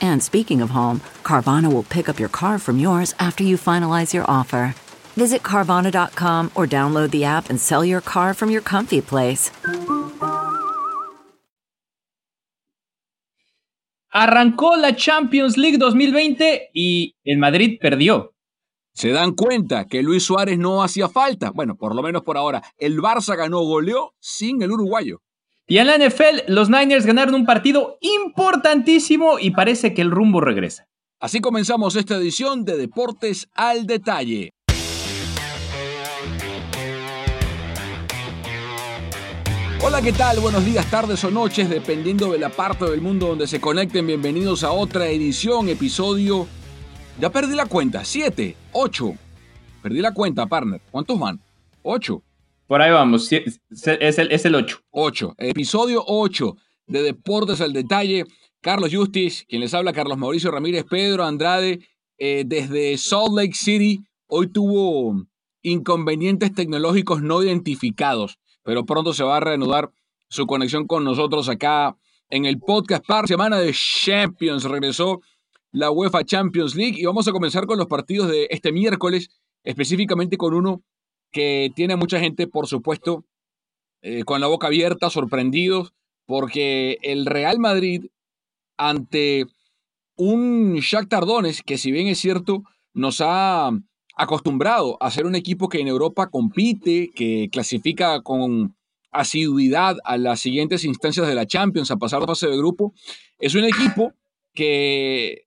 And 0.00 0.22
speaking 0.22 0.60
of 0.62 0.70
home, 0.70 1.00
Carvana 1.24 1.72
will 1.72 1.82
pick 1.82 2.08
up 2.08 2.18
your 2.18 2.28
car 2.28 2.58
from 2.58 2.78
yours 2.78 3.14
after 3.18 3.42
you 3.42 3.56
finalize 3.56 4.12
your 4.12 4.24
offer. 4.28 4.74
Visit 5.16 5.42
Carvana.com 5.42 6.50
or 6.54 6.66
download 6.66 7.10
the 7.10 7.24
app 7.24 7.50
and 7.50 7.60
sell 7.60 7.84
your 7.84 8.00
car 8.00 8.34
from 8.34 8.50
your 8.50 8.62
comfy 8.62 9.00
place. 9.00 9.50
Arrancó 14.12 14.76
la 14.76 14.96
Champions 14.96 15.56
League 15.56 15.78
2020 15.78 16.70
y 16.74 17.14
el 17.24 17.38
Madrid 17.38 17.78
perdió. 17.80 18.34
Se 18.92 19.10
dan 19.12 19.32
cuenta 19.34 19.86
que 19.86 20.02
Luis 20.02 20.24
Suárez 20.24 20.58
no 20.58 20.82
hacía 20.82 21.08
falta. 21.08 21.50
Bueno, 21.50 21.76
por 21.76 21.94
lo 21.94 22.02
menos 22.02 22.22
por 22.22 22.36
ahora. 22.36 22.62
El 22.76 22.98
Barça 23.00 23.36
ganó, 23.36 23.60
goleó 23.60 24.14
sin 24.18 24.62
el 24.62 24.72
uruguayo. 24.72 25.22
Y 25.70 25.78
en 25.78 25.86
la 25.86 25.96
NFL, 25.96 26.48
los 26.48 26.68
Niners 26.68 27.06
ganaron 27.06 27.32
un 27.36 27.46
partido 27.46 27.96
importantísimo 28.00 29.38
y 29.38 29.52
parece 29.52 29.94
que 29.94 30.02
el 30.02 30.10
rumbo 30.10 30.40
regresa. 30.40 30.88
Así 31.20 31.40
comenzamos 31.40 31.94
esta 31.94 32.16
edición 32.16 32.64
de 32.64 32.76
Deportes 32.76 33.48
al 33.54 33.86
Detalle. 33.86 34.50
Hola, 39.80 40.02
¿qué 40.02 40.12
tal? 40.12 40.40
Buenos 40.40 40.64
días, 40.64 40.90
tardes 40.90 41.22
o 41.22 41.30
noches, 41.30 41.70
dependiendo 41.70 42.32
de 42.32 42.40
la 42.40 42.48
parte 42.48 42.86
del 42.86 43.00
mundo 43.00 43.28
donde 43.28 43.46
se 43.46 43.60
conecten. 43.60 44.08
Bienvenidos 44.08 44.64
a 44.64 44.72
otra 44.72 45.06
edición, 45.06 45.68
episodio. 45.68 46.48
Ya 47.20 47.30
perdí 47.30 47.54
la 47.54 47.66
cuenta, 47.66 48.04
siete, 48.04 48.56
ocho. 48.72 49.14
Perdí 49.84 50.00
la 50.00 50.12
cuenta, 50.12 50.46
partner. 50.46 50.80
¿Cuántos 50.90 51.16
van? 51.16 51.40
Ocho. 51.84 52.24
Por 52.70 52.80
ahí 52.82 52.92
vamos, 52.92 53.32
es 53.32 53.60
el, 53.88 54.30
es 54.30 54.44
el 54.44 54.54
8. 54.54 54.82
8, 54.90 55.34
episodio 55.38 56.04
8 56.06 56.56
de 56.86 57.02
Deportes 57.02 57.60
al 57.60 57.72
Detalle. 57.72 58.26
Carlos 58.60 58.94
Justis, 58.94 59.44
quien 59.48 59.62
les 59.62 59.74
habla, 59.74 59.92
Carlos 59.92 60.16
Mauricio 60.16 60.52
Ramírez, 60.52 60.84
Pedro 60.88 61.24
Andrade, 61.24 61.80
eh, 62.16 62.44
desde 62.46 62.96
Salt 62.96 63.32
Lake 63.34 63.54
City. 63.54 64.04
Hoy 64.28 64.52
tuvo 64.52 65.20
inconvenientes 65.62 66.54
tecnológicos 66.54 67.22
no 67.22 67.42
identificados, 67.42 68.38
pero 68.62 68.86
pronto 68.86 69.14
se 69.14 69.24
va 69.24 69.38
a 69.38 69.40
reanudar 69.40 69.90
su 70.28 70.46
conexión 70.46 70.86
con 70.86 71.02
nosotros 71.02 71.48
acá 71.48 71.96
en 72.28 72.44
el 72.44 72.60
podcast 72.60 73.04
par 73.04 73.26
semana 73.26 73.58
de 73.58 73.74
Champions. 73.74 74.62
Regresó 74.62 75.22
la 75.72 75.90
UEFA 75.90 76.22
Champions 76.22 76.76
League 76.76 77.00
y 77.00 77.04
vamos 77.04 77.26
a 77.26 77.32
comenzar 77.32 77.66
con 77.66 77.78
los 77.78 77.88
partidos 77.88 78.28
de 78.28 78.46
este 78.48 78.70
miércoles, 78.70 79.28
específicamente 79.64 80.36
con 80.36 80.54
uno 80.54 80.84
que 81.30 81.70
tiene 81.74 81.96
mucha 81.96 82.18
gente, 82.18 82.46
por 82.46 82.66
supuesto, 82.66 83.24
eh, 84.02 84.24
con 84.24 84.40
la 84.40 84.46
boca 84.46 84.68
abierta, 84.68 85.10
sorprendidos, 85.10 85.92
porque 86.26 86.98
el 87.02 87.26
Real 87.26 87.58
Madrid, 87.58 88.06
ante 88.76 89.46
un 90.16 90.76
Shakhtar 90.76 91.26
Donetsk, 91.26 91.64
que 91.64 91.78
si 91.78 91.92
bien 91.92 92.08
es 92.08 92.18
cierto, 92.18 92.62
nos 92.94 93.20
ha 93.20 93.70
acostumbrado 94.16 94.96
a 95.00 95.10
ser 95.10 95.26
un 95.26 95.34
equipo 95.34 95.68
que 95.68 95.80
en 95.80 95.88
Europa 95.88 96.28
compite, 96.28 97.10
que 97.14 97.48
clasifica 97.50 98.22
con 98.22 98.76
asiduidad 99.12 99.96
a 100.04 100.18
las 100.18 100.40
siguientes 100.40 100.84
instancias 100.84 101.26
de 101.26 101.34
la 101.34 101.46
Champions, 101.46 101.90
a 101.90 101.96
pasar 101.96 102.20
la 102.20 102.26
fase 102.26 102.48
de 102.48 102.56
grupo, 102.56 102.94
es 103.38 103.54
un 103.54 103.64
equipo 103.64 104.12
que 104.54 105.46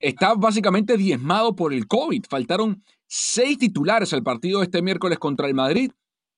está 0.00 0.34
básicamente 0.34 0.96
diezmado 0.96 1.54
por 1.54 1.72
el 1.72 1.86
COVID. 1.86 2.24
Faltaron 2.28 2.82
seis 3.14 3.58
titulares 3.58 4.14
al 4.14 4.22
partido 4.22 4.62
este 4.62 4.80
miércoles 4.80 5.18
contra 5.18 5.46
el 5.46 5.52
Madrid 5.52 5.90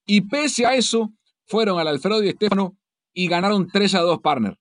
y 0.05 0.23
pese 0.23 0.67
a 0.67 0.75
eso 0.75 1.13
fueron 1.47 1.79
al 1.79 1.87
Alfredo 1.87 2.21
y 2.25 2.29
Estefano 2.29 2.77
y 3.13 3.29
ganaron 3.29 3.69
3 3.73 3.95
a 3.95 4.01
2 4.01 4.19
partner. 4.19 4.59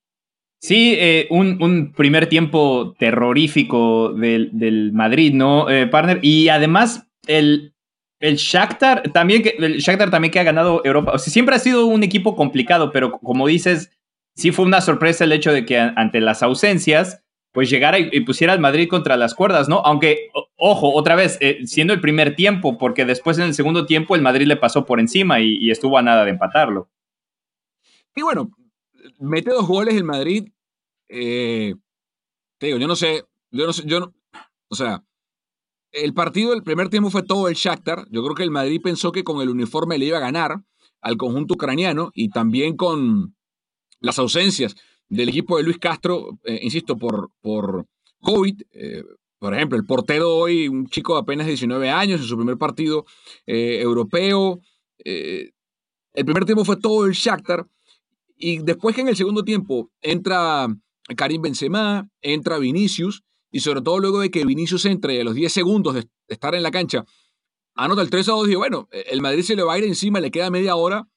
Sí, 0.62 0.94
eh, 0.96 1.26
un, 1.32 1.92
primer 1.92 2.28
tiempo 2.30 2.96
terrorífico 3.00 4.14
del, 4.14 4.92
Madrid, 4.94 5.34
¿no, 5.34 5.68
eh, 5.72 5.88
partner? 5.88 6.20
Y 6.22 6.50
además 6.50 7.08
el, 7.26 7.74
el 8.20 8.36
Shakhtar 8.36 9.12
también 9.12 9.42
que 9.42 9.56
el 9.58 9.80
Shakhtar 9.80 10.12
también 10.12 10.32
que 10.32 10.40
ha 10.40 10.44
ganado 10.44 10.82
Europa. 10.86 11.18
Siempre 11.18 11.56
ha 11.56 11.60
sido 11.60 11.88
un 11.88 12.04
equipo 12.04 12.36
complicado, 12.36 12.92
pero 12.92 13.14
como 13.20 13.48
dices, 13.48 13.90
sí 14.36 14.52
fue 14.52 14.66
una 14.66 14.82
sorpresa 14.82 15.24
el 15.24 15.32
hecho 15.32 15.52
de 15.52 15.66
que 15.66 15.80
ante 15.80 16.22
las 16.22 16.44
ausencias 16.44 17.24
pues 17.54 17.70
llegara 17.70 18.00
y, 18.00 18.20
pusiera 18.22 18.52
al 18.52 18.60
Madrid 18.60 18.90
contra 18.90 19.16
las 19.16 19.36
cuerdas, 19.36 19.70
¿no? 19.70 19.78
Aunque, 19.86 20.32
ojo, 20.58 20.92
otra 20.92 21.16
vez, 21.16 21.38
eh, 21.40 21.60
siendo 21.66 21.94
el 21.94 22.02
primer 22.02 22.36
tiempo, 22.36 22.80
porque 22.80 23.06
después 23.06 23.38
en 23.38 23.46
el 23.46 23.54
segundo 23.54 23.86
tiempo 23.86 24.16
el 24.16 24.24
Madrid 24.24 24.48
le 24.48 24.58
pasó 24.58 24.86
por 24.86 25.00
encima 25.00 25.40
y, 25.40 25.70
estuvo 25.70 26.00
a 26.00 26.02
nada 26.02 26.26
de 26.26 26.32
empatarlo. 26.32 26.90
Y 28.16 28.24
bueno, 28.24 28.50
mete 29.20 29.52
dos 29.52 29.68
goles 29.68 29.94
el 29.96 30.04
Madrid. 30.04 30.50
Eh, 31.10 31.76
te 32.58 32.66
digo, 32.68 32.80
yo 32.80 32.88
no 32.88 32.96
sé, 32.96 33.24
yo 33.52 33.68
no 33.68 33.74
sé, 33.74 33.84
yo 33.86 34.00
no, 34.00 34.14
o 34.68 34.76
sea, 34.76 35.04
el 35.92 36.16
partido 36.16 36.52
del 36.52 36.64
primer 36.64 36.90
tiempo 36.90 37.12
fue 37.12 37.22
todo 37.22 37.48
el 37.48 37.54
Shakhtar. 37.54 38.08
Yo 38.10 38.24
creo 38.24 38.34
que 38.34 38.44
el 38.44 38.50
Madrid 38.50 38.82
pensó 38.84 39.12
que 39.12 39.24
con 39.24 39.42
el 39.42 39.50
uniforme 39.50 40.00
le 40.00 40.06
iba 40.06 40.18
a 40.18 40.22
ganar 40.22 40.64
al 41.02 41.18
conjunto 41.18 41.54
ucraniano 41.54 42.10
y 42.16 42.30
también 42.30 42.76
con 42.76 43.36
las 44.00 44.18
ausencias 44.18 44.76
del 45.14 45.30
equipo 45.30 45.58
de 45.58 45.64
Luis 45.64 45.78
Castro, 45.78 46.40
eh, 46.44 46.60
insisto, 46.64 46.98
por, 46.98 47.30
por 47.42 47.86
COVID. 48.22 48.62
Eh, 48.72 49.04
por 49.38 49.54
ejemplo, 49.54 49.78
el 49.78 49.86
portero 49.86 50.36
hoy, 50.36 50.68
un 50.68 50.88
chico 50.88 51.14
de 51.14 51.22
apenas 51.22 51.46
19 51.46 51.90
años 51.90 52.22
en 52.22 52.28
su 52.28 52.36
primer 52.36 52.58
partido 52.58 53.06
eh, 53.46 53.80
europeo. 53.82 54.60
el 55.06 56.26
primer 56.26 56.46
tiempo 56.46 56.66
fue 56.66 56.78
todo 56.78 57.06
el 57.06 57.14
Shakhtar. 57.14 57.68
Y 58.38 58.60
después 58.60 58.96
que 58.96 59.02
en 59.02 59.10
el 59.10 59.16
segundo 59.16 59.44
tiempo 59.44 59.92
entra 60.02 60.68
Karim 61.16 61.42
Benzema, 61.42 62.10
entra 62.22 62.58
Vinicius, 62.58 63.24
y 63.52 63.60
sobre 63.60 63.82
todo 63.82 64.00
luego 64.00 64.22
de 64.22 64.32
que 64.32 64.46
Vinicius 64.46 64.86
entre 64.86 65.22
a 65.22 65.24
los 65.24 65.36
10 65.36 65.52
segundos 65.54 65.94
de 65.94 66.08
estar 66.28 66.56
en 66.56 66.64
la 66.64 66.72
cancha, 66.72 67.06
anota 67.76 68.02
el 68.02 68.10
3 68.10 68.30
a 68.30 68.32
2 68.32 68.50
y 68.50 68.56
bueno, 68.56 68.88
el 68.92 69.22
Madrid 69.22 69.44
se 69.44 69.56
le 69.56 69.64
va 69.64 69.74
a 69.74 69.78
ir 69.78 69.84
encima, 69.84 70.20
le 70.20 70.32
queda 70.32 70.50
media 70.50 70.76
hora 70.76 71.08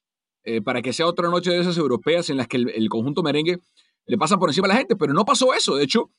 para 0.65 0.83
que 0.83 0.93
sea 0.93 1.07
otra 1.07 1.29
noche 1.29 1.51
de 1.51 1.61
esas 1.61 1.79
europeas 1.79 2.31
en 2.31 2.37
las 2.37 2.47
que 2.47 2.59
el 2.59 2.89
conjunto 2.89 3.23
merengue 3.23 3.59
le 4.07 4.19
pasa 4.19 4.39
por 4.39 4.49
encima 4.49 4.67
a 4.67 4.69
la 4.69 4.77
gente, 4.77 4.97
pero 4.97 5.13
no 5.13 5.25
pasó 5.25 5.53
eso. 5.53 5.77
De 5.77 5.85
hecho, 5.85 6.11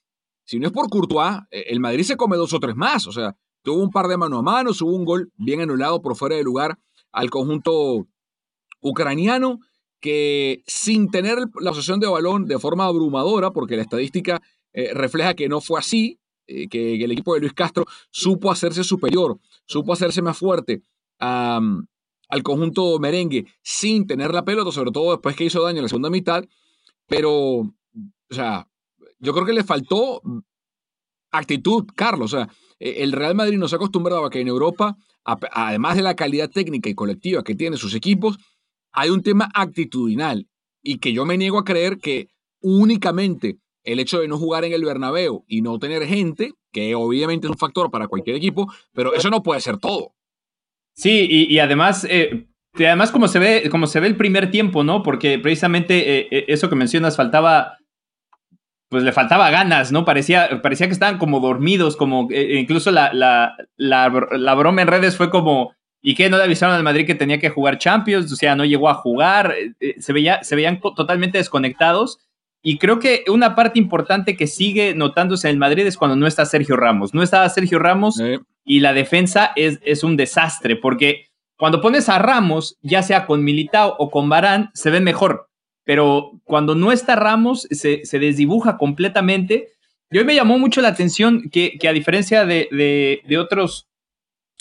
si 0.44 0.60
no 0.60 0.68
es 0.68 0.74
por 0.74 0.90
Courtois, 0.90 1.40
eh, 1.52 1.66
el 1.68 1.80
Madrid 1.80 2.04
se 2.04 2.18
come 2.18 2.38
dos 2.38 2.54
o 2.54 2.60
tres 2.60 2.76
más. 2.76 3.08
O 3.08 3.12
sea, 3.12 3.36
tuvo 3.64 3.82
un 3.82 3.92
par 3.92 4.08
de 4.08 4.18
mano 4.18 4.38
a 4.38 4.42
mano, 4.42 4.72
hubo 4.72 4.96
un 4.96 5.06
gol 5.06 5.32
bien 5.36 5.62
anulado 5.62 6.02
por 6.02 6.16
fuera 6.16 6.36
de 6.36 6.44
lugar 6.44 6.80
al 7.12 7.30
conjunto 7.30 8.08
ucraniano 8.82 9.60
que 10.00 10.64
sin 10.68 11.10
tener 11.10 11.40
la 11.60 11.72
posesión 11.72 12.00
de 12.00 12.08
balón 12.08 12.46
de 12.46 12.60
forma 12.60 12.86
abrumadora, 12.86 13.52
porque 13.52 13.76
la 13.76 13.82
estadística 13.82 14.42
eh, 14.74 14.94
refleja 14.94 15.34
que 15.34 15.50
no 15.50 15.60
fue 15.60 15.80
así, 15.80 16.20
eh, 16.46 16.68
que, 16.70 17.04
el 17.04 17.12
equipo 17.12 17.34
de 17.34 17.42
Luis 17.42 17.54
Castro 17.54 17.86
supo 18.12 18.52
hacerse 18.52 18.84
superior, 18.84 19.40
supo 19.66 19.94
hacerse 19.94 20.22
más 20.22 20.38
fuerte 20.38 20.82
al 21.20 22.44
conjunto 22.44 23.00
merengue 23.00 23.48
sin 23.64 24.06
tener 24.06 24.34
la 24.34 24.46
pelota, 24.46 24.72
sobre 24.72 24.92
todo 24.92 25.12
después 25.12 25.36
que 25.36 25.46
hizo 25.46 25.64
daño 25.64 25.80
en 25.80 25.84
la 25.84 25.90
segunda 25.90 26.12
mitad. 26.12 26.44
Pero, 27.08 27.34
o 27.34 27.74
sea, 28.30 28.68
yo 29.20 29.34
creo 29.34 29.46
que 29.46 29.54
le 29.54 29.64
faltó 29.64 30.22
actitud, 31.32 31.86
Carlos. 31.96 32.34
O 32.34 32.38
sea, 32.38 32.50
e, 32.80 33.04
el 33.04 33.12
Real 33.12 33.36
Madrid 33.36 33.58
nos 33.58 33.74
ha 33.74 33.78
acostumbrado 33.78 34.26
a 34.26 34.30
que 34.30 34.42
en 34.42 34.48
Europa, 34.48 34.98
además 35.24 35.96
de 35.96 36.04
la 36.04 36.16
calidad 36.16 36.50
técnica 36.50 36.90
y 36.90 36.96
colectiva 36.96 37.44
que 37.44 37.56
tienen 37.56 37.78
sus 37.78 37.96
equipos, 37.96 38.38
hay 38.92 39.10
un 39.10 39.22
tema 39.22 39.50
actitudinal 39.54 40.48
y 40.82 41.00
que 41.00 41.14
yo 41.14 41.26
me 41.26 41.38
niego 41.38 41.60
a 41.60 41.66
creer 41.66 41.98
que 41.98 42.30
únicamente 42.62 43.60
el 43.84 44.00
hecho 44.00 44.20
de 44.20 44.28
no 44.28 44.38
jugar 44.38 44.66
en 44.66 44.74
el 44.74 44.84
Bernabéu 44.84 45.46
y 45.48 45.62
no 45.62 45.80
tener 45.80 46.06
gente, 46.06 46.54
que 46.72 46.94
obviamente 46.96 47.48
es 47.48 47.52
un 47.52 47.58
factor 47.58 47.90
para 47.90 48.08
cualquier 48.08 48.36
equipo, 48.36 48.72
pero 48.94 49.14
eso 49.14 49.30
no 49.30 49.44
puede 49.44 49.62
ser 49.62 49.78
todo. 49.78 50.14
Sí, 50.94 51.28
y, 51.30 51.60
además, 51.60 52.06
eh, 52.10 52.48
además 52.86 53.12
como 53.12 53.28
se 53.28 53.40
ve, 53.40 53.70
como 53.70 53.88
se 53.88 54.00
ve 54.00 54.08
el 54.08 54.16
primer 54.16 54.52
tiempo, 54.52 54.84
¿no? 54.84 55.04
Porque 55.04 55.40
precisamente 55.40 56.20
eh, 56.20 56.28
eh, 56.32 56.46
eso 56.48 56.70
que 56.70 56.76
mencionas 56.76 57.16
faltaba, 57.16 57.78
pues 58.90 59.04
le 59.04 59.12
faltaba 59.12 59.50
ganas, 59.50 59.92
¿no? 59.92 60.06
Parecía, 60.06 60.62
parecía 60.62 60.88
que 60.88 60.94
estaban 60.94 61.18
como 61.18 61.40
dormidos, 61.40 61.98
como 61.98 62.28
incluso 62.32 62.92
la, 62.92 63.14
la, 63.14 63.56
la, 63.78 64.56
broma 64.56 64.82
en 64.82 64.88
redes 64.88 65.18
fue 65.18 65.30
como, 65.30 65.74
¿y 66.02 66.16
qué? 66.16 66.30
¿No 66.30 66.38
le 66.38 66.44
avisaron 66.44 66.76
al 66.76 66.84
Madrid 66.84 67.06
que 67.06 67.16
tenía 67.16 67.40
que 67.40 67.50
jugar 67.50 67.80
Champions? 67.80 68.32
O 68.32 68.36
sea, 68.36 68.56
no 68.56 68.64
llegó 68.64 68.90
a 68.90 68.96
jugar, 68.96 69.56
se, 70.00 70.14
veía, 70.14 70.44
se 70.44 70.56
veían 70.56 70.80
totalmente 70.80 71.38
desconectados. 71.38 72.20
Y 72.62 72.78
creo 72.80 73.00
que 73.00 73.24
una 73.30 73.56
parte 73.56 73.80
importante 73.80 74.36
que 74.36 74.48
sigue 74.48 74.94
notándose 74.94 75.48
en 75.48 75.54
el 75.54 75.60
Madrid 75.60 75.86
es 75.86 75.98
cuando 75.98 76.16
no 76.16 76.28
está 76.28 76.46
Sergio 76.46 76.76
Ramos. 76.76 77.14
No 77.14 77.24
estaba 77.24 77.48
Sergio 77.50 77.80
Ramos 77.80 78.22
y 78.66 78.80
la 78.82 78.94
defensa 78.94 79.52
es, 79.56 79.80
es 79.84 80.04
un 80.04 80.18
desastre, 80.18 80.76
porque 80.76 81.28
cuando 81.58 81.82
pones 81.82 82.08
a 82.08 82.20
Ramos, 82.20 82.78
ya 82.82 83.02
sea 83.02 83.26
con 83.26 83.44
Militao 83.44 83.96
o 83.98 84.12
con 84.12 84.30
Barán, 84.30 84.70
se 84.74 84.92
ve 84.92 85.02
mejor. 85.02 85.50
Pero 85.84 86.40
cuando 86.44 86.76
no 86.76 86.92
está 86.92 87.16
Ramos, 87.16 87.68
se, 87.72 88.06
se 88.06 88.20
desdibuja 88.20 88.78
completamente. 88.78 89.70
Y 90.12 90.20
hoy 90.20 90.26
me 90.26 90.36
llamó 90.36 90.60
mucho 90.60 90.82
la 90.82 90.90
atención 90.90 91.50
que, 91.52 91.78
que 91.80 91.88
a 91.88 91.94
diferencia 91.94 92.46
de, 92.46 92.70
de, 93.26 93.38
otros, 93.38 93.88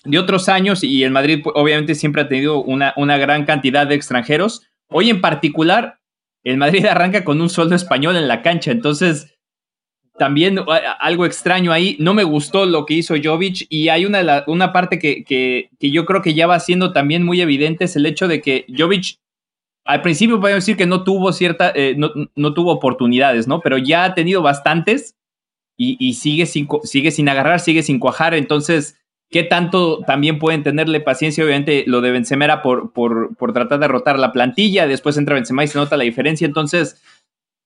de 0.05 0.19
otros 0.19 0.49
años, 0.49 0.83
y 0.83 1.05
el 1.05 1.11
Madrid 1.11 1.41
pues, 1.45 1.55
obviamente 1.57 1.95
siempre 1.95 2.23
ha 2.23 2.29
tenido 2.29 2.63
una, 2.63 2.95
una 2.97 3.19
gran 3.19 3.45
cantidad 3.45 3.87
de 3.87 3.95
extranjeros, 3.95 4.63
hoy 4.89 5.11
en 5.11 5.21
particular 5.21 5.99
el 6.45 6.57
Madrid 6.57 6.87
arranca 6.91 7.25
con 7.25 7.41
un 7.41 7.51
sueldo 7.51 7.75
español 7.75 8.17
en 8.17 8.29
la 8.29 8.41
cancha. 8.41 8.71
Entonces, 8.71 9.36
también 10.19 10.61
algo 11.01 11.27
extraño 11.27 11.73
ahí. 11.73 11.97
No 12.01 12.15
me 12.15 12.25
gustó 12.25 12.67
lo 12.67 12.87
que 12.87 12.95
hizo 12.95 13.15
Jovic 13.23 13.67
y 13.69 13.89
hay 13.89 14.07
una, 14.07 14.45
una 14.47 14.73
parte 14.73 14.99
que, 14.99 15.25
que, 15.25 15.71
yo 15.81 16.07
creo 16.07 16.23
que 16.23 16.35
ya 16.35 16.47
va 16.47 16.61
siendo 16.61 16.93
también 16.93 17.23
muy 17.23 17.41
evidente, 17.41 17.85
es 17.85 17.97
el 17.97 18.07
hecho 18.07 18.29
de 18.29 18.41
que 18.41 18.67
Jovic 18.77 19.19
al 19.87 20.03
principio 20.03 20.41
podemos 20.41 20.65
decir 20.65 20.77
que 20.77 20.87
no 20.87 21.05
tuvo 21.05 21.33
cierta, 21.33 21.73
eh, 21.75 21.97
no, 21.97 22.55
tuvo 22.55 22.73
oportunidades, 22.73 23.47
¿no? 23.47 23.61
Pero 23.61 23.79
ya 23.79 24.05
ha 24.05 24.15
tenido 24.15 24.43
bastantes 24.43 25.15
y, 25.79 26.15
sigue, 26.15 26.47
sin, 26.47 26.67
sigue 26.83 27.11
sin 27.11 27.29
agarrar, 27.29 27.61
sigue 27.61 27.83
sin 27.83 28.01
cuajar. 28.01 28.35
Entonces, 28.35 28.99
¿qué 29.31 29.45
tanto 29.45 30.01
también 30.01 30.39
pueden 30.41 30.65
tenerle 30.65 31.01
paciencia? 31.01 31.45
Obviamente 31.45 31.85
lo 31.87 32.01
de 32.01 32.11
Benzema 32.11 32.63
por, 32.63 32.93
por, 32.93 33.37
por 33.37 33.53
tratar 33.53 33.79
de 33.79 33.87
rotar 33.87 34.19
la 34.19 34.33
plantilla, 34.33 34.89
después 34.89 35.17
entra 35.19 35.37
Benzema 35.37 35.63
y 35.63 35.69
se 35.69 35.79
nota 35.79 35.97
la 35.97 36.05
diferencia. 36.05 36.47
Entonces, 36.47 37.01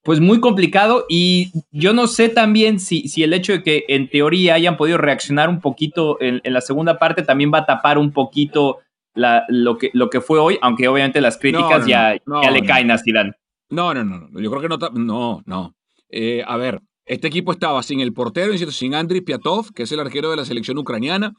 pues 0.03 0.21
muy 0.21 0.41
complicado 0.41 1.05
y 1.09 1.53
yo 1.71 1.93
no 1.93 2.07
sé 2.07 2.29
también 2.29 2.81
si, 2.81 3.09
si 3.09 3.23
el 3.23 3.35
hecho 3.35 3.53
de 3.53 3.63
que 3.63 3.85
en 3.89 4.09
teoría 4.09 4.55
hayan 4.55 4.77
podido 4.77 4.99
reaccionar 4.99 5.49
un 5.49 5.61
poquito 5.61 6.17
en, 6.21 6.41
la 6.45 6.61
segunda 6.61 6.99
parte 6.99 7.23
también 7.23 7.51
va 7.53 7.59
a 7.59 7.67
tapar 7.67 7.99
un 7.99 8.13
poquito 8.13 8.79
la, 9.15 9.45
lo, 9.49 9.77
que, 9.77 9.91
lo 9.93 10.09
que 10.09 10.21
fue 10.21 10.39
hoy, 10.39 10.59
aunque 10.63 10.89
obviamente 10.89 11.21
las 11.21 11.37
críticas 11.37 11.87
ya, 11.87 12.15
ya 12.43 12.51
le 12.51 12.63
caen 12.63 12.91
a 12.91 12.99
Zidane. 12.99 13.33
No, 13.69 13.93
no, 13.93 14.05
no, 14.05 14.41
yo 14.41 14.51
creo 14.51 14.63
que 14.63 14.69
no, 14.69 14.79
no, 14.95 15.43
no. 15.45 15.75
Eh, 16.09 16.43
a 16.47 16.57
ver, 16.57 16.81
este 17.05 17.29
equipo 17.29 17.53
estaba 17.53 17.83
sin 17.83 18.01
el 18.01 18.13
portero, 18.13 18.57
sin 18.57 18.95
Andriy 18.95 19.21
Piatov, 19.21 19.73
que 19.73 19.83
es 19.83 19.93
el 19.93 20.01
arquero 20.01 20.31
de 20.31 20.37
la 20.37 20.45
selección 20.45 20.79
ucraniana, 20.79 21.35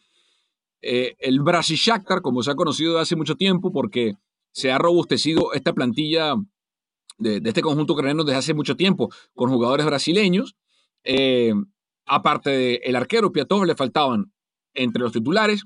eh, 0.81 1.15
el 1.19 1.41
Brasil 1.41 1.77
Shakhtar, 1.77 2.21
como 2.21 2.43
se 2.43 2.51
ha 2.51 2.55
conocido 2.55 2.95
de 2.95 3.01
hace 3.01 3.15
mucho 3.15 3.35
tiempo, 3.35 3.71
porque 3.71 4.13
se 4.51 4.71
ha 4.71 4.77
robustecido 4.77 5.53
esta 5.53 5.73
plantilla 5.73 6.35
de, 7.17 7.41
este 7.43 7.61
conjunto 7.61 7.93
ucraniano 7.93 8.23
desde 8.23 8.37
hace 8.37 8.53
mucho 8.53 8.75
tiempo, 8.75 9.09
con 9.33 9.49
jugadores 9.49 9.85
brasileños. 9.85 10.55
Eh, 11.03 11.53
aparte 12.05 12.49
del 12.49 12.95
arquero 12.95 13.31
Piatov, 13.31 13.65
le 13.65 13.75
faltaban 13.75 14.31
entre 14.73 15.01
los 15.01 15.11
titulares 15.11 15.65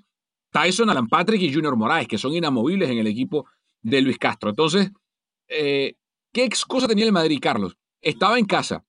Tyson, 0.51 0.89
Alan 0.89 1.07
Patrick 1.07 1.41
y 1.41 1.53
Junior 1.53 1.75
Moraes, 1.75 2.07
que 2.07 2.17
son 2.17 2.33
inamovibles 2.33 2.89
en 2.89 2.97
el 2.97 3.07
equipo 3.07 3.45
de 3.81 4.01
Luis 4.01 4.17
Castro. 4.17 4.49
Entonces, 4.49 4.91
eh, 5.49 5.95
¿qué 6.31 6.43
excusa 6.43 6.87
tenía 6.87 7.05
el 7.05 7.11
Madrid, 7.11 7.39
Carlos? 7.41 7.77
Estaba 8.01 8.39
en 8.39 8.45
casa. 8.45 8.85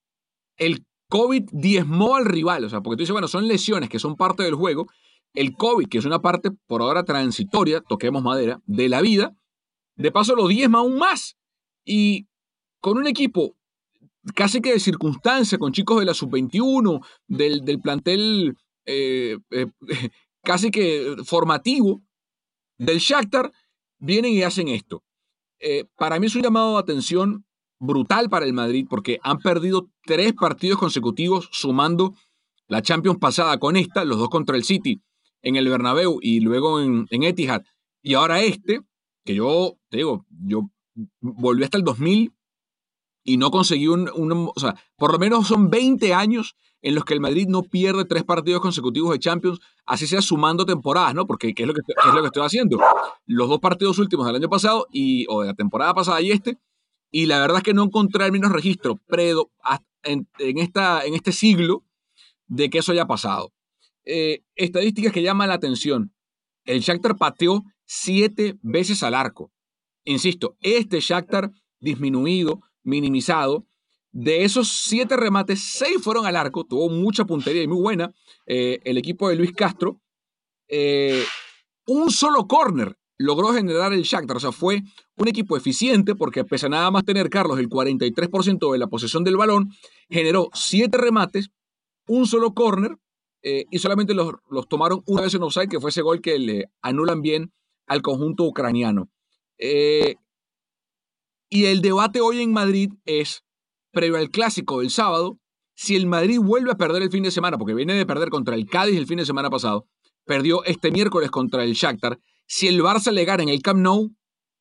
El 0.55 0.85
COVID 1.09 1.43
diezmó 1.51 2.15
al 2.15 2.25
rival, 2.25 2.63
o 2.63 2.69
sea, 2.69 2.81
porque 2.81 2.97
tú 2.97 3.01
dices, 3.01 3.11
bueno, 3.11 3.27
son 3.27 3.47
lesiones 3.47 3.89
que 3.89 3.99
son 3.99 4.15
parte 4.15 4.43
del 4.43 4.55
juego. 4.55 4.87
El 5.33 5.55
COVID, 5.55 5.87
que 5.87 5.97
es 5.97 6.05
una 6.05 6.21
parte 6.21 6.51
por 6.67 6.81
ahora 6.81 7.03
transitoria, 7.03 7.81
toquemos 7.81 8.23
madera, 8.23 8.61
de 8.65 8.89
la 8.89 9.01
vida, 9.01 9.33
de 9.95 10.11
paso 10.11 10.35
lo 10.35 10.47
diezma 10.47 10.79
aún 10.79 10.97
más. 10.97 11.37
Y 11.85 12.27
con 12.87 12.97
un 12.97 13.07
equipo 13.07 13.53
casi 14.33 14.61
que 14.61 14.71
de 14.71 14.79
circunstancia, 14.79 15.57
con 15.57 15.73
chicos 15.73 15.99
de 15.99 16.05
la 16.05 16.13
sub-21, 16.13 17.05
del, 17.27 17.81
plantel 17.81 18.57
eh, 18.85 19.37
eh, 19.51 19.67
casi 20.41 20.71
que 20.71 21.17
formativo 21.25 22.01
del 22.77 22.99
Shakhtar, 22.99 23.51
vienen 23.99 24.31
y 24.31 24.43
hacen 24.43 24.69
esto. 24.69 25.03
Eh, 25.59 25.83
para 25.97 26.17
mí 26.17 26.27
es 26.27 26.35
un 26.37 26.43
llamado 26.43 26.75
de 26.75 26.79
atención 26.79 27.45
brutal 27.77 28.29
para 28.29 28.45
el 28.45 28.53
Madrid 28.53 28.87
porque 28.89 29.19
han 29.21 29.39
perdido 29.39 29.89
tres 30.05 30.31
partidos 30.31 30.79
consecutivos 30.79 31.49
sumando 31.51 32.13
la 32.69 32.81
Champions 32.81 33.19
pasada 33.19 33.59
con 33.59 33.75
esta, 33.75 34.05
los 34.05 34.17
dos 34.17 34.29
contra 34.29 34.55
el 34.55 34.63
City 34.63 35.01
en 35.41 35.57
el 35.57 35.67
Bernabéu 35.67 36.19
y 36.21 36.39
luego 36.39 36.79
en, 36.79 37.05
en 37.09 37.23
Etihad. 37.23 37.63
Y 38.01 38.13
ahora 38.13 38.41
este, 38.43 38.79
que 39.25 39.35
yo, 39.35 39.77
te 39.89 39.97
digo, 39.97 40.25
yo 40.29 40.69
volví 41.19 41.65
hasta 41.65 41.77
el 41.77 41.83
2000 41.83 42.31
y 43.27 43.35
no 43.35 43.51
consiguió 43.51 43.91
un, 43.91 44.09
O 44.55 44.59
sea, 44.59 44.75
por 44.95 45.11
lo 45.11 45.19
menos 45.19 45.47
son 45.47 45.69
20 45.69 46.13
años 46.13 46.55
en 46.81 46.95
los 46.95 47.03
que 47.03 47.13
el 47.13 47.19
Madrid 47.19 47.47
no 47.49 47.61
pierde 47.61 48.05
tres 48.05 48.23
partidos 48.23 48.61
consecutivos 48.61 49.11
de 49.11 49.19
Champions, 49.19 49.59
así 49.85 50.07
sea 50.07 50.21
sumando 50.21 50.65
temporadas, 50.65 51.13
¿no? 51.13 51.27
Porque 51.27 51.53
¿qué 51.53 51.63
es 51.63 51.67
lo 51.67 51.73
que, 51.73 51.81
es 51.81 52.13
lo 52.13 52.21
que 52.21 52.27
estoy 52.27 52.45
haciendo? 52.45 52.79
Los 53.25 53.49
dos 53.49 53.59
partidos 53.59 53.99
últimos 53.99 54.25
del 54.25 54.37
año 54.37 54.47
pasado 54.47 54.87
y, 54.93 55.25
o 55.27 55.41
de 55.41 55.47
la 55.47 55.53
temporada 55.55 55.93
pasada 55.93 56.21
y 56.21 56.31
este, 56.31 56.57
y 57.11 57.25
la 57.25 57.39
verdad 57.39 57.57
es 57.57 57.63
que 57.63 57.73
no 57.73 57.83
encontré 57.83 58.25
el 58.25 58.31
menos 58.31 58.49
registro 58.49 58.95
predo, 58.95 59.51
en, 60.03 60.27
esta, 60.39 61.03
en 61.03 61.13
este 61.13 61.33
siglo 61.33 61.83
de 62.47 62.69
que 62.69 62.77
eso 62.77 62.93
haya 62.93 63.07
pasado. 63.07 63.51
Eh, 64.05 64.43
estadísticas 64.55 65.11
que 65.11 65.21
llaman 65.21 65.49
la 65.49 65.55
atención. 65.55 66.13
El 66.63 66.79
Shakhtar 66.79 67.17
pateó 67.17 67.65
siete 67.85 68.55
veces 68.61 69.03
al 69.03 69.15
arco. 69.15 69.51
Insisto, 70.05 70.55
este 70.61 71.01
Shakhtar 71.01 71.51
disminuido, 71.81 72.61
minimizado. 72.87 73.67
De 74.11 74.43
esos 74.43 74.69
siete 74.69 75.15
remates, 75.17 75.61
seis 75.61 75.97
fueron 76.01 76.25
al 76.25 76.37
arco, 76.37 76.63
tuvo 76.63 76.89
mucha 76.89 77.25
puntería 77.25 77.61
y 77.61 77.67
muy 77.67 77.81
buena 77.81 78.13
eh, 78.47 78.79
el 78.83 78.97
equipo 78.97 79.29
de 79.29 79.35
Luis 79.35 79.51
Castro. 79.51 80.01
Eh, 80.69 81.23
un 81.85 82.09
solo 82.09 82.47
córner 82.47 82.97
logró 83.17 83.53
generar 83.53 83.93
el 83.93 84.03
Shakhtar, 84.03 84.37
o 84.37 84.39
sea, 84.39 84.51
fue 84.51 84.81
un 85.17 85.27
equipo 85.27 85.57
eficiente 85.57 86.15
porque 86.15 86.45
pese 86.45 86.67
a 86.67 86.69
nada 86.69 86.89
más 86.89 87.03
tener 87.03 87.29
Carlos 87.29 87.59
el 87.59 87.69
43% 87.69 88.71
de 88.71 88.77
la 88.77 88.87
posesión 88.87 89.23
del 89.23 89.37
balón, 89.37 89.71
generó 90.09 90.49
siete 90.53 90.97
remates, 90.97 91.49
un 92.07 92.25
solo 92.25 92.53
córner 92.53 92.97
eh, 93.43 93.65
y 93.69 93.79
solamente 93.79 94.13
los, 94.13 94.33
los, 94.49 94.67
tomaron 94.67 95.03
una 95.05 95.23
vez 95.23 95.33
en 95.33 95.43
offside, 95.43 95.69
que 95.69 95.79
fue 95.79 95.89
ese 95.89 96.01
gol 96.01 96.21
que 96.21 96.39
le 96.39 96.71
anulan 96.81 97.21
bien 97.21 97.51
al 97.85 98.01
conjunto 98.01 98.45
ucraniano. 98.45 99.09
Y 101.49 101.65
el 101.65 101.81
debate 101.81 102.21
hoy 102.21 102.41
en 102.41 102.51
Madrid 102.51 102.91
es, 103.05 103.43
previo 103.91 104.17
al 104.17 104.29
clásico 104.29 104.79
del 104.79 104.89
sábado, 104.89 105.39
si 105.75 105.95
el 105.95 106.07
Madrid 106.07 106.39
vuelve 106.41 106.71
a 106.71 106.77
perder 106.77 107.03
el 107.03 107.11
fin 107.11 107.23
de 107.23 107.31
semana, 107.31 107.57
porque 107.57 107.73
viene 107.73 107.93
de 107.93 108.05
perder 108.05 108.29
contra 108.29 108.55
el 108.55 108.65
Cádiz 108.65 108.97
el 108.97 109.07
fin 109.07 109.17
de 109.17 109.25
semana 109.25 109.49
pasado, 109.49 109.87
perdió 110.25 110.63
este 110.65 110.91
miércoles 110.91 111.31
contra 111.31 111.63
el 111.63 111.73
Shakhtar, 111.73 112.19
si 112.45 112.67
el 112.67 112.81
Barça 112.81 113.11
le 113.11 113.25
gana 113.25 113.43
en 113.43 113.49
el 113.49 113.61
Camp 113.61 113.79
Nou, 113.79 114.11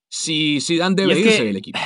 si 0.09 0.61
Zidane 0.61 0.95
debe 0.95 1.19
irse 1.19 1.45
del 1.45 1.57
equipo. 1.57 1.79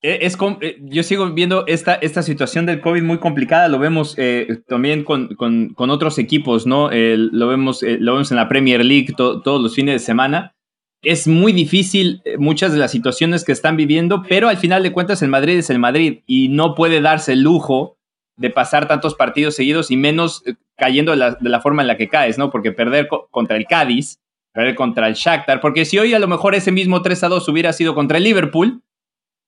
Eh, 0.00 0.20
es, 0.22 0.38
eh, 0.60 0.78
yo 0.80 1.02
sigo 1.02 1.28
viendo 1.32 1.66
esta, 1.66 1.94
esta 1.96 2.22
situación 2.22 2.66
del 2.66 2.80
COVID 2.80 3.02
muy 3.02 3.18
complicada, 3.18 3.66
lo 3.66 3.80
vemos 3.80 4.14
eh, 4.16 4.62
también 4.68 5.02
con, 5.02 5.34
con, 5.34 5.90
otros 5.90 6.18
equipos, 6.18 6.66
¿no? 6.66 6.90
lo, 6.92 7.48
vemos, 7.48 7.82
lo 7.82 8.12
vemos 8.12 8.30
en 8.30 8.36
la 8.36 8.48
Premier 8.48 8.84
League 8.84 9.12
todos 9.16 9.60
los 9.60 9.74
fines 9.74 9.94
de 9.94 9.98
semana 9.98 10.54
es 11.02 11.28
muy 11.28 11.52
difícil 11.52 12.20
eh, 12.24 12.36
muchas 12.38 12.72
de 12.72 12.78
las 12.78 12.90
situaciones 12.90 13.44
que 13.44 13.52
están 13.52 13.76
viviendo, 13.76 14.22
pero 14.28 14.48
al 14.48 14.56
final 14.56 14.82
de 14.82 14.92
cuentas 14.92 15.22
el 15.22 15.28
Madrid 15.28 15.58
es 15.58 15.70
el 15.70 15.78
Madrid 15.78 16.20
y 16.26 16.48
no 16.48 16.74
puede 16.74 17.00
darse 17.00 17.34
el 17.34 17.42
lujo 17.42 17.96
de 18.36 18.50
pasar 18.50 18.86
tantos 18.88 19.14
partidos 19.14 19.54
seguidos 19.56 19.90
y 19.90 19.96
menos 19.96 20.42
eh, 20.46 20.54
cayendo 20.76 21.12
de 21.12 21.36
la, 21.40 21.60
forma 21.60 21.82
en 21.82 21.88
la 21.88 21.96
que 21.96 22.08
caes, 22.08 22.38
¿no? 22.38 22.50
Porque 22.50 22.72
perder 22.72 23.08
co- 23.08 23.28
contra 23.30 23.56
el 23.56 23.66
Cádiz, 23.66 24.18
perder 24.52 24.74
contra 24.74 25.08
el 25.08 25.14
Shakhtar, 25.14 25.60
porque 25.60 25.84
si 25.84 25.98
hoy 25.98 26.14
a 26.14 26.18
lo 26.18 26.28
mejor 26.28 26.54
ese 26.54 26.72
mismo 26.72 27.02
3 27.02 27.24
a 27.24 27.28
2 27.28 27.48
hubiera 27.48 27.72
sido 27.72 27.94
contra 27.94 28.18
el 28.18 28.24
Liverpool, 28.24 28.82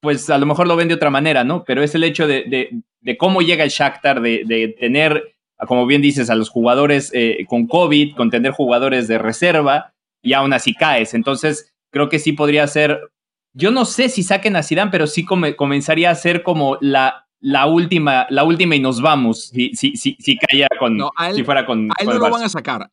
pues 0.00 0.30
a 0.30 0.38
lo 0.38 0.47
mejor 0.47 0.66
lo 0.66 0.76
ven 0.76 0.88
de 0.88 0.95
otra 0.95 1.11
manera, 1.11 1.45
¿no? 1.45 1.62
Pero 1.64 1.83
es 1.83 1.95
el 1.95 2.04
hecho 2.04 2.26
de, 2.26 2.80
cómo 3.19 3.42
llega 3.42 3.64
el 3.64 3.71
Shakhtar, 3.71 4.21
de, 4.23 4.45
de 4.47 4.69
tener, 4.69 5.35
como 5.66 5.87
bien 5.87 6.00
dices, 6.00 6.30
a 6.30 6.35
los 6.37 6.49
jugadores 6.49 7.11
eh, 7.12 7.45
con 7.49 7.66
COVID, 7.66 8.14
con 8.16 8.30
tener 8.30 8.52
jugadores 8.52 9.09
de 9.09 9.19
reserva, 9.19 9.92
y 10.23 10.33
aún 10.33 10.53
así 10.53 10.75
caes. 10.75 11.15
Entonces, 11.15 11.73
creo 11.91 12.09
que 12.09 12.19
sí 12.19 12.33
podría 12.33 12.67
ser. 12.67 13.12
Yo 13.53 13.71
no 13.71 13.85
sé 13.85 14.09
si 14.09 14.23
saquen 14.23 14.57
a 14.57 14.62
Zidane, 14.62 14.91
pero 14.91 15.07
sí 15.07 15.25
come- 15.25 15.57
comenzaría 15.57 16.11
a 16.11 16.15
ser 16.15 16.43
como 16.43 16.77
la, 16.81 17.27
la 17.41 17.67
última, 17.67 18.27
la 18.31 18.45
última 18.45 18.77
y 18.77 18.81
nos 18.81 19.00
vamos. 19.03 19.47
Si, 19.49 19.75
si, 19.75 19.97
si, 19.97 20.17
si 20.21 20.37
cayera 20.39 20.69
con. 20.79 20.97
No, 20.97 21.11
él- 21.27 21.35
si 21.35 21.45
fuera 21.45 21.67
con. 21.67 21.91
A 21.91 21.95
él 22.00 22.07
con 22.07 22.15
no 22.15 22.21
lo 22.27 22.31
van 22.31 22.43
a 22.45 22.49
sacar. 22.49 22.91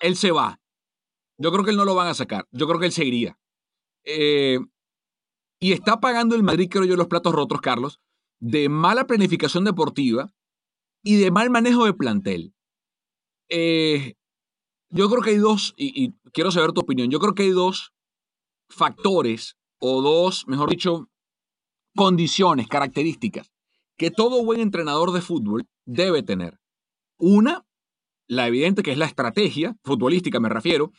Él 0.00 0.16
se 0.16 0.30
va. 0.30 0.60
Yo 1.38 1.50
creo 1.52 1.64
que 1.64 1.70
él 1.70 1.76
no 1.76 1.84
lo 1.84 1.94
van 1.94 2.08
a 2.08 2.14
sacar. 2.14 2.46
Yo 2.50 2.66
creo 2.66 2.78
que 2.80 2.86
él 2.86 2.92
seguiría. 2.92 3.38
Eh, 4.04 4.58
y 5.60 5.72
está 5.72 6.00
pagando 6.00 6.34
el 6.36 6.42
Madrid, 6.42 6.68
creo 6.70 6.84
yo, 6.84 6.96
los 6.96 7.08
platos 7.08 7.32
rotos, 7.34 7.60
Carlos, 7.60 8.00
de 8.40 8.68
mala 8.68 9.06
planificación 9.06 9.64
deportiva 9.64 10.32
y 11.02 11.16
de 11.16 11.30
mal 11.30 11.50
manejo 11.50 11.84
de 11.84 11.94
plantel. 11.94 12.54
Eh, 13.48 14.14
yo 14.90 15.08
creo 15.10 15.22
que 15.22 15.30
hay 15.30 15.36
dos, 15.36 15.74
y, 15.76 16.04
y 16.04 16.14
quiero 16.32 16.50
saber 16.50 16.72
tu 16.72 16.80
opinión, 16.80 17.10
yo 17.10 17.18
creo 17.18 17.34
que 17.34 17.44
hay 17.44 17.50
dos 17.50 17.92
factores 18.68 19.56
o 19.78 20.02
dos, 20.02 20.46
mejor 20.46 20.70
dicho, 20.70 21.08
condiciones, 21.94 22.68
características 22.68 23.50
que 23.98 24.10
todo 24.10 24.44
buen 24.44 24.60
entrenador 24.60 25.12
de 25.12 25.20
fútbol 25.20 25.66
debe 25.84 26.22
tener. 26.22 26.58
Una, 27.18 27.66
la 28.28 28.46
evidente 28.46 28.82
que 28.82 28.92
es 28.92 28.98
la 28.98 29.06
estrategia, 29.06 29.76
futbolística 29.82 30.40
me 30.40 30.48
refiero, 30.48 30.92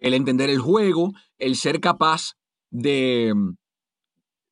el 0.00 0.14
entender 0.14 0.50
el 0.50 0.58
juego, 0.58 1.12
el 1.38 1.54
ser 1.54 1.80
capaz 1.80 2.34
de, 2.70 3.32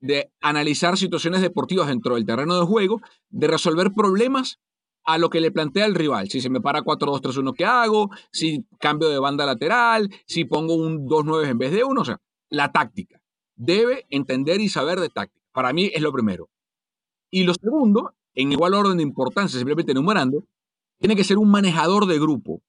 de 0.01 0.31
analizar 0.41 0.97
situaciones 0.97 1.43
deportivas 1.43 1.89
dentro 1.89 2.15
del 2.15 2.25
terreno 2.25 2.59
de 2.59 2.67
juego, 2.67 3.01
de 3.31 3.49
resolver 3.49 3.93
problemas 3.93 4.61
a 5.09 5.17
lo 5.17 5.31
que 5.31 5.41
le 5.41 5.51
plantea 5.51 5.87
el 5.87 5.95
rival. 5.95 6.29
Si 6.29 6.43
se 6.43 6.51
me 6.51 6.61
para 6.61 6.83
4-2-3-1, 6.83 7.55
¿qué 7.57 7.65
hago? 7.65 8.11
Si 8.31 8.67
cambio 8.79 9.09
de 9.09 9.19
banda 9.19 9.47
lateral, 9.47 10.11
si 10.27 10.45
pongo 10.45 10.75
un 10.75 11.09
2-9 11.09 11.49
en 11.49 11.57
vez 11.57 11.73
de 11.73 11.83
uno, 11.83 12.03
o 12.03 12.05
sea, 12.05 12.21
la 12.51 12.73
táctica. 12.73 13.19
Debe 13.57 14.07
entender 14.11 14.61
y 14.61 14.69
saber 14.69 15.01
de 15.01 15.09
táctica. 15.09 15.43
Para 15.51 15.73
mí 15.73 15.91
es 15.95 16.03
lo 16.03 16.13
primero. 16.13 16.51
Y 17.31 17.45
lo 17.45 17.55
segundo, 17.55 18.17
en 18.35 18.53
igual 18.53 18.75
orden 18.75 18.99
de 18.99 19.03
importancia, 19.03 19.59
simplemente 19.59 19.93
enumerando, 19.93 20.45
tiene 20.99 21.17
que 21.17 21.25
ser 21.25 21.39
un 21.39 21.51
manejador 21.51 22.05
de 22.05 22.19
grupo, 22.19 22.61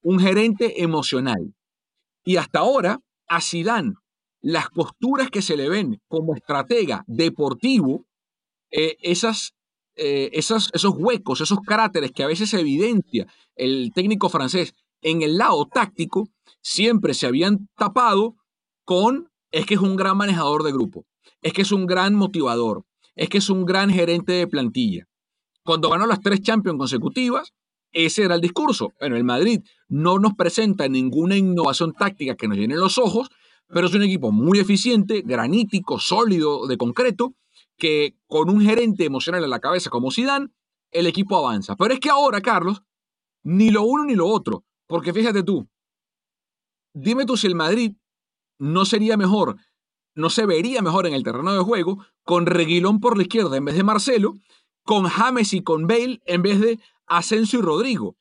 un 0.00 0.20
gerente 0.20 0.84
emocional. 0.84 1.56
Y 2.22 2.36
hasta 2.36 2.60
ahora, 2.60 3.00
a 3.26 3.40
Zidane, 3.40 3.94
las 4.40 4.70
posturas 4.70 5.28
que 5.28 5.42
se 5.42 5.56
le 5.56 5.68
ven 5.68 6.00
como 6.06 6.36
estratega 6.36 7.02
deportivo, 7.08 8.06
eh, 8.70 8.96
esas, 9.00 9.54
eh, 9.98 10.30
esas, 10.32 10.70
esos 10.72 10.94
huecos, 10.96 11.40
esos 11.40 11.58
cráteres 11.60 12.12
que 12.12 12.22
a 12.22 12.28
veces 12.28 12.54
evidencia 12.54 13.26
el 13.56 13.92
técnico 13.92 14.28
francés 14.28 14.74
en 15.02 15.22
el 15.22 15.36
lado 15.36 15.66
táctico, 15.66 16.28
siempre 16.60 17.14
se 17.14 17.26
habían 17.26 17.68
tapado 17.76 18.36
con 18.84 19.28
es 19.50 19.66
que 19.66 19.74
es 19.74 19.80
un 19.80 19.96
gran 19.96 20.16
manejador 20.16 20.62
de 20.62 20.72
grupo, 20.72 21.04
es 21.42 21.52
que 21.52 21.62
es 21.62 21.72
un 21.72 21.86
gran 21.86 22.14
motivador, 22.14 22.84
es 23.14 23.28
que 23.28 23.38
es 23.38 23.50
un 23.50 23.64
gran 23.64 23.90
gerente 23.90 24.32
de 24.32 24.46
plantilla. 24.46 25.04
Cuando 25.64 25.90
ganó 25.90 26.06
las 26.06 26.20
tres 26.20 26.42
Champions 26.42 26.78
consecutivas, 26.78 27.52
ese 27.92 28.24
era 28.24 28.34
el 28.34 28.40
discurso. 28.40 28.92
Bueno, 29.00 29.16
el 29.16 29.24
Madrid 29.24 29.60
no 29.88 30.18
nos 30.18 30.34
presenta 30.34 30.88
ninguna 30.88 31.36
innovación 31.36 31.92
táctica 31.92 32.36
que 32.36 32.48
nos 32.48 32.58
llene 32.58 32.76
los 32.76 32.98
ojos, 32.98 33.28
pero 33.68 33.86
es 33.86 33.94
un 33.94 34.02
equipo 34.02 34.30
muy 34.32 34.58
eficiente, 34.58 35.22
granítico, 35.22 35.98
sólido, 35.98 36.66
de 36.66 36.76
concreto, 36.76 37.34
que 37.78 38.16
con 38.26 38.50
un 38.50 38.60
gerente 38.60 39.04
emocional 39.04 39.44
a 39.44 39.48
la 39.48 39.60
cabeza 39.60 39.88
como 39.88 40.10
Zidane, 40.10 40.48
el 40.90 41.06
equipo 41.06 41.36
avanza. 41.36 41.76
Pero 41.76 41.94
es 41.94 42.00
que 42.00 42.10
ahora, 42.10 42.40
Carlos, 42.40 42.82
ni 43.42 43.70
lo 43.70 43.82
uno 43.82 44.04
ni 44.04 44.14
lo 44.14 44.26
otro, 44.26 44.64
porque 44.86 45.12
fíjate 45.12 45.42
tú, 45.42 45.68
dime 46.92 47.24
tú 47.24 47.36
si 47.36 47.46
el 47.46 47.54
Madrid 47.54 47.94
no 48.58 48.84
sería 48.84 49.16
mejor, 49.16 49.56
no 50.14 50.30
se 50.30 50.46
vería 50.46 50.82
mejor 50.82 51.06
en 51.06 51.14
el 51.14 51.22
terreno 51.22 51.52
de 51.52 51.60
juego 51.60 52.04
con 52.24 52.46
Reguilón 52.46 53.00
por 53.00 53.16
la 53.16 53.22
izquierda 53.22 53.56
en 53.56 53.64
vez 53.64 53.76
de 53.76 53.84
Marcelo, 53.84 54.34
con 54.82 55.04
James 55.04 55.52
y 55.52 55.62
con 55.62 55.86
Bale 55.86 56.20
en 56.24 56.42
vez 56.42 56.60
de 56.60 56.80
Asensio 57.06 57.60
y 57.60 57.62
Rodrigo. 57.62 58.16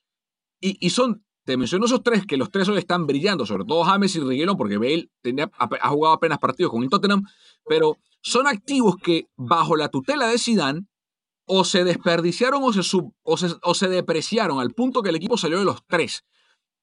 Y, 0.62 0.78
y 0.86 0.92
son, 0.92 1.26
te 1.46 1.58
menciono 1.58 1.86
esos 1.86 2.04
tres, 2.04 2.26
que 2.26 2.38
los 2.38 2.52
tres 2.52 2.70
hoy 2.70 2.78
están 2.78 3.08
brillando, 3.08 3.46
sobre 3.46 3.66
todo 3.66 3.84
James 3.84 4.16
y 4.16 4.20
Reguilón, 4.20 4.58
porque 4.58 4.78
Bale 4.78 5.10
tenía, 5.22 5.50
ha 5.58 5.90
jugado 5.90 6.16
apenas 6.16 6.38
partidos 6.40 6.72
con 6.72 6.84
el 6.84 6.90
Tottenham, 6.90 7.24
pero 7.68 7.98
son 8.22 8.48
activos 8.48 8.96
que 8.98 9.28
bajo 9.36 9.76
la 9.76 9.90
tutela 9.90 10.28
de 10.28 10.38
Zidane 10.38 10.86
o 11.46 11.64
se 11.64 11.84
desperdiciaron 11.84 12.62
o 12.64 12.74
se, 12.74 12.82
o, 13.24 13.38
se, 13.38 13.48
o 13.62 13.74
se 13.74 13.88
depreciaron 13.88 14.60
al 14.60 14.72
punto 14.72 15.02
que 15.02 15.10
el 15.10 15.16
equipo 15.16 15.38
salió 15.38 15.60
de 15.60 15.66
los 15.66 15.86
tres 15.88 16.26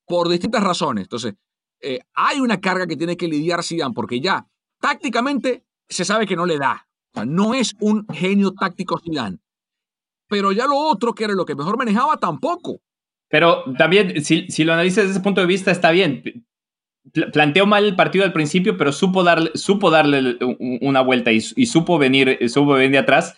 por 0.07 0.29
distintas 0.29 0.63
razones. 0.63 1.05
Entonces, 1.05 1.35
eh, 1.81 2.01
hay 2.15 2.41
una 2.41 2.61
carga 2.61 2.87
que 2.87 2.97
tiene 2.97 3.17
que 3.17 3.29
lidiar 3.29 3.63
Zidane 3.63 3.95
porque 3.95 4.21
ya 4.21 4.47
tácticamente 4.81 5.65
se 5.89 6.05
sabe 6.05 6.27
que 6.27 6.37
no 6.37 6.47
le 6.47 6.59
da. 6.59 6.87
O 7.13 7.15
sea, 7.15 7.25
no 7.27 7.55
es 7.55 7.75
un 7.81 8.07
genio 8.09 8.53
táctico 8.53 8.99
Zidane. 8.99 9.39
Pero 10.29 10.53
ya 10.53 10.67
lo 10.67 10.77
otro, 10.77 11.15
que 11.15 11.25
era 11.25 11.35
lo 11.35 11.45
que 11.45 11.55
mejor 11.55 11.77
manejaba, 11.77 12.17
tampoco. 12.17 12.81
Pero 13.29 13.65
también, 13.77 14.25
si, 14.25 14.49
si 14.49 14.65
lo 14.65 14.73
analizas 14.73 15.05
desde 15.05 15.13
ese 15.13 15.21
punto 15.21 15.41
de 15.41 15.47
vista, 15.47 15.71
está 15.71 15.91
bien. 15.91 16.23
Pl- 17.13 17.31
Planteó 17.33 17.67
mal 17.67 17.85
el 17.85 17.97
partido 17.97 18.25
al 18.25 18.33
principio, 18.33 18.77
pero 18.77 18.93
supo 18.93 19.23
darle, 19.23 19.51
supo 19.55 19.91
darle 19.91 20.37
un- 20.41 20.79
una 20.81 21.01
vuelta 21.03 21.33
y, 21.33 21.37
y 21.57 21.67
supo 21.67 21.99
venir, 21.99 22.39
supo 22.49 22.73
venir 22.73 22.93
de 22.93 22.99
atrás. 22.99 23.37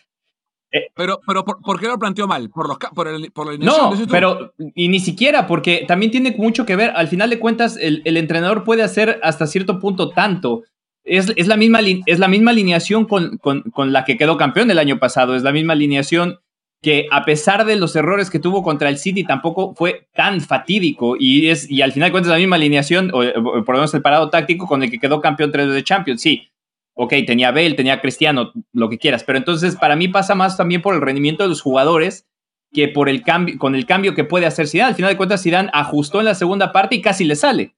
Pero, 0.95 1.21
pero 1.27 1.45
¿por, 1.45 1.63
por 1.63 1.81
qué 1.81 1.87
lo 1.87 1.99
planteó 1.99 2.27
mal? 2.27 2.51
¿Por, 2.51 2.69
los, 2.69 2.77
por, 2.95 3.09
el, 3.09 3.31
por 3.33 3.51
la 3.51 3.65
No, 3.65 3.93
pero 4.11 4.53
y 4.75 4.89
ni 4.89 5.01
siquiera, 5.01 5.47
porque 5.47 5.85
también 5.89 6.11
tiene 6.11 6.35
mucho 6.37 6.67
que 6.67 6.77
ver. 6.77 6.91
Al 6.97 7.09
final 7.09 7.31
de 7.31 7.39
cuentas, 7.39 7.79
el, 7.81 8.03
el 8.05 8.17
entrenador 8.17 8.63
puede 8.65 8.83
hacer 8.83 9.19
hasta 9.23 9.47
cierto 9.47 9.79
punto 9.79 10.11
tanto. 10.11 10.65
Es, 11.05 11.33
es 11.37 11.47
la, 11.47 11.57
misma, 11.57 11.79
es 12.07 12.19
la 12.19 12.27
misma 12.29 12.51
alineación 12.51 13.05
con, 13.07 13.39
con, 13.39 13.63
con 13.71 13.93
la 13.93 14.05
que 14.05 14.17
quedó 14.19 14.37
campeón 14.37 14.71
el 14.71 14.79
año 14.81 14.99
pasado. 14.99 15.35
Es 15.37 15.45
la 15.45 15.53
misma 15.53 15.73
alineación 15.73 16.41
que, 16.83 17.07
a 17.11 17.25
pesar 17.25 17.65
de 17.65 17.77
los 17.77 17.97
errores 17.97 18.31
que 18.31 18.39
tuvo 18.39 18.63
contra 18.63 18.89
el 18.89 18.99
City, 18.99 19.25
tampoco 19.25 19.75
fue 19.75 20.09
tan 20.15 20.41
fatídico. 20.41 21.17
Y, 21.19 21.49
es, 21.49 21.71
y 21.71 21.83
al 21.83 21.93
final 21.93 22.11
cuentas, 22.11 22.31
la 22.31 22.39
misma 22.39 22.57
alineación, 22.57 23.11
o, 23.13 23.23
por 23.65 23.75
lo 23.75 23.81
menos 23.81 23.95
el 23.95 24.03
parado 24.03 24.31
táctico 24.31 24.67
con 24.67 24.83
el 24.83 24.91
que 24.91 24.99
quedó 24.99 25.21
campeón 25.21 25.53
tres 25.53 25.67
veces 25.67 25.77
de 25.77 25.85
Champions. 25.85 26.21
Sí, 26.21 26.49
ok, 26.95 27.13
tenía 27.27 27.51
Bale, 27.51 27.75
tenía 27.75 28.01
Cristiano, 28.01 28.53
lo 28.73 28.89
que 28.89 28.99
quieras, 28.99 29.25
pero 29.25 29.39
entonces 29.39 29.77
para 29.77 29.97
mí 29.97 30.09
pasa 30.09 30.35
más 30.35 30.57
también 30.57 30.83
por 30.83 30.95
el 30.95 31.01
rendimiento 31.01 31.43
de 31.43 31.49
los 31.49 31.61
jugadores 31.61 32.27
que 32.73 32.89
por 32.89 33.09
el 33.09 33.23
cambio, 33.23 33.59
con 33.59 33.75
el 33.75 33.87
cambio 33.87 34.15
que 34.15 34.25
puede 34.25 34.47
hacer 34.47 34.69
Zidane. 34.69 34.91
Al 34.91 34.95
final 34.95 35.11
de 35.11 35.17
cuentas, 35.17 35.43
Zidane 35.43 35.71
ajustó 35.73 36.19
en 36.19 36.27
la 36.27 36.35
segunda 36.35 36.73
parte 36.73 36.97
y 36.97 37.03
casi 37.03 37.25
le 37.25 37.37
sale. 37.37 37.75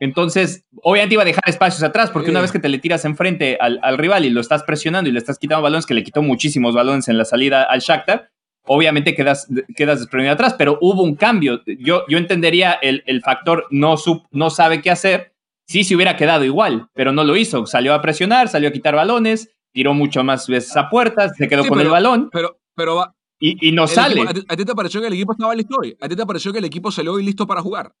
Entonces, 0.00 0.64
obviamente 0.82 1.14
iba 1.14 1.22
a 1.22 1.26
dejar 1.26 1.44
espacios 1.46 1.82
atrás, 1.82 2.10
porque 2.10 2.30
una 2.30 2.40
vez 2.40 2.50
que 2.52 2.58
te 2.58 2.68
le 2.70 2.78
tiras 2.78 3.04
enfrente 3.04 3.58
al, 3.60 3.78
al 3.82 3.98
rival 3.98 4.24
y 4.24 4.30
lo 4.30 4.40
estás 4.40 4.62
presionando 4.62 5.08
y 5.10 5.12
le 5.12 5.18
estás 5.18 5.38
quitando 5.38 5.62
balones, 5.62 5.84
que 5.86 5.94
le 5.94 6.02
quitó 6.02 6.22
muchísimos 6.22 6.74
balones 6.74 7.08
en 7.08 7.18
la 7.18 7.24
salida 7.26 7.62
al 7.64 7.80
Shakhtar, 7.80 8.30
obviamente 8.64 9.14
quedas, 9.14 9.46
quedas 9.76 10.00
desprevenido 10.00 10.32
atrás, 10.34 10.54
pero 10.56 10.78
hubo 10.80 11.02
un 11.02 11.16
cambio. 11.16 11.60
Yo, 11.66 12.04
yo 12.08 12.16
entendería 12.18 12.72
el, 12.72 13.02
el 13.06 13.20
factor 13.20 13.66
no, 13.70 13.96
sub, 13.98 14.22
no 14.30 14.48
sabe 14.48 14.80
qué 14.80 14.90
hacer, 14.90 15.34
sí 15.66 15.84
se 15.84 15.94
hubiera 15.94 16.16
quedado 16.16 16.44
igual, 16.44 16.88
pero 16.94 17.12
no 17.12 17.22
lo 17.22 17.36
hizo. 17.36 17.66
Salió 17.66 17.92
a 17.92 18.00
presionar, 18.00 18.48
salió 18.48 18.70
a 18.70 18.72
quitar 18.72 18.94
balones, 18.94 19.50
tiró 19.72 19.92
mucho 19.92 20.24
más 20.24 20.48
veces 20.48 20.74
a 20.78 20.88
puertas, 20.88 21.32
se 21.36 21.46
quedó 21.46 21.62
Sí, 21.62 21.68
con 21.68 21.76
pero- 21.78 21.88
el 21.90 21.92
balón 21.92 22.28
Pero, 22.32 22.58
pero 22.74 22.96
va, 22.96 23.14
y, 23.38 23.68
y 23.68 23.72
no 23.72 23.86
sale. 23.86 24.14
equipo- 24.22 24.30
¿a, 24.30 24.34
ti, 24.34 24.44
a 24.48 24.56
ti 24.56 24.64
te 24.64 24.74
pareció 24.74 25.00
que 25.02 25.08
el 25.08 25.12
equipo 25.12 25.32
estaba 25.32 25.54
listo 25.54 25.76
hoy? 25.78 25.94
¿A 26.00 26.08
ti 26.08 26.16
te 26.16 26.24
pareció 26.24 26.52
que 26.52 26.58
el 26.58 26.64
equipo 26.64 26.90
salió 26.90 27.12
hoy 27.12 27.22
listo 27.22 27.46
para 27.46 27.60
jugar? 27.60 27.92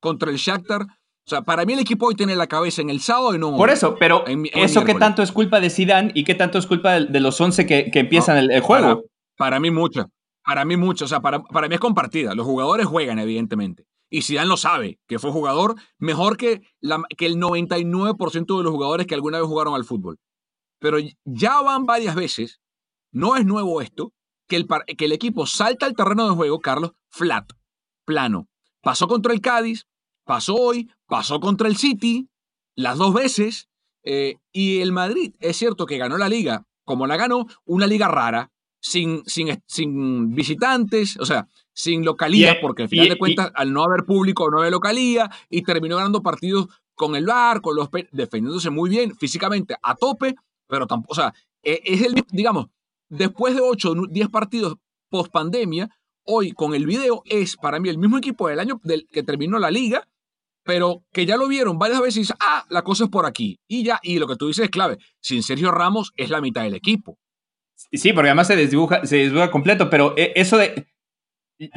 Contra 0.00 0.30
el 0.30 0.36
Shakhtar. 0.36 0.86
O 1.26 1.30
sea, 1.30 1.42
para 1.42 1.64
mí 1.64 1.74
el 1.74 1.78
equipo 1.78 2.06
hoy 2.06 2.14
tiene 2.14 2.34
la 2.34 2.46
cabeza 2.46 2.82
en 2.82 2.90
el 2.90 3.00
sábado 3.00 3.34
y 3.34 3.38
no 3.38 3.56
Por 3.56 3.70
eso, 3.70 3.96
pero 3.98 4.26
En 4.26 4.46
eso 4.54 4.84
qué 4.84 4.94
tanto 4.94 5.22
es 5.22 5.30
culpa 5.30 5.60
de 5.60 5.70
Zidane 5.70 6.10
y 6.14 6.24
qué 6.24 6.34
tanto 6.34 6.58
es 6.58 6.66
culpa 6.66 6.94
de, 6.94 7.06
de 7.06 7.20
los 7.20 7.40
11 7.40 7.66
que, 7.66 7.90
que 7.90 8.00
empiezan 8.00 8.36
No, 8.36 8.42
el, 8.42 8.50
el 8.50 8.60
juego. 8.60 8.86
Para, 8.86 9.00
para 9.36 9.60
mí 9.60 9.70
mucha. 9.70 10.06
Para 10.44 10.64
mí 10.64 10.76
mucho. 10.76 11.04
O 11.04 11.08
sea, 11.08 11.20
para, 11.20 11.42
para 11.42 11.68
mí 11.68 11.74
es 11.74 11.80
compartida. 11.80 12.34
Los 12.34 12.46
jugadores 12.46 12.86
juegan, 12.86 13.18
evidentemente. 13.18 13.86
Y 14.10 14.22
Zidane 14.22 14.48
lo 14.48 14.56
sabe, 14.56 14.98
que 15.06 15.20
fue 15.20 15.30
jugador 15.30 15.76
mejor 15.98 16.36
que, 16.36 16.62
la, 16.80 17.00
que 17.16 17.26
el 17.26 17.36
99% 17.36 18.58
de 18.58 18.64
los 18.64 18.72
jugadores 18.72 19.06
que 19.06 19.14
alguna 19.14 19.38
vez 19.38 19.46
jugaron 19.46 19.74
al 19.74 19.84
fútbol. 19.84 20.18
Pero 20.80 20.98
ya 21.24 21.62
van 21.62 21.86
varias 21.86 22.16
veces, 22.16 22.60
no 23.12 23.36
es 23.36 23.46
nuevo 23.46 23.80
esto, 23.80 24.12
que 24.48 24.56
el, 24.56 24.66
que 24.98 25.04
el 25.04 25.12
equipo 25.12 25.46
salta 25.46 25.86
al 25.86 25.94
terreno 25.94 26.28
de 26.28 26.34
juego, 26.34 26.58
Carlos, 26.58 26.92
flat, 27.08 27.52
plano. 28.04 28.48
Pasó 28.82 29.06
contra 29.06 29.32
el 29.32 29.40
Cádiz, 29.40 29.86
pasó 30.30 30.54
hoy, 30.54 30.88
pasó 31.08 31.40
contra 31.40 31.66
el 31.66 31.76
City, 31.76 32.28
las 32.76 32.96
dos 32.98 33.12
veces. 33.12 33.66
eh, 34.04 34.36
y 34.52 34.78
el 34.80 34.92
Madrid, 34.92 35.34
es 35.40 35.56
cierto 35.56 35.86
que 35.86 35.98
ganó 35.98 36.16
la 36.18 36.28
liga, 36.28 36.64
como 36.84 37.06
la 37.08 37.16
ganó, 37.16 37.46
una 37.64 37.86
liga 37.88 38.06
rara, 38.08 38.50
sin, 38.80 39.22
sin, 39.26 39.60
sin 39.66 40.32
visitantes, 40.34 41.16
o 41.18 41.26
sea, 41.26 41.48
sin 41.74 42.04
localía, 42.04 42.52
porque 42.62 42.84
al 42.84 42.88
final 42.88 43.06
de 43.08 43.18
cuentas, 43.18 43.52
al 43.56 43.72
no 43.72 43.82
haber 43.82 44.04
público, 44.04 44.48
no 44.50 44.58
haber 44.60 44.70
localía, 44.72 45.28
y 45.50 45.62
terminó 45.62 45.96
ganando 45.96 46.22
partidos 46.22 46.68
con 46.94 47.14
el 47.16 47.26
VAR, 47.26 47.60
con 47.60 47.74
los 47.76 47.88
pe- 47.88 48.08
defendiéndose 48.12 48.70
muy 48.70 48.88
bien, 48.88 49.14
físicamente 49.16 49.74
a 49.82 49.94
tope, 49.96 50.36
pero 50.68 50.86
tampoco, 50.86 51.12
o 51.12 51.14
sea, 51.16 51.34
e- 51.62 51.82
es 51.84 52.02
el, 52.02 52.14
digamos, 52.30 52.66
después 53.08 53.54
de 53.56 53.60
8 53.62 53.90
o 53.92 54.06
10 54.06 54.28
partidos 54.28 54.76
post 55.10 55.30
pandemia, 55.32 55.90
hoy 56.24 56.52
con 56.52 56.74
el 56.74 56.86
video 56.86 57.22
es 57.26 57.56
para 57.56 57.80
mí 57.80 57.88
el 57.90 57.98
mismo 57.98 58.16
equipo 58.16 58.48
del 58.48 58.60
año 58.60 58.80
del 58.84 59.06
que 59.12 59.22
terminó 59.24 59.58
la 59.58 59.70
liga, 59.70 60.06
pero 60.64 61.04
que 61.12 61.26
ya 61.26 61.36
lo 61.36 61.48
vieron 61.48 61.78
varias 61.78 62.00
veces 62.00 62.16
y 62.16 62.20
dicen, 62.20 62.36
ah, 62.40 62.64
la 62.68 62.82
cosa 62.82 63.04
es 63.04 63.10
por 63.10 63.26
aquí. 63.26 63.58
Y 63.68 63.82
ya, 63.84 63.98
y 64.02 64.18
lo 64.18 64.26
que 64.26 64.36
tú 64.36 64.48
dices 64.48 64.64
es 64.64 64.70
clave. 64.70 64.98
Sin 65.20 65.42
Sergio 65.42 65.70
Ramos 65.70 66.12
es 66.16 66.30
la 66.30 66.40
mitad 66.40 66.62
del 66.62 66.74
equipo. 66.74 67.18
Sí, 67.92 68.12
porque 68.12 68.28
además 68.28 68.46
se 68.46 68.56
desdibuja, 68.56 69.04
se 69.06 69.16
desdibuja 69.16 69.50
completo, 69.50 69.88
pero 69.90 70.14
eh, 70.16 70.32
eso 70.36 70.56
de... 70.58 70.86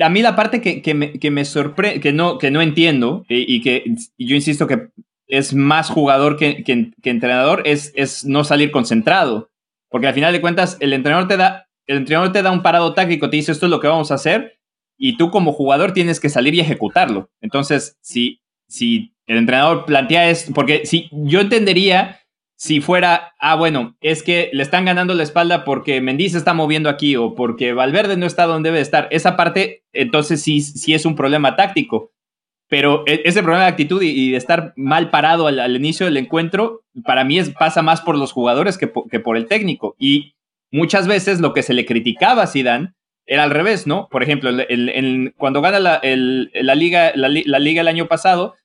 A 0.02 0.10
mí 0.10 0.22
la 0.22 0.36
parte 0.36 0.62
que, 0.62 0.82
que 0.82 0.94
me, 0.94 1.20
que 1.20 1.30
me 1.32 1.44
sorprende, 1.44 2.00
que 2.00 2.14
no, 2.14 2.38
que 2.38 2.52
no 2.52 2.62
entiendo, 2.62 3.26
y, 3.28 3.54
y 3.56 3.62
que 3.62 3.84
y 4.18 4.28
yo 4.28 4.36
insisto 4.36 4.66
que 4.66 4.90
es 5.28 5.54
más 5.54 5.90
jugador 5.90 6.38
que, 6.38 6.64
que- 6.64 6.92
que 7.02 7.10
entrenador, 7.10 7.64
es, 7.66 7.92
es 7.96 8.24
no 8.24 8.44
salir 8.46 8.72
concentrado. 8.72 9.50
Porque 9.90 10.08
al 10.08 10.14
final 10.14 10.32
de 10.32 10.40
cuentas, 10.42 10.78
el 10.80 10.94
entrenador 10.94 11.28
te 11.28 11.36
da, 11.38 11.68
el 11.86 11.98
entrenador 11.98 12.32
te 12.32 12.42
da 12.42 12.52
un 12.52 12.62
parado 12.64 12.94
táctico, 12.94 13.30
te 13.30 13.36
dice 13.38 13.52
esto 13.52 13.66
es 13.66 13.70
lo 13.70 13.80
que 13.82 13.88
vamos 13.88 14.12
a 14.12 14.16
hacer, 14.16 14.58
y 14.98 15.18
tú 15.18 15.32
como 15.32 15.52
jugador 15.52 15.92
tienes 15.92 16.20
que 16.22 16.30
salir 16.30 16.54
y 16.56 16.62
ejecutarlo. 16.62 17.30
Entonces, 17.42 17.98
si, 18.02 18.40
si 18.74 19.14
el 19.28 19.38
entrenador 19.38 19.86
plantea 19.86 20.30
esto, 20.30 20.52
porque 20.54 20.86
si 20.86 21.08
yo 21.12 21.40
entendería 21.40 22.20
si 22.56 22.80
fuera, 22.80 23.34
ah, 23.40 23.56
bueno, 23.56 23.98
es 24.00 24.24
que 24.24 24.50
le 24.54 24.64
están 24.64 24.86
ganando 24.86 25.14
la 25.14 25.24
espalda 25.24 25.66
porque 25.66 26.00
Mendy 26.00 26.30
se 26.30 26.38
está 26.38 26.54
moviendo 26.54 26.88
aquí 26.90 27.16
o 27.18 27.36
porque 27.36 27.74
Valverde 27.74 28.16
no 28.16 28.26
está 28.26 28.46
donde 28.46 28.70
debe 28.70 28.80
estar. 28.82 29.08
Esa 29.12 29.36
parte, 29.36 29.84
entonces 29.92 30.42
sí, 30.42 30.62
sí 30.62 30.94
es 30.94 31.06
un 31.06 31.16
problema 31.16 31.56
táctico. 31.58 32.12
Pero 32.70 33.04
e- 33.06 33.22
ese 33.26 33.44
problema 33.44 33.66
de 33.66 33.72
actitud 33.72 34.02
y, 34.02 34.32
de 34.32 34.38
estar 34.38 34.74
mal 34.78 35.10
parado 35.10 35.48
al, 35.48 35.76
inicio 35.76 36.06
del 36.06 36.16
encuentro, 36.16 36.84
para 37.04 37.26
mí 37.26 37.38
es, 37.38 37.50
pasa 37.50 37.82
más 37.82 38.00
por 38.02 38.18
los 38.18 38.32
jugadores 38.32 38.78
que, 38.78 38.88
po- 38.88 39.08
que 39.10 39.20
por 39.20 39.36
el 39.36 39.48
técnico. 39.48 39.96
Y 40.00 40.36
muchas 40.72 41.06
veces 41.08 41.42
lo 41.42 41.54
que 41.54 41.64
se 41.64 41.74
le 41.74 41.86
criticaba 41.86 42.44
a 42.44 42.48
Zidane 42.48 42.94
era 43.26 43.44
al 43.44 43.52
revés, 43.52 43.88
¿no? 43.88 44.08
Por 44.10 44.24
ejemplo, 44.24 44.52
cuando 45.38 45.62
gana 45.62 45.80
la, 45.82 46.02
la 46.02 46.76
liga, 46.76 47.12
la, 47.16 47.28
li- 47.28 47.44
la 47.46 47.60
liga 47.60 47.82
el 47.82 47.88
año 47.90 48.08
pasado, 48.08 48.56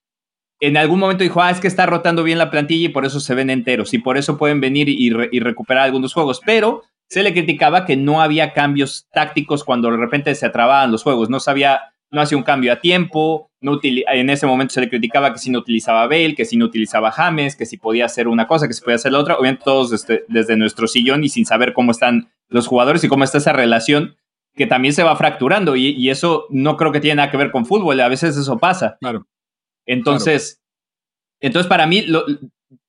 en 0.61 0.77
algún 0.77 0.99
momento 0.99 1.23
dijo, 1.25 1.41
ah, 1.41 1.51
es 1.51 1.61
que 1.61 1.69
está 1.69 1.87
rotando 1.87 2.23
bien 2.25 2.39
la 2.39 2.51
plantilla 2.51 2.87
y 2.87 2.93
por 2.93 3.05
eso 3.07 3.21
se 3.21 3.35
ven 3.35 3.51
enteros 3.51 3.95
y 3.95 3.99
por 3.99 4.19
eso 4.19 4.37
pueden 4.39 4.61
venir 4.61 4.89
y, 4.89 5.11
re- 5.11 5.29
y 5.31 5.41
recuperar 5.41 5.85
algunos 5.85 6.13
juegos. 6.13 6.41
Pero 6.45 6.83
se 7.09 7.23
le 7.23 7.33
criticaba 7.33 7.87
que 7.87 7.97
no 7.97 8.21
había 8.21 8.53
cambios 8.53 9.07
tácticos 9.13 9.65
cuando 9.65 9.91
de 9.91 9.97
repente 9.97 10.35
se 10.35 10.47
atrababan 10.47 10.91
los 10.91 11.03
juegos. 11.03 11.31
No 11.31 11.41
sabía, 11.41 11.81
no 12.11 12.21
hacía 12.21 12.37
un 12.37 12.45
cambio 12.45 12.73
a 12.73 12.81
tiempo. 12.81 13.51
No 13.61 13.81
en 13.83 14.31
ese 14.31 14.47
momento 14.47 14.75
se 14.75 14.81
le 14.81 14.89
criticaba 14.89 15.33
que 15.33 15.39
si 15.39 15.51
no 15.51 15.59
utilizaba 15.61 16.07
Bale, 16.07 16.35
que 16.35 16.45
si 16.45 16.57
no 16.57 16.67
utilizaba 16.67 17.11
James, 17.13 17.57
que 17.57 17.67
si 17.67 17.77
podía 17.77 18.05
hacer 18.05 18.29
una 18.29 18.47
cosa, 18.47 18.69
que 18.69 18.75
si 18.75 18.83
podía 18.83 18.97
hacer 18.97 19.13
la 19.13 19.19
otra. 19.21 19.37
Obviamente 19.37 19.65
todos 19.65 19.91
desde, 19.91 20.25
desde 20.29 20.57
nuestro 20.57 20.87
sillón 20.87 21.25
y 21.25 21.29
sin 21.29 21.47
saber 21.47 21.73
cómo 21.73 21.93
están 21.93 22.31
los 22.49 22.67
jugadores 22.67 23.03
y 23.05 23.09
cómo 23.09 23.25
está 23.25 23.39
esa 23.39 23.53
relación 23.53 24.17
que 24.55 24.67
también 24.67 24.93
se 24.93 25.03
va 25.05 25.15
fracturando 25.17 25.77
y, 25.77 25.89
y 25.91 26.11
eso 26.11 26.47
no 26.51 26.77
creo 26.77 26.91
que 26.93 27.01
tiene 27.01 27.17
nada 27.17 27.31
que 27.31 27.37
ver 27.37 27.51
con 27.53 27.65
fútbol. 27.65 28.01
A 28.01 28.09
veces 28.09 28.37
eso 28.37 28.59
pasa. 28.59 28.97
Claro. 29.01 29.27
Entonces, 29.89 30.61
entonces 31.41 31.69
para 31.69 31.87
mí 31.87 32.03
lo- 32.03 32.25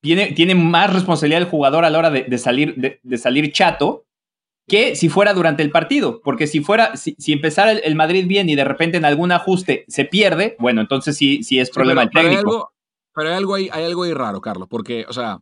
tiene, 0.02 0.34
tiene 0.34 0.54
más 0.56 0.94
responsabilidad 0.94 1.42
el 1.42 1.48
jugador 1.50 1.86
a 1.86 1.90
la 1.90 1.98
hora 1.98 2.12
de, 2.12 2.24
de 2.24 2.38
salir, 2.38 2.76
de, 2.76 3.00
de 3.02 3.18
salir 3.18 3.52
chato 3.52 4.06
que 4.68 4.96
si 4.96 5.10
fuera 5.10 5.34
durante 5.34 5.64
el 5.64 5.72
partido. 5.72 6.22
Porque 6.22 6.46
si 6.46 6.60
fuera, 6.60 6.96
si, 6.96 7.16
si 7.18 7.32
empezara 7.34 7.72
el, 7.72 7.82
el 7.84 7.96
Madrid 7.96 8.28
bien 8.28 8.50
y 8.50 8.56
de 8.56 8.64
repente 8.66 8.98
en 8.98 9.06
algún 9.06 9.32
ajuste 9.32 9.86
se 9.88 10.06
pierde, 10.06 10.56
bueno, 10.60 10.82
entonces 10.82 11.18
sí, 11.18 11.42
sí 11.42 11.60
es 11.60 11.70
Sí, 11.70 11.74
problema 11.74 12.02
pero, 12.02 12.10
del 12.12 12.14
pero 12.14 12.28
hay 12.28 12.36
técnico. 12.36 12.50
algo, 12.52 12.72
pero 13.16 13.30
hay 13.30 13.36
algo 13.36 13.54
ahí, 13.56 13.70
hay 13.72 13.86
algo 13.86 14.04
ahí 14.04 14.14
raro, 14.14 14.42
Carlos, 14.42 14.68
porque, 14.70 15.06
o 15.08 15.14
sea, 15.14 15.40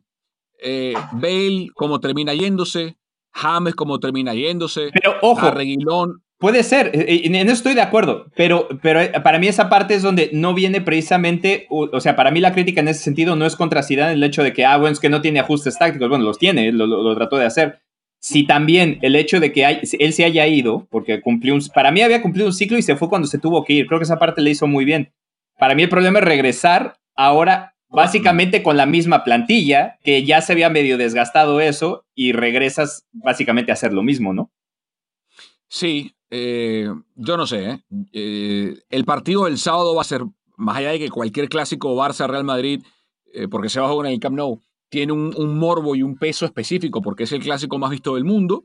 eh, 0.62 0.94
Bale 1.12 1.68
como 1.74 2.00
termina 2.00 2.32
yéndose, 2.34 2.96
James 3.32 3.74
como 3.74 4.00
termina 4.00 4.32
yéndose, 4.34 4.90
Pero 4.92 5.16
ojo, 5.22 5.50
Reguilón, 5.50 6.22
Puede 6.38 6.62
ser, 6.62 6.92
eh, 6.94 7.04
eh, 7.24 7.40
eso 7.42 7.52
estoy 7.52 7.74
de 7.74 7.80
acuerdo, 7.82 8.26
pero, 8.36 8.68
pero 8.80 9.00
eh, 9.00 9.10
para 9.24 9.40
mí 9.40 9.48
esa 9.48 9.68
parte 9.68 9.94
es 9.94 10.02
donde 10.02 10.30
no 10.32 10.54
viene 10.54 10.80
precisamente, 10.80 11.66
o, 11.68 11.88
o 11.92 12.00
sea, 12.00 12.14
para 12.14 12.30
mí 12.30 12.38
la 12.40 12.52
crítica 12.52 12.80
en 12.80 12.86
ese 12.86 13.02
sentido 13.02 13.34
no 13.34 13.44
es 13.44 13.56
contra 13.56 13.82
Zidane 13.82 14.12
el 14.12 14.22
hecho 14.22 14.44
de 14.44 14.52
que, 14.52 14.64
ah, 14.64 14.76
bueno, 14.76 14.92
es 14.92 15.00
que 15.00 15.08
no 15.08 15.20
tiene 15.20 15.40
ajustes 15.40 15.76
tácticos, 15.76 16.08
bueno, 16.08 16.24
los 16.24 16.38
tiene, 16.38 16.70
lo, 16.70 16.86
lo- 16.86 17.02
lo 17.02 17.16
trató 17.16 17.36
de 17.38 17.46
hacer. 17.46 17.80
Si 18.20 18.46
también 18.46 18.98
el 19.02 19.16
hecho 19.16 19.40
de 19.40 19.50
que 19.52 19.66
hay- 19.66 19.80
él 19.98 20.12
se 20.12 20.24
haya 20.24 20.46
ido, 20.46 20.86
porque 20.90 21.20
cumplió 21.20 21.54
un, 21.54 21.60
para 21.74 21.90
mí 21.90 22.02
había 22.02 22.22
cumplido 22.22 22.46
un 22.46 22.54
ciclo 22.54 22.78
y 22.78 22.82
se 22.82 22.94
fue 22.94 23.08
cuando 23.08 23.26
se 23.26 23.38
tuvo 23.38 23.64
que 23.64 23.72
ir, 23.72 23.86
creo 23.88 23.98
que 23.98 24.04
esa 24.04 24.18
parte 24.20 24.40
le 24.40 24.50
hizo 24.50 24.68
muy 24.68 24.84
bien. 24.84 25.12
Para 25.58 25.74
mí 25.74 25.82
el 25.82 25.88
problema 25.88 26.20
es 26.20 26.24
regresar 26.24 26.98
ahora 27.16 27.74
básicamente 27.88 28.62
con 28.62 28.76
la 28.76 28.86
misma 28.86 29.24
plantilla, 29.24 29.98
que 30.04 30.22
ya 30.24 30.40
se 30.40 30.52
había 30.52 30.70
medio 30.70 30.98
desgastado 30.98 31.60
eso, 31.60 32.04
y 32.14 32.30
regresas 32.32 33.06
básicamente 33.12 33.72
a 33.72 33.74
hacer 33.74 33.92
lo 33.92 34.04
mismo, 34.04 34.32
¿no? 34.32 34.52
sí, 35.68 36.14
eh, 36.30 36.92
yo 37.14 37.36
no 37.36 37.46
sé, 37.46 37.70
¿eh? 37.70 37.84
Eh, 38.12 38.82
el 38.90 39.04
partido 39.04 39.44
del 39.44 39.58
sábado 39.58 39.94
va 39.94 40.02
a 40.02 40.04
ser, 40.04 40.24
más 40.56 40.76
allá 40.76 40.90
de 40.90 40.98
que 40.98 41.10
cualquier 41.10 41.48
clásico 41.48 41.94
Barça-Real 41.96 42.44
Madrid, 42.44 42.82
porque 43.50 43.68
se 43.68 43.78
va 43.78 43.86
a 43.86 43.90
jugar 43.90 44.06
en 44.06 44.14
el 44.14 44.20
Camp 44.20 44.36
Nou, 44.36 44.60
tiene 44.88 45.12
un, 45.12 45.58
morbo 45.58 45.94
y 45.94 46.02
un 46.02 46.16
peso 46.16 46.46
específico, 46.46 47.02
porque 47.02 47.24
es 47.24 47.32
el 47.32 47.42
clásico 47.42 47.78
más 47.78 47.90
visto 47.90 48.14
del 48.14 48.24
mundo, 48.24 48.64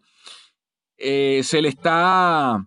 se 0.97 1.61
le 1.61 1.67
está 1.67 2.65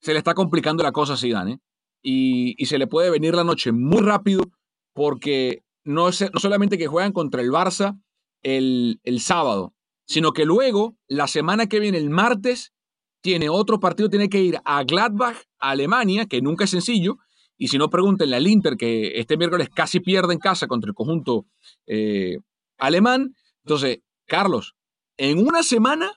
se 0.00 0.12
le 0.12 0.18
está 0.18 0.34
complicando 0.34 0.84
la 0.84 0.92
cosa 0.92 1.14
a 1.14 1.16
Zidane, 1.16 1.58
y, 2.02 2.54
y 2.62 2.66
se 2.66 2.78
le 2.78 2.86
puede 2.86 3.10
venir 3.10 3.34
la 3.34 3.44
noche 3.44 3.72
muy 3.72 4.02
rápido 4.02 4.44
porque 4.92 5.64
no, 5.82 6.08
es, 6.08 6.20
no 6.32 6.38
solamente 6.38 6.78
que 6.78 6.86
juegan 6.86 7.12
contra 7.12 7.40
el 7.40 7.50
Barça 7.50 7.98
el, 8.42 9.00
el 9.02 9.20
sábado, 9.20 9.74
sino 10.06 10.32
que 10.32 10.44
luego, 10.44 10.96
la 11.08 11.26
semana 11.26 11.66
que 11.66 11.80
viene, 11.80 11.98
el 11.98 12.10
martes, 12.10 12.72
tiene 13.20 13.48
otro 13.48 13.80
partido, 13.80 14.08
tiene 14.08 14.28
que 14.28 14.40
ir 14.40 14.58
a 14.64 14.84
Gladbach, 14.84 15.36
a 15.58 15.70
Alemania, 15.70 16.26
que 16.26 16.40
nunca 16.40 16.64
es 16.64 16.70
sencillo, 16.70 17.16
y 17.58 17.68
si 17.68 17.78
no, 17.78 17.88
pregúntenle 17.88 18.36
al 18.36 18.46
Inter, 18.46 18.76
que 18.76 19.18
este 19.18 19.36
miércoles 19.36 19.68
casi 19.74 20.00
pierde 20.00 20.34
en 20.34 20.38
casa 20.38 20.66
contra 20.66 20.88
el 20.88 20.94
conjunto 20.94 21.46
eh, 21.86 22.36
alemán. 22.78 23.34
Entonces, 23.64 24.00
Carlos, 24.26 24.74
en 25.16 25.38
una 25.38 25.62
semana 25.62 26.12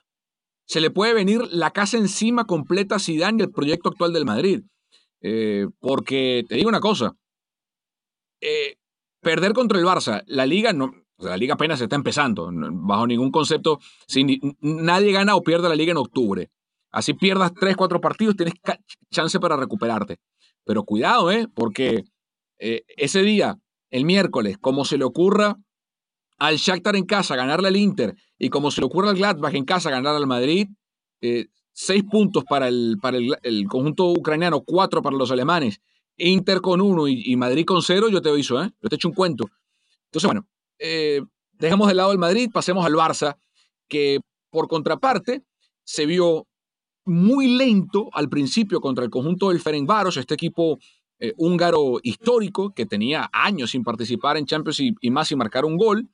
se 0.66 0.80
le 0.80 0.90
puede 0.90 1.14
venir 1.14 1.40
la 1.50 1.70
casa 1.70 1.96
encima 1.96 2.44
completa 2.44 2.96
a 2.96 3.00
Zidane 3.00 3.38
y 3.38 3.46
el 3.46 3.50
proyecto 3.50 3.88
actual 3.88 4.12
del 4.12 4.26
Madrid. 4.26 4.62
Eh, 5.22 5.66
porque 5.80 6.44
te 6.48 6.56
digo 6.56 6.68
una 6.68 6.80
cosa, 6.80 7.14
eh, 8.40 8.76
perder 9.20 9.52
contra 9.52 9.78
el 9.78 9.84
Barça, 9.84 10.22
la 10.26 10.46
liga 10.46 10.72
no, 10.72 10.94
la 11.18 11.36
liga 11.36 11.54
apenas 11.54 11.80
está 11.80 11.96
empezando, 11.96 12.50
bajo 12.52 13.06
ningún 13.06 13.30
concepto, 13.30 13.78
si 14.06 14.40
nadie 14.60 15.12
gana 15.12 15.36
o 15.36 15.42
pierde 15.42 15.68
la 15.68 15.74
liga 15.74 15.92
en 15.92 15.98
octubre. 15.98 16.50
Así 16.90 17.14
pierdas 17.14 17.52
3, 17.54 17.76
4 17.76 18.00
partidos, 18.00 18.36
tienes 18.36 18.54
chance 19.10 19.38
para 19.38 19.56
recuperarte. 19.56 20.18
Pero 20.64 20.84
cuidado, 20.84 21.30
¿eh? 21.30 21.46
Porque 21.54 22.04
eh, 22.58 22.82
ese 22.96 23.22
día, 23.22 23.56
el 23.90 24.04
miércoles, 24.04 24.58
como 24.60 24.84
se 24.84 24.98
le 24.98 25.04
ocurra 25.04 25.56
al 26.38 26.56
Shakhtar 26.56 26.96
en 26.96 27.04
casa 27.04 27.36
ganarle 27.36 27.68
al 27.68 27.76
Inter 27.76 28.14
y 28.38 28.48
como 28.48 28.70
se 28.70 28.80
le 28.80 28.86
ocurra 28.86 29.10
al 29.10 29.16
Gladbach 29.16 29.54
en 29.54 29.64
casa 29.64 29.90
ganar 29.90 30.14
al 30.14 30.26
Madrid, 30.26 30.68
eh, 31.20 31.46
seis 31.72 32.02
puntos 32.02 32.44
para 32.44 32.68
el, 32.68 32.96
para 33.00 33.18
el, 33.18 33.66
conjunto 33.68 34.10
ucraniano, 34.10 34.62
cuatro 34.62 35.02
para 35.02 35.16
los 35.16 35.30
alemanes, 35.30 35.80
Inter 36.16 36.60
con 36.60 36.80
uno 36.80 37.08
y, 37.08 37.22
y 37.24 37.36
Madrid 37.36 37.64
con 37.64 37.82
cero, 37.82 38.08
yo 38.08 38.20
te 38.20 38.30
aviso, 38.30 38.62
¿eh? 38.62 38.70
Yo 38.82 38.88
te 38.88 38.96
echo 38.96 39.08
un 39.08 39.14
cuento. 39.14 39.48
Entonces, 40.06 40.26
bueno, 40.26 40.46
eh, 40.78 41.22
dejamos 41.52 41.88
de 41.88 41.94
lado 41.94 42.10
el 42.12 42.18
Madrid, 42.18 42.50
pasemos 42.52 42.84
al 42.84 42.94
Barça, 42.94 43.36
que 43.88 44.20
por 44.50 44.66
contraparte 44.66 45.44
se 45.84 46.06
vio 46.06 46.46
muy 47.04 47.56
lento 47.56 48.08
al 48.12 48.28
principio 48.28 48.80
contra 48.80 49.04
el 49.04 49.10
conjunto 49.10 49.48
del 49.48 49.60
Ferencváros, 49.60 50.16
este 50.16 50.34
equipo 50.34 50.78
eh, 51.18 51.34
húngaro 51.36 51.98
histórico 52.02 52.72
que 52.74 52.86
tenía 52.86 53.28
años 53.32 53.72
sin 53.72 53.84
participar 53.84 54.36
en 54.36 54.46
Champions 54.46 54.80
y, 54.80 55.10
más 55.10 55.28
sin 55.28 55.38
marcar 55.38 55.64
un 55.64 55.76
gol. 55.76 56.08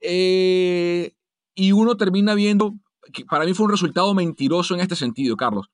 Eh, 0.00 1.12
y 1.54 1.72
uno 1.72 1.96
termina 1.96 2.34
viendo, 2.34 2.74
que 3.12 3.24
para 3.24 3.44
mí 3.44 3.54
fue 3.54 3.66
un 3.66 3.72
resultado 3.72 4.14
mentiroso 4.14 4.74
en 4.74 4.80
este 4.80 4.96
sentido, 4.96 5.36
Carlos. 5.36 5.66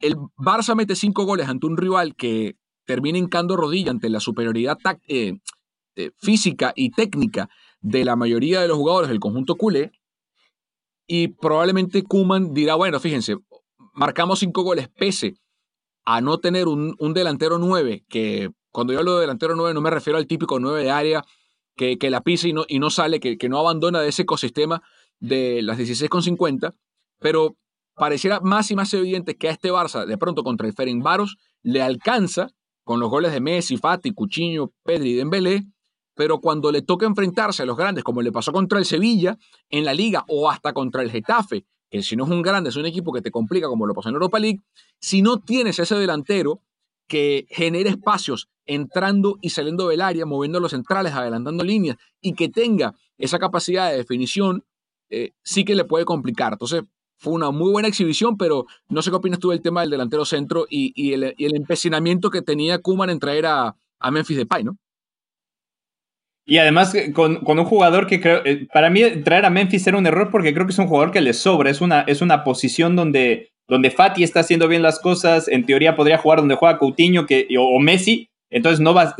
El 0.00 0.16
Barça 0.36 0.74
mete 0.74 0.96
cinco 0.96 1.24
goles 1.24 1.48
ante 1.48 1.66
un 1.66 1.76
rival 1.76 2.16
que 2.16 2.56
termina 2.84 3.18
hincando 3.18 3.56
rodilla 3.56 3.90
ante 3.90 4.10
la 4.10 4.20
superioridad 4.20 4.78
eh, 5.06 5.38
física 6.16 6.72
y 6.74 6.90
técnica 6.90 7.48
de 7.80 8.04
la 8.04 8.16
mayoría 8.16 8.60
de 8.60 8.68
los 8.68 8.76
jugadores 8.76 9.10
del 9.10 9.20
conjunto 9.20 9.54
culé. 9.54 9.92
Y 11.06 11.28
probablemente 11.28 12.02
Kuman 12.02 12.54
dirá, 12.54 12.74
bueno, 12.76 12.98
fíjense, 13.00 13.36
marcamos 13.92 14.38
cinco 14.38 14.62
goles 14.62 14.88
pese 14.88 15.34
a 16.04 16.20
no 16.20 16.38
tener 16.38 16.68
un, 16.68 16.94
un 16.98 17.14
delantero 17.14 17.58
9, 17.58 18.04
que 18.08 18.50
cuando 18.70 18.92
yo 18.92 18.98
hablo 18.98 19.14
de 19.14 19.22
delantero 19.22 19.56
9 19.56 19.74
no 19.74 19.80
me 19.80 19.90
refiero 19.90 20.18
al 20.18 20.26
típico 20.26 20.58
9 20.58 20.82
de 20.82 20.90
área 20.90 21.24
que, 21.76 21.98
que 21.98 22.10
la 22.10 22.22
pisa 22.22 22.48
y 22.48 22.52
no, 22.52 22.64
y 22.68 22.78
no 22.78 22.90
sale, 22.90 23.20
que, 23.20 23.38
que 23.38 23.48
no 23.48 23.58
abandona 23.58 24.00
de 24.00 24.08
ese 24.08 24.22
ecosistema 24.22 24.82
de 25.18 25.62
las 25.62 25.78
16,50, 25.78 26.74
pero 27.18 27.56
pareciera 27.94 28.40
más 28.40 28.70
y 28.70 28.76
más 28.76 28.92
evidente 28.94 29.36
que 29.36 29.48
a 29.48 29.52
este 29.52 29.70
Barça, 29.70 30.04
de 30.04 30.18
pronto 30.18 30.42
contra 30.42 30.66
el 30.66 30.74
Ferencváros, 30.74 31.36
le 31.62 31.82
alcanza 31.82 32.48
con 32.84 33.00
los 33.00 33.08
goles 33.08 33.32
de 33.32 33.40
Messi, 33.40 33.76
Fati, 33.76 34.12
Cuchiño, 34.12 34.72
Pedri 34.84 35.12
y 35.12 35.14
Dembélé, 35.14 35.64
pero 36.14 36.40
cuando 36.40 36.70
le 36.70 36.82
toca 36.82 37.06
enfrentarse 37.06 37.62
a 37.62 37.66
los 37.66 37.76
grandes, 37.76 38.04
como 38.04 38.22
le 38.22 38.32
pasó 38.32 38.52
contra 38.52 38.78
el 38.78 38.84
Sevilla 38.84 39.38
en 39.68 39.84
la 39.84 39.94
liga 39.94 40.24
o 40.28 40.50
hasta 40.50 40.72
contra 40.72 41.02
el 41.02 41.10
Getafe, 41.10 41.66
que 41.90 42.02
si 42.02 42.16
no 42.16 42.24
es 42.24 42.30
un 42.30 42.42
grande, 42.42 42.70
es 42.70 42.76
un 42.76 42.86
equipo 42.86 43.12
que 43.12 43.20
te 43.20 43.30
complica 43.30 43.68
como 43.68 43.86
lo 43.86 43.94
pasó 43.94 44.08
en 44.08 44.14
Europa 44.14 44.38
League, 44.38 44.60
si 45.00 45.22
no 45.22 45.40
tienes 45.40 45.78
ese 45.78 45.94
delantero 45.96 46.60
que 47.06 47.46
genere 47.50 47.90
espacios 47.90 48.48
entrando 48.66 49.36
y 49.42 49.50
saliendo 49.50 49.88
del 49.88 50.00
área, 50.00 50.24
moviendo 50.24 50.58
los 50.60 50.70
centrales, 50.70 51.12
adelantando 51.12 51.62
líneas 51.64 51.96
y 52.20 52.32
que 52.34 52.48
tenga 52.48 52.94
esa 53.18 53.38
capacidad 53.38 53.90
de 53.90 53.98
definición, 53.98 54.64
eh, 55.10 55.32
sí 55.42 55.64
que 55.64 55.74
le 55.74 55.84
puede 55.84 56.04
complicar. 56.04 56.54
Entonces, 56.54 56.82
fue 57.16 57.32
una 57.34 57.50
muy 57.50 57.70
buena 57.70 57.88
exhibición, 57.88 58.36
pero 58.36 58.66
no 58.88 59.02
sé 59.02 59.10
qué 59.10 59.16
opinas 59.16 59.38
tú 59.38 59.50
del 59.50 59.62
tema 59.62 59.82
del 59.82 59.90
delantero 59.90 60.24
centro 60.24 60.66
y, 60.68 61.12
el, 61.12 61.34
empecinamiento 61.38 62.30
que 62.30 62.42
tenía 62.42 62.78
Kuman 62.78 63.10
en 63.10 63.18
traer 63.18 63.46
a, 63.46 63.76
a 63.98 64.10
Memphis 64.10 64.36
Depay, 64.36 64.64
¿no? 64.64 64.78
Y 66.46 66.58
además 66.58 66.94
con, 67.14 67.40
un 67.46 67.64
jugador 67.64 68.06
que 68.06 68.20
creo, 68.20 68.42
eh, 68.44 68.66
para 68.72 68.90
mí 68.90 69.02
traer 69.22 69.46
a 69.46 69.50
Memphis 69.50 69.86
era 69.86 69.96
un 69.96 70.06
error 70.06 70.30
porque 70.30 70.52
creo 70.52 70.66
que 70.66 70.72
es 70.72 70.78
un 70.78 70.88
jugador 70.88 71.10
que 71.10 71.22
le 71.22 71.32
sobra, 71.32 71.70
es 71.70 71.80
una, 71.80 72.02
es 72.02 72.20
una 72.20 72.44
posición 72.44 72.96
donde, 72.96 73.50
donde 73.66 73.90
Fati 73.90 74.22
está 74.22 74.40
haciendo 74.40 74.68
bien 74.68 74.82
las 74.82 75.00
cosas, 75.00 75.48
en 75.48 75.64
teoría 75.64 75.96
podría 75.96 76.18
jugar 76.18 76.40
donde 76.40 76.56
juega 76.56 76.78
Coutinho 76.78 77.24
que, 77.24 77.48
o, 77.58 77.78
Messi, 77.80 78.28
entonces 78.50 78.80
no 78.80 78.92
vas, 78.92 79.14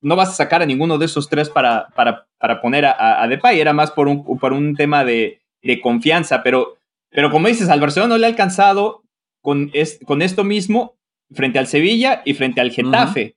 no 0.00 0.14
vas 0.14 0.28
a 0.28 0.34
sacar 0.34 0.62
a 0.62 0.66
ninguno 0.66 0.96
de 0.96 1.06
esos 1.06 1.28
tres 1.28 1.50
para, 1.50 1.88
para, 1.96 2.28
para 2.38 2.60
poner 2.60 2.86
a, 2.86 3.20
a, 3.20 3.26
Depay, 3.26 3.60
era 3.60 3.72
más 3.72 3.90
por 3.90 4.06
un, 4.06 4.24
por 4.38 4.52
un 4.52 4.76
tema 4.76 5.04
de, 5.04 5.40
de, 5.62 5.80
confianza, 5.80 6.44
pero, 6.44 6.76
pero 7.10 7.32
como 7.32 7.48
dices, 7.48 7.68
al 7.68 7.80
Barcelona 7.80 8.14
no 8.14 8.18
le 8.18 8.26
ha 8.26 8.30
alcanzado 8.30 9.02
con, 9.42 9.72
con 10.06 10.22
esto 10.22 10.44
mismo 10.44 10.94
frente 11.32 11.58
al 11.58 11.66
Sevilla 11.66 12.22
y 12.24 12.34
frente 12.34 12.60
al 12.60 12.70
Getafe. 12.70 13.34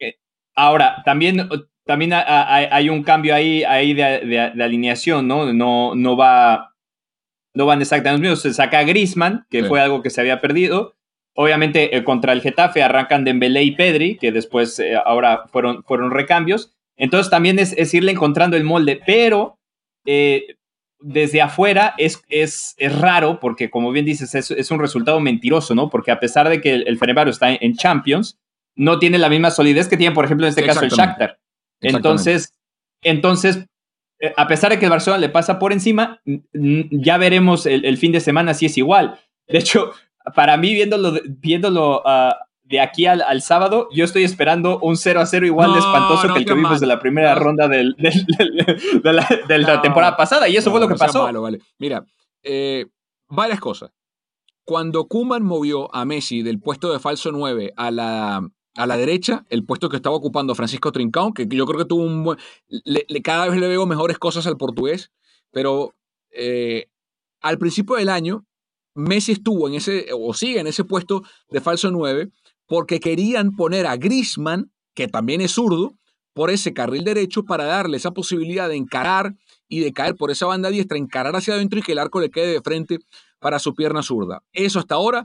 Eh, 0.00 0.16
ahora, 0.54 1.02
también 1.04 1.48
también 1.88 2.12
hay 2.12 2.90
un 2.90 3.02
cambio 3.02 3.34
ahí, 3.34 3.64
ahí 3.64 3.94
de, 3.94 4.52
alineación, 4.62 5.26
¿no? 5.26 5.54
No, 5.54 5.94
no, 5.94 6.18
va, 6.18 6.74
no 7.54 7.64
van 7.64 7.80
exactamente 7.80 8.28
los 8.28 8.36
mismos. 8.36 8.42
Se 8.42 8.52
saca 8.52 8.82
Grisman, 8.82 9.46
que 9.48 9.64
fue 9.64 9.80
algo 9.80 10.02
que 10.02 10.10
se 10.10 10.20
había 10.20 10.38
perdido. 10.38 10.96
Obviamente 11.34 11.96
eh, 11.96 12.04
contra 12.04 12.34
el 12.34 12.42
Getafe 12.42 12.82
arrancan 12.82 13.24
Dembélé 13.24 13.62
y 13.62 13.70
Pedri, 13.70 14.18
que 14.18 14.32
después 14.32 14.78
eh, 14.80 14.96
ahora 15.02 15.44
fueron, 15.50 15.82
fueron 15.84 16.10
recambios. 16.10 16.76
Entonces 16.98 17.30
también 17.30 17.58
es, 17.58 17.94
irle 17.94 18.12
encontrando 18.12 18.58
el 18.58 18.64
molde, 18.64 19.00
pero 19.06 19.58
eh, 20.04 20.56
desde 21.00 21.40
afuera 21.40 21.94
es, 21.96 22.22
es, 22.28 22.74
es, 22.76 22.98
raro, 22.98 23.40
porque 23.40 23.70
como 23.70 23.92
bien 23.92 24.04
dices, 24.04 24.34
es, 24.34 24.50
es, 24.50 24.70
un 24.70 24.78
resultado 24.78 25.20
mentiroso, 25.20 25.74
¿no? 25.74 25.88
Porque 25.88 26.10
a 26.10 26.20
pesar 26.20 26.50
de 26.50 26.60
que 26.60 26.74
el, 26.74 26.86
el 26.86 27.28
está 27.28 27.50
en, 27.50 27.76
Champions, 27.76 28.38
no 28.76 28.98
tiene 28.98 29.16
la 29.16 29.30
misma 29.30 29.50
solidez 29.50 29.88
que 29.88 29.96
tiene, 29.96 30.14
por 30.14 30.26
ejemplo, 30.26 30.44
en 30.44 30.50
este 30.50 30.66
caso 30.66 30.84
el 30.84 30.90
Shakhtar. 30.90 31.38
Entonces, 31.80 32.54
entonces, 33.02 33.66
eh, 34.20 34.32
a 34.36 34.46
pesar 34.48 34.70
de 34.70 34.78
que 34.78 34.86
el 34.86 34.90
Barcelona 34.90 35.20
le 35.20 35.28
pasa 35.28 35.58
por 35.58 35.72
encima, 35.72 36.20
ya 36.52 37.18
veremos 37.18 37.66
el, 37.66 37.96
fin 37.96 38.12
de 38.12 38.20
semana 38.20 38.54
si 38.54 38.66
es 38.66 38.76
igual. 38.78 39.20
De 39.46 39.58
hecho, 39.58 39.92
para 40.34 40.56
mí, 40.56 40.74
viéndolo, 40.74 41.12
viéndolo 41.24 42.02
ah, 42.04 42.36
de 42.68 42.80
aquí 42.80 43.06
al, 43.06 43.42
sábado, 43.42 43.88
yo 43.92 44.04
estoy 44.04 44.24
esperando 44.24 44.78
un 44.80 44.96
0 44.96 45.20
a 45.20 45.26
0 45.26 45.46
igual 45.46 45.72
de 45.72 45.78
espantoso 45.78 46.32
que 46.32 46.40
el 46.40 46.44
que 46.44 46.54
vimos 46.54 46.80
de 46.80 46.86
la 46.86 47.00
primera 47.00 47.34
ronda 47.34 47.66
del, 47.68 47.96
de 47.96 49.58
la, 49.58 49.82
temporada 49.82 50.16
pasada. 50.16 50.48
Y 50.48 50.56
eso 50.56 50.70
fue 50.70 50.80
lo 50.80 50.88
que 50.88 50.96
pasó. 50.96 51.28
Mira, 51.78 52.04
eh, 52.42 52.86
varias 53.28 53.60
cosas. 53.60 53.90
Cuando 54.64 55.08
Kuman 55.08 55.42
movió 55.42 55.94
a 55.94 56.04
Messi 56.04 56.42
del 56.42 56.60
puesto 56.60 56.92
de 56.92 56.98
falso 56.98 57.32
9 57.32 57.72
a 57.74 57.90
la, 57.90 58.50
a 58.78 58.86
la 58.86 58.96
derecha, 58.96 59.44
el 59.50 59.64
puesto 59.64 59.88
que 59.88 59.96
estaba 59.96 60.14
ocupando 60.14 60.54
Francisco 60.54 60.92
Trincão, 60.92 61.32
que 61.34 61.48
yo 61.50 61.66
creo 61.66 61.80
que 61.80 61.84
tuvo 61.84 62.04
un 62.04 62.22
buen... 62.22 62.38
Cada 63.24 63.48
vez 63.48 63.58
le 63.58 63.66
veo 63.66 63.86
mejores 63.86 64.18
cosas 64.18 64.46
al 64.46 64.56
portugués, 64.56 65.10
pero 65.50 65.96
eh, 66.30 66.88
al 67.40 67.58
principio 67.58 67.96
del 67.96 68.08
año, 68.08 68.46
Messi 68.94 69.32
estuvo 69.32 69.66
en 69.66 69.74
ese, 69.74 70.06
o 70.16 70.32
sigue 70.32 70.60
en 70.60 70.68
ese 70.68 70.84
puesto 70.84 71.24
de 71.50 71.60
falso 71.60 71.90
9, 71.90 72.30
porque 72.66 73.00
querían 73.00 73.56
poner 73.56 73.84
a 73.88 73.96
Grisman, 73.96 74.70
que 74.94 75.08
también 75.08 75.40
es 75.40 75.50
zurdo, 75.50 75.94
por 76.32 76.52
ese 76.52 76.72
carril 76.72 77.02
derecho 77.02 77.42
para 77.42 77.64
darle 77.64 77.96
esa 77.96 78.12
posibilidad 78.12 78.68
de 78.68 78.76
encarar 78.76 79.34
y 79.66 79.80
de 79.80 79.92
caer 79.92 80.14
por 80.14 80.30
esa 80.30 80.46
banda 80.46 80.70
diestra, 80.70 80.96
encarar 80.96 81.34
hacia 81.34 81.54
adentro 81.54 81.80
y 81.80 81.82
que 81.82 81.92
el 81.92 81.98
arco 81.98 82.20
le 82.20 82.30
quede 82.30 82.52
de 82.52 82.62
frente 82.62 83.00
para 83.40 83.58
su 83.58 83.74
pierna 83.74 84.04
zurda. 84.04 84.44
Eso 84.52 84.78
hasta 84.78 84.94
ahora 84.94 85.24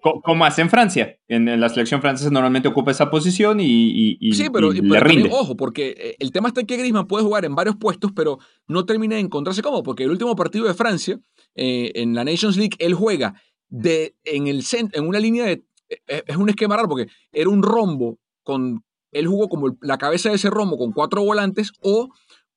como 0.00 0.44
hace 0.44 0.62
en 0.62 0.70
Francia. 0.70 1.16
En, 1.28 1.60
la 1.60 1.68
selección 1.68 2.00
francesa 2.00 2.30
normalmente 2.30 2.68
ocupa 2.68 2.90
esa 2.90 3.10
posición 3.10 3.58
y, 3.60 4.18
sí, 4.32 4.48
pero, 4.52 4.72
le 4.72 5.00
rinde. 5.00 5.30
ojo, 5.32 5.56
porque 5.56 5.94
eh, 5.98 6.16
el 6.18 6.32
tema 6.32 6.48
está 6.48 6.64
que 6.64 6.76
Griezmann 6.76 7.06
puede 7.06 7.24
jugar 7.24 7.44
en 7.44 7.54
varios 7.54 7.76
puestos, 7.76 8.12
pero 8.14 8.38
no 8.66 8.84
termina 8.84 9.16
de 9.16 9.22
encontrarse 9.22 9.62
cómodo, 9.62 9.82
porque 9.82 10.04
el 10.04 10.10
último 10.10 10.36
partido 10.36 10.66
de 10.66 10.74
Francia, 10.74 11.18
eh, 11.54 11.92
en 11.94 12.14
la 12.14 12.24
Nations 12.24 12.56
League, 12.56 12.76
él 12.78 12.94
juega 12.94 13.40
de, 13.68 14.14
en, 14.24 14.46
el, 14.46 14.64
en 14.92 15.06
una 15.06 15.18
línea 15.18 15.44
de... 15.46 15.64
Eh, 15.88 16.22
es 16.26 16.36
un 16.36 16.48
esquema 16.48 16.76
raro, 16.76 16.88
porque 16.88 17.06
era 17.32 17.50
un 17.50 17.62
rombo 17.62 18.18
con... 18.42 18.84
Él 19.12 19.26
jugó 19.26 19.48
como 19.48 19.76
la 19.80 19.98
cabeza 19.98 20.28
de 20.28 20.34
ese 20.34 20.50
rombo 20.50 20.76
con 20.76 20.92
cuatro 20.92 21.22
volantes, 21.22 21.72
o 21.80 22.08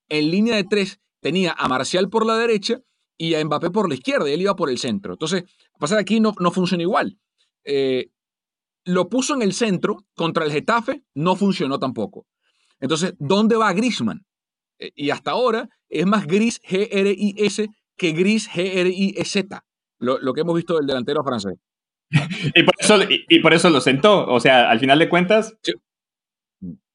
en 0.09 0.31
línea 0.31 0.55
de 0.55 0.63
tres 0.63 0.99
tenía 1.21 1.55
a 1.57 1.67
Marcial 1.67 2.09
por 2.09 2.25
la 2.25 2.37
derecha 2.37 2.81
y 3.17 3.35
a 3.35 3.43
Mbappé 3.43 3.69
por 3.69 3.89
la 3.89 3.95
izquierda, 3.95 4.29
y 4.29 4.33
él 4.33 4.41
iba 4.41 4.55
por 4.55 4.69
el 4.69 4.77
centro. 4.77 5.13
Entonces, 5.13 5.43
pasa 5.79 5.95
que 5.95 6.01
aquí 6.01 6.19
no, 6.19 6.33
no 6.39 6.51
funciona 6.51 6.83
igual. 6.83 7.17
Eh, 7.63 8.11
lo 8.85 9.09
puso 9.09 9.33
en 9.33 9.41
el 9.41 9.53
centro 9.53 10.05
contra 10.15 10.45
el 10.45 10.51
Getafe, 10.51 11.03
no 11.15 11.35
funcionó 11.35 11.79
tampoco. 11.79 12.27
Entonces, 12.79 13.13
¿dónde 13.19 13.55
va 13.55 13.73
Grisman? 13.73 14.25
Eh, 14.79 14.91
y 14.95 15.09
hasta 15.09 15.31
ahora 15.31 15.69
es 15.89 16.05
más 16.05 16.25
gris 16.25 16.61
G-R-I-S 16.61 17.67
que 17.97 18.11
gris 18.13 18.49
G-R-I-Z, 18.49 19.65
lo, 19.99 20.19
lo 20.19 20.33
que 20.33 20.41
hemos 20.41 20.55
visto 20.55 20.77
del 20.77 20.87
delantero 20.87 21.23
francés. 21.23 21.55
y, 22.55 22.63
por 22.63 22.73
eso, 22.79 22.97
y, 23.09 23.39
por 23.39 23.53
eso 23.53 23.69
lo 23.69 23.81
sentó. 23.81 24.25
O 24.27 24.39
sea, 24.39 24.69
al 24.69 24.79
final 24.79 24.99
de 24.99 25.09
cuentas, 25.09 25.57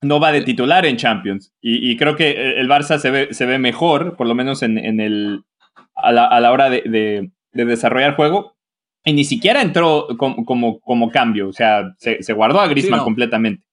no 0.01 0.21
va 0.21 0.33
de 0.33 0.43
titular 0.43 0.87
en 0.87 0.97
Champions. 0.97 1.53
Y, 1.61 1.97
creo 1.97 2.17
que 2.17 2.59
el 2.59 2.69
Barça 2.69 2.99
se 2.99 3.11
ve, 3.11 3.29
se 3.33 3.47
ve 3.47 3.59
mejor, 3.59 4.17
por 4.17 4.27
lo 4.27 4.35
menos 4.35 4.63
en, 4.63 4.79
en 4.79 5.01
el, 5.01 5.45
a, 5.95 6.13
la, 6.13 6.27
a 6.27 6.41
la 6.41 6.53
hora 6.53 6.71
de, 6.71 6.83
de, 6.83 7.31
de, 7.53 7.65
desarrollar 7.65 8.17
juego, 8.17 8.57
y 9.05 9.13
ni 9.13 9.25
siquiera 9.25 9.61
entró 9.61 10.09
como, 10.17 10.45
como, 10.45 10.81
como 10.81 11.11
cambio, 11.11 11.49
o 11.49 11.53
sea, 11.53 11.95
se, 11.99 12.23
se 12.23 12.33
guardó 12.33 12.61
a 12.61 12.69
Griezmann 12.69 13.05
completamente. 13.05 13.67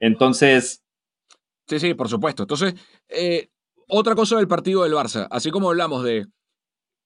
Entonces... 0.00 0.82
Sí, 1.68 1.78
sí, 1.78 1.94
por 1.94 2.08
supuesto. 2.08 2.44
Entonces, 2.44 2.74
eh, 3.08 3.48
otra 3.88 4.14
cosa 4.14 4.36
del 4.36 4.48
partido 4.48 4.82
del 4.82 4.92
Barça, 4.92 5.28
así 5.30 5.50
como 5.50 5.68
hablamos 5.68 6.02
de 6.04 6.26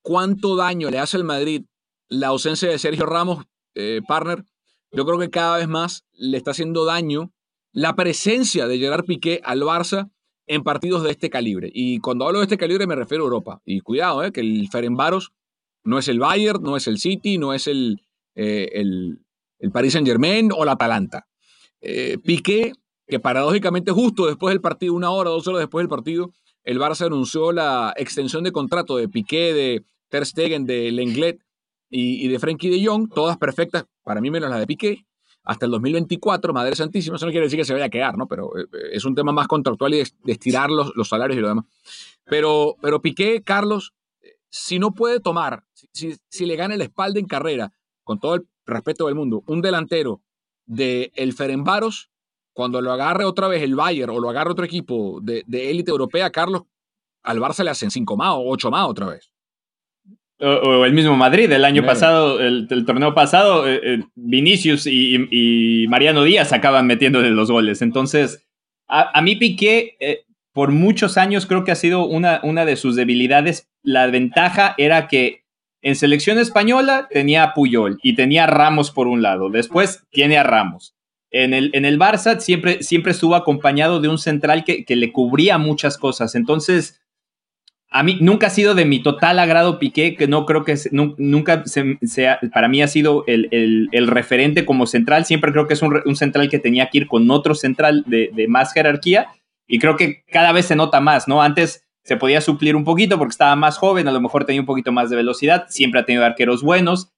cuánto 0.02 0.56
daño 0.56 0.90
le 0.90 0.98
hace 0.98 1.16
al 1.16 1.24
Madrid 1.24 1.64
la 2.08 2.28
ausencia 2.28 2.68
de 2.68 2.78
Sergio 2.78 3.06
Ramos, 3.06 3.44
eh, 3.74 4.00
partner, 4.06 4.44
yo 4.92 5.04
creo 5.04 5.18
que 5.18 5.30
cada 5.30 5.58
vez 5.58 5.68
más 5.68 6.04
le 6.12 6.36
está 6.36 6.50
haciendo 6.50 6.84
daño 6.84 7.32
la 7.72 7.94
presencia 7.94 8.66
de 8.66 8.78
Gerard 8.78 9.04
Piqué 9.04 9.40
al 9.44 9.60
Barça 9.62 10.10
en 10.46 10.64
partidos 10.64 11.04
de 11.04 11.10
este 11.10 11.30
calibre. 11.30 11.70
Y 11.72 12.00
cuando 12.00 12.26
hablo 12.26 12.40
de 12.40 12.46
este 12.46 12.58
calibre 12.58 12.86
me 12.86 12.96
refiero 12.96 13.22
a 13.24 13.26
Europa. 13.26 13.62
Y 13.64 13.80
cuidado, 13.80 14.24
eh, 14.24 14.32
que 14.32 14.40
el 14.40 14.68
Ferenbaros 14.70 15.32
no 15.84 15.98
es 15.98 16.08
el 16.08 16.18
Bayern, 16.18 16.62
no 16.62 16.76
es 16.76 16.86
el 16.86 16.98
City, 16.98 17.38
no 17.38 17.54
es 17.54 17.66
el, 17.66 18.02
eh, 18.34 18.68
el, 18.74 19.20
Paris 19.72 19.92
Saint 19.92 20.06
Germain 20.06 20.50
o 20.52 20.64
la 20.64 20.72
Atalanta. 20.72 21.26
Eh, 21.80 22.18
Piqué, 22.22 22.72
que 23.06 23.20
paradójicamente 23.20 23.90
justo 23.90 24.26
después 24.26 24.52
del 24.52 24.60
partido, 24.60 24.94
una 24.94 25.10
hora, 25.10 25.30
dos 25.30 25.46
horas 25.46 25.60
después 25.60 25.82
del 25.82 25.88
partido, 25.88 26.32
el 26.64 26.78
Barça 26.78 27.06
anunció 27.06 27.52
la 27.52 27.92
extensión 27.96 28.44
de 28.44 28.52
contrato 28.52 28.96
de 28.96 29.08
Piqué, 29.08 29.54
de 29.54 29.84
Ter 30.08 30.26
Stegen, 30.26 30.66
de 30.66 30.90
Lenglet 30.92 31.40
y, 31.88 32.28
de 32.28 32.38
Frenkie 32.38 32.70
de 32.70 32.86
Jong, 32.86 33.12
todas 33.12 33.36
perfectas, 33.36 33.86
para 34.04 34.20
mí 34.20 34.30
menos 34.30 34.50
la 34.50 34.58
de 34.58 34.66
Piqué, 34.66 35.06
hasta 35.42 35.64
el 35.66 35.72
2024, 35.72 36.52
Madre 36.52 36.76
Santísima, 36.76 37.16
eso 37.16 37.26
no 37.26 37.32
quiere 37.32 37.46
decir 37.46 37.58
que 37.58 37.64
se 37.64 37.72
vaya 37.72 37.86
a 37.86 37.90
quedar, 37.90 38.16
¿no? 38.16 38.28
Pero 38.28 38.56
eh, 38.56 38.66
es 38.92 39.04
un 39.04 39.14
tema 39.14 39.32
más 39.32 39.48
contractual 39.48 39.94
y 39.94 39.96
de, 39.98 40.10
estirar 40.26 40.70
los, 40.70 40.92
los, 40.94 41.08
salarios 41.08 41.38
y 41.38 41.40
lo 41.40 41.48
demás. 41.48 41.64
Pero, 42.26 42.76
pero 42.80 43.00
Piqué, 43.00 43.42
Carlos, 43.42 43.94
si 44.50 44.78
no 44.78 44.92
puede 44.92 45.20
tomar, 45.20 45.64
si, 45.92 46.14
si, 46.28 46.46
le 46.46 46.56
gana 46.56 46.76
la 46.76 46.84
espalda 46.84 47.18
en 47.20 47.26
carrera, 47.26 47.72
con 48.04 48.20
todo 48.20 48.34
el 48.34 48.46
respeto 48.66 49.06
del 49.06 49.14
mundo, 49.14 49.42
un 49.46 49.62
delantero 49.62 50.20
de 50.66 51.12
el 51.14 51.32
Ferenbaros, 51.32 52.10
cuando 52.52 52.80
lo 52.82 52.92
agarre 52.92 53.24
otra 53.24 53.48
vez 53.48 53.62
el 53.62 53.74
Bayern 53.74 54.10
o 54.10 54.20
lo 54.20 54.28
agarre 54.28 54.50
otro 54.50 54.64
equipo 54.64 55.20
de 55.22 55.44
élite 55.70 55.90
europea, 55.90 56.30
Carlos, 56.30 56.64
al 57.22 57.38
Barça 57.38 57.64
le 57.64 57.70
hacen 57.70 57.90
cinco 57.90 58.16
más 58.16 58.34
o 58.34 58.48
ocho 58.48 58.70
más 58.70 58.88
otra 58.88 59.06
vez. 59.06 59.32
O, 60.42 60.86
el 60.86 60.94
mismo 60.94 61.16
Madrid, 61.16 61.52
el 61.52 61.66
año 61.66 61.84
pasado, 61.84 62.40
el, 62.40 62.66
torneo 62.86 63.14
pasado, 63.14 63.68
eh, 63.68 63.80
eh, 63.84 64.04
Vinicius 64.14 64.86
y, 64.86 65.86
Mariano 65.88 66.24
Díaz 66.24 66.54
acaban 66.54 66.86
metiéndole 66.86 67.30
los 67.30 67.50
goles. 67.50 67.82
Entonces, 67.82 68.48
a, 68.88 69.20
mí 69.20 69.36
Piqué, 69.36 69.98
eh, 70.00 70.24
por 70.52 70.72
muchos 70.72 71.16
años 71.16 71.46
creo 71.46 71.64
que 71.64 71.72
ha 71.72 71.76
sido 71.76 72.06
una, 72.06 72.40
una 72.42 72.64
de 72.64 72.76
sus 72.76 72.96
debilidades. 72.96 73.68
La 73.82 74.06
ventaja 74.08 74.74
era 74.78 75.08
que 75.08 75.44
En 75.82 75.96
selección 75.96 76.38
española 76.38 77.08
tenía 77.10 77.42
a 77.42 77.54
Puyol 77.54 77.98
y 78.02 78.14
tenía 78.14 78.44
a 78.44 78.46
Ramos 78.46 78.90
por 78.90 79.06
un 79.06 79.22
lado. 79.22 79.48
Después 79.48 80.04
tiene 80.10 80.36
a 80.36 80.42
Ramos. 80.42 80.94
En 81.30 81.54
el, 81.54 81.70
en 81.72 81.86
el 81.86 81.98
Barça 81.98 82.38
siempre, 82.38 82.82
siempre 82.82 83.12
estuvo 83.12 83.34
acompañado 83.34 84.00
de 84.00 84.08
un 84.08 84.18
central 84.18 84.64
que, 84.64 84.84
que 84.84 84.96
le 84.96 85.10
cubría 85.10 85.56
muchas 85.56 85.96
cosas. 85.96 86.34
Entonces, 86.34 87.00
a 87.88 88.02
mí 88.02 88.18
nunca 88.20 88.48
ha 88.48 88.50
sido 88.50 88.74
de 88.74 88.84
mi 88.84 89.02
total 89.02 89.38
agrado 89.38 89.78
Piqué, 89.78 90.16
que 90.16 90.28
no 90.28 90.46
creo 90.46 90.64
que 90.64 90.76
nunca 90.92 91.64
sea, 91.64 92.38
para 92.52 92.68
mí 92.68 92.82
ha 92.82 92.88
sido 92.88 93.24
el, 93.26 93.48
el, 93.50 94.06
referente 94.06 94.64
como 94.64 94.86
central. 94.86 95.24
Siempre 95.24 95.50
creo 95.50 95.66
que 95.66 95.74
es 95.74 95.82
un, 95.82 96.00
un, 96.04 96.16
central 96.16 96.48
que 96.48 96.60
tenía 96.60 96.88
que 96.88 96.98
ir 96.98 97.06
con 97.08 97.30
otro 97.30 97.54
central 97.54 98.04
de, 98.06 98.30
de, 98.32 98.46
más 98.46 98.72
jerarquía 98.72 99.28
y 99.70 99.78
creo 99.78 99.96
que 99.96 100.24
cada 100.30 100.50
vez 100.50 100.66
se 100.66 100.74
nota 100.74 101.00
más, 101.00 101.28
¿no? 101.28 101.42
Antes 101.42 101.86
se 102.02 102.16
podía 102.16 102.40
suplir 102.40 102.74
un 102.74 102.82
poquito 102.82 103.18
porque 103.18 103.30
estaba 103.30 103.54
más 103.54 103.78
joven, 103.78 104.08
a 104.08 104.12
lo 104.12 104.20
mejor 104.20 104.44
tenía 104.44 104.60
un 104.60 104.66
poquito 104.66 104.90
más 104.90 105.10
de 105.10 105.16
velocidad, 105.16 105.66
siempre 105.68 106.00
ha 106.00 106.04
tenido 106.04 106.24
arqueros 106.24 106.62
buenos. 106.62 107.12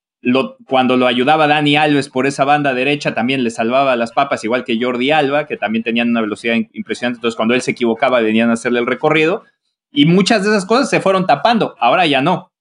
Cuando 0.66 0.98
lo 0.98 1.06
ayudaba 1.06 1.46
Dani 1.48 1.76
Alves 1.76 2.10
por 2.10 2.26
esa 2.26 2.44
banda 2.44 2.74
derecha, 2.74 3.14
también 3.14 3.42
le 3.42 3.50
salvaba 3.50 3.96
las 3.96 4.12
papas, 4.12 4.44
igual 4.44 4.64
que 4.64 4.78
Jordi 4.78 5.10
Alba, 5.10 5.46
que 5.46 5.56
también 5.56 5.82
tenían 5.82 6.10
una 6.10 6.20
velocidad 6.20 6.54
impresionante. 6.74 7.16
Entonces, 7.16 7.36
cuando 7.36 7.54
él 7.54 7.62
se 7.62 7.70
equivocaba, 7.70 8.20
venían 8.20 8.50
a 8.50 8.52
hacerle 8.52 8.80
el 8.80 8.86
recorrido 8.86 9.44
y 9.90 10.04
muchas 10.04 10.44
de 10.44 10.50
esas 10.50 10.66
cosas 10.66 10.90
se 10.90 11.00
fueron 11.00 11.26
tapando. 11.26 11.74
Ahora 11.80 12.06
ya 12.06 12.20
no. 12.20 12.52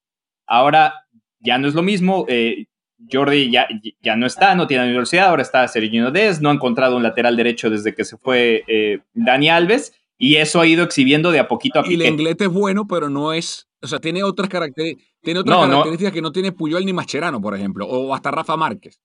Ahora 0.46 0.94
ya 1.38 1.58
no 1.58 1.68
es 1.68 1.74
lo 1.74 1.82
mismo. 1.82 2.24
Eh, 2.28 2.64
Jordi 3.10 3.50
ya, 3.50 3.66
ya 4.02 4.16
no 4.16 4.26
está, 4.26 4.54
no 4.54 4.66
tiene 4.66 4.84
la 4.84 4.90
universidad. 4.90 5.28
Ahora 5.28 5.42
está 5.42 5.66
Sergio 5.68 6.10
Dez. 6.10 6.40
No 6.40 6.50
ha 6.50 6.52
encontrado 6.52 6.96
un 6.96 7.02
lateral 7.02 7.36
derecho 7.36 7.70
desde 7.70 7.94
que 7.94 8.04
se 8.04 8.16
fue 8.16 8.64
eh, 8.66 9.00
Dani 9.14 9.48
Alves. 9.48 9.94
Y 10.18 10.36
eso 10.36 10.60
ha 10.60 10.66
ido 10.66 10.84
exhibiendo 10.84 11.32
de 11.32 11.40
a 11.40 11.48
poquito 11.48 11.80
a 11.80 11.82
poquito. 11.82 12.02
Y 12.02 12.06
el 12.06 12.12
inglés 12.12 12.36
es 12.38 12.48
bueno, 12.48 12.86
pero 12.86 13.08
no 13.08 13.32
es. 13.32 13.68
O 13.80 13.88
sea, 13.88 13.98
tiene 13.98 14.22
otras, 14.22 14.48
características, 14.48 15.12
tiene 15.20 15.40
otras 15.40 15.58
características 15.58 16.12
que 16.12 16.22
no 16.22 16.30
tiene 16.30 16.52
Puyol 16.52 16.86
ni 16.86 16.92
Mascherano, 16.92 17.40
por 17.40 17.56
ejemplo, 17.56 17.86
o 17.86 18.14
hasta 18.14 18.30
Rafa 18.30 18.56
Márquez. 18.56 19.00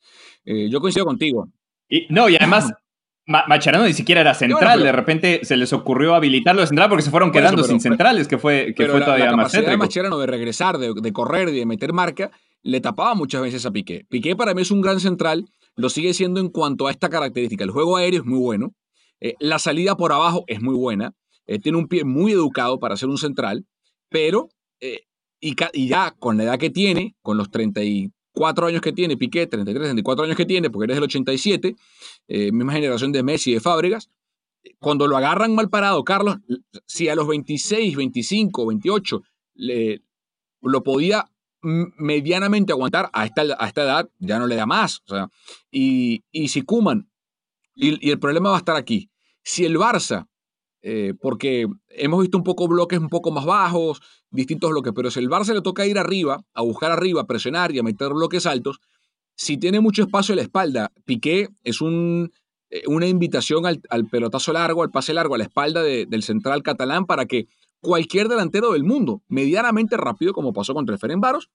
Eh, 0.46 0.70
yo 0.70 0.80
coincido 0.80 1.06
contigo. 1.06 1.50
Y, 1.90 2.06
no, 2.10 2.30
y 2.30 2.36
además, 2.36 2.72
Macharano 3.28 3.86
ni 3.86 3.94
siquiera 3.94 4.22
era 4.22 4.34
central, 4.34 4.82
de 4.82 4.92
repente 4.92 5.42
se 5.44 5.58
les 5.58 5.74
ocurrió 5.74 6.16
habilitarlo 6.16 6.62
de 6.62 6.68
central 6.68 6.88
porque 6.88 7.04
se 7.04 7.12
fueron 7.12 7.32
quedando 7.32 7.62
sin 7.64 7.82
centrales, 7.82 8.28
que 8.28 8.38
fue, 8.38 8.74
que 8.76 8.88
fue 8.88 9.02
todavía 9.02 9.26
la 9.26 9.36
más 9.36 9.52
de 9.52 9.76
Macharano 9.76 10.18
de 10.18 10.28
regresar, 10.28 10.78
de, 10.78 11.14
correr 11.14 11.50
y 11.50 11.60
de 11.60 11.66
meter 11.66 11.92
marca, 11.92 12.32
le 12.64 12.82
tapaba 12.82 13.16
muchas 13.16 13.42
veces 13.42 13.66
a 13.66 13.72
Piqué. 13.72 14.06
Piqué 14.10 14.36
para 14.36 14.54
mí 14.54 14.62
es 14.62 14.72
un 14.72 14.82
gran 14.82 15.00
central, 15.00 15.46
lo 15.76 15.90
sigue 15.90 16.14
siendo 16.14 16.40
en 16.40 16.50
cuanto 16.50 16.88
a 16.88 16.92
esta 16.92 17.10
característica. 17.10 17.64
El 17.64 17.72
juego 17.72 17.98
aéreo 17.98 18.22
es 18.22 18.26
muy 18.26 18.40
bueno, 18.40 18.74
eh, 19.20 19.36
la 19.40 19.60
salida 19.60 19.96
por 19.96 20.12
abajo 20.12 20.44
es 20.48 20.62
muy 20.62 20.76
buena, 20.76 21.14
eh, 21.46 21.60
tiene 21.60 21.78
un 21.78 21.88
pie 21.88 22.04
muy 22.04 22.34
educado 22.34 22.80
para 22.80 22.98
ser 22.98 23.10
un 23.10 23.18
central, 23.18 23.66
pero 24.10 24.50
eh, 24.80 25.08
y, 25.40 25.56
ya 25.88 26.12
con 26.12 26.38
la 26.38 26.44
edad 26.44 26.60
que 26.60 26.70
tiene, 26.70 27.16
con 27.22 27.38
los 27.38 27.50
30 27.52 27.84
y 27.84 28.12
cuatro 28.32 28.68
años 28.68 28.82
que 28.82 28.94
tiene 28.94 29.18
Piqué, 29.18 29.48
33, 29.48 29.88
34 29.88 30.26
años 30.26 30.38
que 30.38 30.46
tiene, 30.46 30.70
porque 30.70 30.86
eres 30.86 30.98
del 30.98 31.06
87, 31.06 31.76
eh, 32.28 32.52
misma 32.52 32.74
generación 32.74 33.12
de 33.12 33.24
Messi 33.24 33.52
y 33.52 33.54
de 33.56 33.60
Fábregas, 33.60 34.10
cuando 34.80 35.08
lo 35.08 35.18
agarran 35.18 35.56
mal 35.56 35.70
parado, 35.70 36.04
Carlos, 36.04 36.38
si 36.86 37.08
a 37.08 37.16
los 37.16 37.28
26, 37.28 37.96
25, 37.96 38.68
28 38.68 39.22
le, 39.56 40.02
lo 40.62 40.84
podía 40.84 41.32
medianamente 41.62 42.72
aguantar 42.72 43.10
a 43.14 43.26
esta, 43.26 43.42
a 43.58 43.68
esta 43.68 43.84
edad, 43.84 44.10
ya 44.20 44.40
no 44.40 44.48
le 44.48 44.56
da 44.56 44.66
más. 44.66 45.02
O 45.08 45.16
sea, 45.16 45.30
y, 45.72 46.24
y 46.32 46.50
si 46.50 46.62
Kuman, 46.62 47.10
y, 47.76 48.10
el 48.10 48.20
problema 48.20 48.50
va 48.50 48.56
a 48.56 48.60
estar 48.60 48.76
aquí, 48.76 49.10
si 49.44 49.66
el 49.66 49.78
Barça, 49.78 50.28
eh, 50.82 51.14
porque 51.20 51.68
hemos 51.90 52.22
visto 52.22 52.38
un 52.38 52.44
poco 52.44 52.68
bloques 52.68 53.00
un 53.00 53.10
poco 53.10 53.32
más 53.32 53.46
bajos, 53.46 54.02
distintos 54.30 54.70
bloques, 54.70 54.94
pero 54.96 55.12
si 55.12 55.20
el 55.20 55.30
Barça 55.30 55.54
le 55.54 55.62
toca 55.62 55.86
ir 55.86 55.98
arriba, 55.98 56.44
a 56.54 56.62
buscar 56.62 56.92
arriba, 56.92 57.22
a 57.22 57.28
presionar 57.28 57.72
y 57.72 57.80
a 57.80 57.84
meter 57.84 58.10
bloques 58.10 58.46
altos, 58.46 58.80
si 59.36 59.58
tiene 59.58 59.80
mucho 59.80 60.02
espacio 60.02 60.34
en 60.34 60.38
la 60.38 60.42
espalda, 60.44 60.92
Piqué 61.06 61.50
es 61.64 61.82
un, 61.82 62.32
eh, 62.70 62.84
una 62.88 63.08
invitación 63.08 63.66
al, 63.66 64.08
pelotazo 64.12 64.52
largo, 64.52 64.84
al 64.84 64.92
pase 64.92 65.14
largo 65.14 65.36
a 65.36 65.38
la 65.38 65.46
espalda 65.46 65.84
del 65.84 66.24
central 66.24 66.64
catalán 66.64 67.06
para 67.06 67.26
que 67.26 67.48
cualquier 67.82 68.28
delantero 68.28 68.72
del 68.72 68.84
mundo, 68.84 69.22
medianamente 69.28 69.98
rápido, 69.98 70.34
como 70.34 70.54
pasó 70.54 70.74
contra 70.74 70.94
el 70.94 71.00
Ferenbaros, 71.00 71.50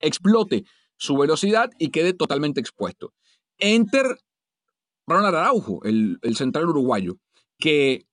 explote 0.00 0.64
su 0.96 1.16
velocidad 1.16 1.70
y 1.78 1.90
quede 1.90 2.12
totalmente 2.12 2.60
expuesto. 2.60 3.12
Enter 3.58 4.18
Ronald 5.06 5.36
Araujo, 5.36 5.82
el, 5.84 6.18
el 6.22 6.36
central 6.36 6.68
uruguayo, 6.68 7.18
que 7.58 8.06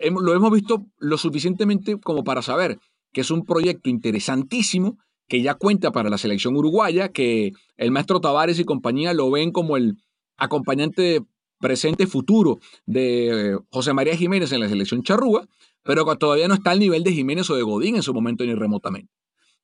lo 0.00 0.34
hemos 0.34 0.50
visto 0.50 0.86
lo 0.98 1.18
suficientemente 1.18 1.98
como 2.00 2.24
para 2.24 2.42
saber 2.42 2.78
que 3.12 3.20
es 3.20 3.30
un 3.30 3.44
proyecto 3.44 3.90
interesantísimo 3.90 4.98
que 5.28 5.42
ya 5.42 5.54
cuenta 5.54 5.92
para 5.92 6.10
la 6.10 6.18
selección 6.18 6.56
uruguaya, 6.56 7.10
que 7.10 7.52
el 7.76 7.90
maestro 7.90 8.20
Tavares 8.20 8.58
y 8.58 8.64
compañía 8.64 9.14
lo 9.14 9.30
ven 9.30 9.52
como 9.52 9.76
el 9.76 9.96
acompañante 10.36 11.20
presente 11.60 12.06
futuro 12.06 12.58
de 12.86 13.58
José 13.70 13.92
María 13.92 14.16
Jiménez 14.16 14.50
en 14.52 14.60
la 14.60 14.68
selección 14.68 15.02
charrúa, 15.02 15.46
pero 15.82 16.04
todavía 16.16 16.48
no 16.48 16.54
está 16.54 16.72
al 16.72 16.80
nivel 16.80 17.04
de 17.04 17.12
Jiménez 17.12 17.48
o 17.50 17.56
de 17.56 17.62
Godín 17.62 17.96
en 17.96 18.02
su 18.02 18.12
momento 18.12 18.44
ni 18.44 18.54
remotamente. 18.54 19.12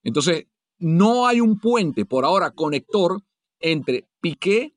Entonces, 0.02 0.46
no 0.78 1.26
hay 1.26 1.40
un 1.40 1.59
puente 1.59 2.04
por 2.04 2.24
ahora 2.24 2.50
conector 2.52 3.22
entre 3.61 4.06
Piqué 4.20 4.74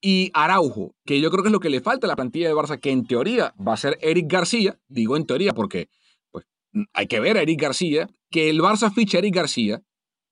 y 0.00 0.30
Araujo, 0.34 0.94
que 1.04 1.20
yo 1.20 1.30
creo 1.30 1.42
que 1.42 1.48
es 1.48 1.52
lo 1.52 1.60
que 1.60 1.70
le 1.70 1.80
falta 1.80 2.06
a 2.06 2.08
la 2.08 2.16
plantilla 2.16 2.48
de 2.48 2.54
Barça, 2.54 2.78
que 2.78 2.90
en 2.90 3.06
teoría 3.06 3.54
va 3.66 3.74
a 3.74 3.76
ser 3.76 3.98
Eric 4.02 4.30
García, 4.30 4.78
digo 4.88 5.16
en 5.16 5.26
teoría 5.26 5.52
porque 5.54 5.88
pues, 6.30 6.44
hay 6.92 7.06
que 7.06 7.20
ver 7.20 7.36
a 7.36 7.42
Eric 7.42 7.60
García, 7.60 8.10
que 8.30 8.50
el 8.50 8.60
Barça 8.60 8.92
ficha 8.92 9.18
a 9.18 9.20
Eric 9.20 9.34
García 9.34 9.82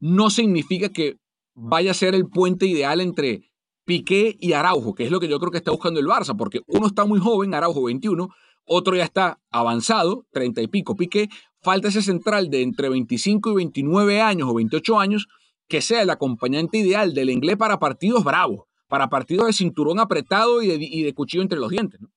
no 0.01 0.31
significa 0.31 0.89
que 0.89 1.19
vaya 1.55 1.93
a 1.93 1.95
ser 1.95 2.15
el 2.15 2.29
puente 2.29 2.67
ideal 2.67 3.01
entre 3.01 3.50
Piqué 3.91 4.37
y 4.39 4.53
Araujo, 4.53 4.95
que 4.95 5.03
es 5.03 5.11
lo 5.11 5.19
que 5.19 5.27
yo 5.27 5.41
creo 5.41 5.51
que 5.51 5.59
está 5.59 5.73
buscando 5.73 5.99
el 5.99 6.07
Barça, 6.07 6.37
porque 6.37 6.61
uno 6.69 6.87
está 6.87 7.05
muy 7.05 7.19
joven, 7.19 7.55
Araujo 7.55 7.83
21, 7.83 8.29
otro 8.65 8.95
ya 8.95 9.03
está 9.03 9.41
avanzado, 9.51 10.27
30 10.31 10.63
y 10.63 10.69
pico, 10.69 10.95
Piqué, 10.95 11.29
falta 11.61 11.89
ese 11.89 12.01
central 12.01 12.51
de 12.51 12.63
entre 12.63 12.89
25 12.89 13.51
y 13.51 13.55
29 13.57 14.21
años 14.21 14.49
o 14.49 14.55
28 14.55 15.01
años, 15.01 15.27
que 15.67 15.81
sea 15.81 16.03
el 16.03 16.11
acompañante 16.11 16.79
ideal 16.79 17.15
del 17.15 17.31
inglés 17.31 17.57
para 17.57 17.81
partidos 17.81 18.23
bravos 18.23 18.61
para 18.87 19.09
partidos 19.09 19.47
de 19.49 19.53
cinturón 19.55 19.99
apretado 19.99 20.63
y 20.63 21.03
de, 21.03 21.15
cuchillo 21.15 21.43
entre 21.43 21.59
los 21.59 21.71
dientes. 21.71 22.01
¿no? 22.01 22.11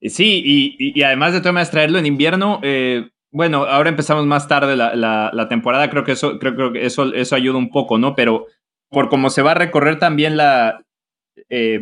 Sí, 0.00 0.42
y, 0.78 1.02
además 1.02 1.34
de 1.34 1.42
todo 1.42 1.52
más 1.52 1.70
traerlo 1.70 1.98
en 1.98 2.06
invierno, 2.06 2.58
eh, 2.62 3.10
bueno, 3.30 3.64
ahora 3.64 3.90
empezamos 3.90 4.24
más 4.24 4.48
tarde 4.48 4.76
la, 4.76 5.46
temporada, 5.50 5.90
creo 5.90 6.04
que, 6.04 6.12
eso, 6.12 6.38
creo, 6.38 6.72
que 6.72 6.86
eso, 6.86 7.12
eso 7.12 7.34
ayuda 7.36 7.58
un 7.58 7.70
poco, 7.70 7.98
¿no? 7.98 8.14
Pero 8.14 8.46
por 8.90 9.10
cómo 9.10 9.28
se 9.28 9.42
va 9.42 9.50
a 9.50 9.54
recorrer 9.54 9.98
también 9.98 10.38
la, 10.38 10.82
eh, 11.48 11.80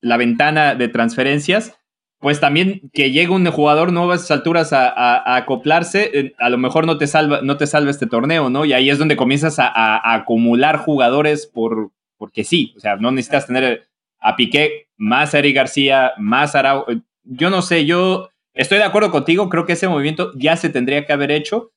la 0.00 0.16
ventana 0.16 0.74
de 0.74 0.88
transferencias, 0.88 1.78
pues 2.20 2.40
también 2.40 2.90
que 2.92 3.10
llegue 3.12 3.30
un 3.30 3.46
jugador 3.46 3.92
nuevo 3.92 4.12
a 4.12 4.16
esas 4.16 4.32
alturas 4.32 4.72
a, 4.72 5.36
acoplarse, 5.36 6.10
eh, 6.12 6.34
a 6.38 6.50
lo 6.50 6.58
mejor 6.58 6.86
no 6.86 6.98
te, 6.98 7.06
salva, 7.06 7.40
no 7.42 7.56
te 7.56 7.66
salva 7.66 7.90
este 7.90 8.06
torneo, 8.06 8.50
¿no? 8.50 8.64
Y 8.64 8.72
ahí 8.72 8.90
es 8.90 8.98
donde 8.98 9.16
comienzas 9.16 9.58
a, 9.58 10.14
acumular 10.14 10.78
jugadores 10.78 11.46
por, 11.46 11.92
porque 12.16 12.44
sí, 12.44 12.74
o 12.76 12.80
sea, 12.80 12.96
no 12.96 13.10
necesitas 13.12 13.46
tener 13.46 13.88
a 14.20 14.34
Piqué 14.34 14.88
más 14.96 15.34
a 15.34 15.38
Eric 15.38 15.54
García, 15.54 16.12
más 16.18 16.54
a 16.56 16.60
Araujo. 16.60 16.86
Yo 17.22 17.50
no 17.50 17.62
sé, 17.62 17.86
yo 17.86 18.30
estoy 18.52 18.78
de 18.78 18.84
acuerdo 18.84 19.12
contigo, 19.12 19.48
creo 19.48 19.64
que 19.64 19.74
ese 19.74 19.86
movimiento 19.86 20.32
ya 20.34 20.56
se 20.56 20.70
tendría 20.70 21.06
que 21.06 21.12
haber 21.12 21.30
hecho, 21.30 21.70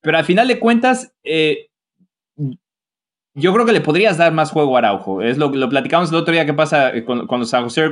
pero 0.00 0.18
al 0.18 0.24
final 0.24 0.46
de 0.46 0.60
cuentas, 0.60 1.12
eh, 1.24 1.68
yo 3.34 3.52
creo 3.52 3.66
que 3.66 3.72
le 3.72 3.80
podrías 3.80 4.18
dar 4.18 4.32
más 4.32 4.50
juego 4.50 4.76
a 4.76 4.78
Araujo. 4.80 5.22
Es 5.22 5.38
lo, 5.38 5.50
lo 5.50 5.68
platicamos 5.68 6.10
el 6.10 6.16
otro 6.16 6.32
día 6.32 6.46
que 6.46 6.54
pasa 6.54 6.94
eh, 6.94 7.04
con, 7.04 7.26
los 7.28 7.50
San 7.50 7.64
Jose 7.64 7.90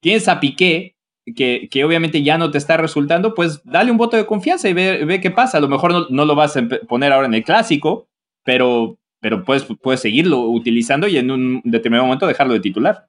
Tienes 0.00 0.28
a 0.28 0.40
Piqué, 0.40 0.96
que, 1.34 1.68
que, 1.70 1.84
obviamente 1.84 2.22
ya 2.22 2.38
no 2.38 2.50
te 2.50 2.58
está 2.58 2.76
resultando, 2.76 3.34
pues 3.34 3.60
dale 3.64 3.90
un 3.90 3.98
voto 3.98 4.16
de 4.16 4.26
confianza 4.26 4.68
y 4.68 4.72
ve, 4.72 5.04
ve 5.04 5.20
qué 5.20 5.30
pasa. 5.30 5.58
A 5.58 5.60
lo 5.60 5.68
mejor 5.68 5.92
no, 5.92 6.06
no, 6.08 6.24
lo 6.24 6.34
vas 6.34 6.56
a 6.56 6.62
poner 6.88 7.12
ahora 7.12 7.26
en 7.26 7.34
el 7.34 7.44
clásico, 7.44 8.08
pero 8.44 8.98
pero 9.20 9.44
puedes, 9.44 9.66
puedes 9.82 10.00
seguirlo 10.00 10.40
utilizando 10.42 11.08
y 11.08 11.16
en 11.16 11.30
un 11.30 11.60
determinado 11.64 12.06
momento 12.06 12.26
dejarlo 12.26 12.54
de 12.54 12.60
titular. 12.60 13.08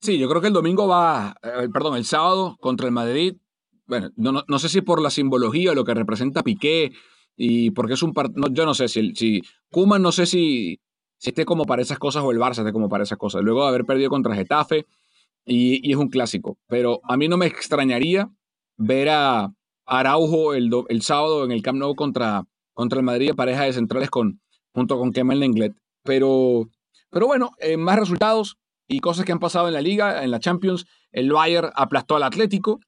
Sí, 0.00 0.18
yo 0.18 0.28
creo 0.28 0.40
que 0.40 0.48
el 0.48 0.52
domingo 0.52 0.86
va, 0.86 1.34
eh, 1.42 1.68
perdón, 1.72 1.96
el 1.96 2.04
sábado 2.04 2.56
contra 2.60 2.86
el 2.86 2.92
Madrid. 2.92 3.36
Bueno, 3.86 4.10
no, 4.16 4.44
no, 4.46 4.58
sé 4.58 4.68
si 4.68 4.82
por 4.82 5.00
la 5.00 5.10
simbología, 5.10 5.72
lo 5.74 5.84
que 5.84 5.94
representa 5.94 6.42
Piqué 6.42 6.92
y 7.40 7.70
porque 7.70 7.94
es 7.94 8.02
un 8.02 8.12
partido, 8.12 8.48
yo 8.50 8.66
no 8.66 8.74
sé 8.74 8.88
si, 8.88 9.14
si 9.14 9.42
Kuman 9.70 10.02
no 10.02 10.10
sé 10.10 10.26
si, 10.26 10.80
si 11.18 11.30
esté 11.30 11.44
como 11.44 11.66
para 11.66 11.80
esas 11.80 12.00
cosas 12.00 12.24
o 12.24 12.32
el 12.32 12.38
Barça 12.38 12.58
esté 12.58 12.72
como 12.72 12.88
para 12.88 13.04
esas 13.04 13.16
cosas. 13.16 13.42
Luego 13.44 13.62
de 13.62 13.68
haber 13.68 13.84
perdido 13.84 14.10
contra 14.10 14.34
Getafe 14.34 14.86
y, 15.46 15.88
y 15.88 15.92
es 15.92 15.96
un 15.96 16.08
clásico. 16.08 16.58
Pero 16.66 17.00
a 17.04 17.16
mí 17.16 17.28
no 17.28 17.36
me 17.36 17.46
extrañaría 17.46 18.28
ver 18.76 19.08
a 19.10 19.54
Araujo 19.86 20.52
el, 20.52 20.68
el 20.88 21.02
sábado 21.02 21.44
en 21.44 21.52
el 21.52 21.62
Camp 21.62 21.78
Nou 21.78 21.94
contra, 21.94 22.44
contra 22.74 22.98
el 22.98 23.04
Madrid, 23.04 23.34
pareja 23.36 23.62
de 23.62 23.72
centrales 23.72 24.10
con, 24.10 24.40
junto 24.74 24.98
con 24.98 25.12
Kemal 25.12 25.38
Lenglet. 25.38 25.76
Pero, 26.02 26.68
pero 27.10 27.28
bueno, 27.28 27.52
eh, 27.60 27.76
más 27.76 28.00
resultados 28.00 28.58
y 28.88 28.98
cosas 28.98 29.24
que 29.24 29.30
han 29.30 29.38
pasado 29.38 29.68
en 29.68 29.74
la 29.74 29.80
liga, 29.80 30.24
en 30.24 30.32
la 30.32 30.40
Champions. 30.40 30.86
El 31.12 31.30
Bayern 31.30 31.70
aplastó 31.76 32.16
al 32.16 32.24
Atlético. 32.24 32.80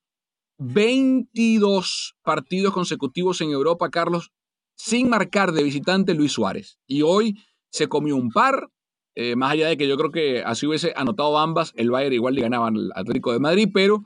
22 0.58 2.16
partidos 2.22 2.74
consecutivos 2.74 3.40
en 3.40 3.50
Europa, 3.50 3.88
Carlos, 3.88 4.32
sin 4.80 5.10
marcar 5.10 5.52
de 5.52 5.62
visitante 5.62 6.14
Luis 6.14 6.32
Suárez. 6.32 6.78
Y 6.86 7.02
hoy 7.02 7.36
se 7.70 7.88
comió 7.88 8.16
un 8.16 8.30
par, 8.30 8.68
eh, 9.14 9.36
más 9.36 9.52
allá 9.52 9.68
de 9.68 9.76
que 9.76 9.86
yo 9.86 9.96
creo 9.98 10.10
que 10.10 10.42
así 10.42 10.66
hubiese 10.66 10.94
anotado 10.96 11.38
ambas, 11.38 11.72
el 11.76 11.90
Bayern 11.90 12.14
igual 12.14 12.34
le 12.34 12.42
ganaba 12.42 12.68
al 12.68 12.90
Atlético 12.94 13.32
de 13.32 13.40
Madrid, 13.40 13.68
pero 13.72 14.02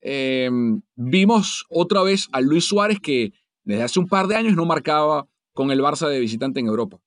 eh, 0.00 0.48
vimos 0.96 1.66
otra 1.68 2.02
vez 2.02 2.28
a 2.32 2.40
Luis 2.40 2.64
Suárez 2.64 3.00
que 3.00 3.32
desde 3.64 3.82
hace 3.82 4.00
un 4.00 4.08
par 4.08 4.28
de 4.28 4.36
años 4.36 4.56
no 4.56 4.64
marcaba 4.64 5.26
con 5.52 5.70
el 5.70 5.80
Barça 5.80 6.08
de 6.08 6.20
visitante 6.20 6.58
en 6.58 6.66
Europa. 6.66 6.98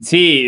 Sí, 0.00 0.46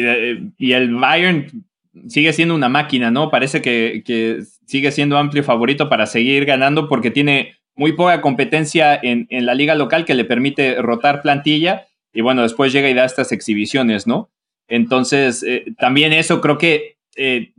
y 0.58 0.72
el 0.72 0.94
Bayern 0.94 1.64
sigue 2.08 2.32
siendo 2.32 2.54
una 2.54 2.68
máquina, 2.68 3.10
¿no? 3.10 3.30
Parece 3.30 3.62
que, 3.62 4.02
que, 4.04 4.42
sigue 4.66 4.90
siendo 4.90 5.18
amplio 5.18 5.44
favorito 5.44 5.88
para 5.90 6.06
seguir 6.06 6.46
ganando 6.46 6.88
porque 6.88 7.10
tiene 7.10 7.56
muy 7.74 7.92
poca 7.92 8.22
competencia 8.22 8.98
en, 9.00 9.26
en, 9.28 9.44
la 9.44 9.54
liga 9.54 9.74
local 9.74 10.06
que 10.06 10.14
le 10.14 10.24
permite 10.24 10.80
rotar 10.80 11.20
plantilla 11.20 11.86
y 12.12 12.20
bueno, 12.20 12.42
después 12.42 12.72
llega 12.72 12.90
y 12.90 12.94
da 12.94 13.04
estas 13.04 13.32
exhibiciones, 13.32 14.06
¿no? 14.06 14.30
Entonces, 14.68 15.42
eh, 15.42 15.74
también 15.78 16.12
eso 16.12 16.40
creo 16.40 16.58
que 16.58 16.96
eh, 17.16 17.52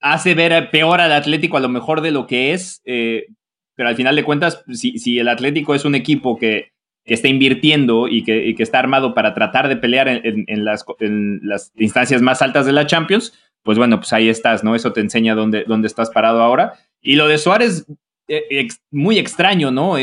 hace 0.00 0.34
ver 0.34 0.70
peor 0.70 1.00
al 1.00 1.12
Atlético 1.12 1.56
a 1.56 1.60
lo 1.60 1.68
mejor 1.68 2.00
de 2.00 2.10
lo 2.10 2.26
que 2.26 2.52
es, 2.52 2.82
eh, 2.84 3.26
pero 3.74 3.88
al 3.88 3.96
final 3.96 4.16
de 4.16 4.24
cuentas, 4.24 4.62
si, 4.72 4.98
si 4.98 5.18
el 5.18 5.28
Atlético 5.28 5.74
es 5.74 5.84
un 5.84 5.94
equipo 5.94 6.38
que, 6.38 6.72
que 7.04 7.14
está 7.14 7.28
invirtiendo 7.28 8.08
y 8.08 8.22
que, 8.22 8.54
que, 8.54 8.62
está 8.62 8.78
armado 8.78 9.14
para 9.14 9.34
tratar 9.34 9.68
de 9.68 9.76
pelear 9.76 10.08
en, 10.08 10.64
las, 10.64 10.84
en, 11.00 11.40
las, 11.42 11.72
instancias 11.76 12.22
más 12.22 12.40
altas 12.40 12.66
de 12.66 12.72
la 12.72 12.86
Champions, 12.86 13.38
pues 13.62 13.78
bueno, 13.78 13.98
pues 13.98 14.12
ahí 14.12 14.28
estás, 14.28 14.62
¿no? 14.62 14.74
Eso 14.74 14.92
te 14.92 15.00
enseña 15.00 15.34
dónde, 15.34 15.64
dónde 15.66 15.88
estás 15.88 16.10
parado 16.10 16.42
ahora. 16.42 16.74
Y 17.00 17.16
lo 17.16 17.28
de 17.28 17.38
Suárez, 17.38 17.86
ex, 18.28 18.80
muy 18.90 19.18
extraño, 19.18 19.70
¿no? 19.70 19.98
Eh, 19.98 20.02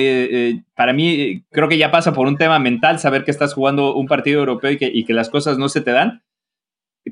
eh, 0.50 0.64
para 0.76 0.94
mí 0.94 1.44
creo 1.52 1.68
que 1.68 1.78
ya 1.78 1.92
pasa 1.92 2.14
por 2.14 2.28
un 2.28 2.38
tema 2.38 2.60
mental 2.60 3.00
saber 3.00 3.24
que 3.24 3.32
estás 3.32 3.54
jugando 3.54 3.96
un 3.96 4.08
partido 4.08 4.40
europeo 4.40 4.72
y 4.72 5.06
que, 5.06 5.14
las 5.14 5.30
cosas 5.30 5.58
no 5.58 5.70
se 5.70 5.82
te 5.82 5.92
dan. 5.92 6.24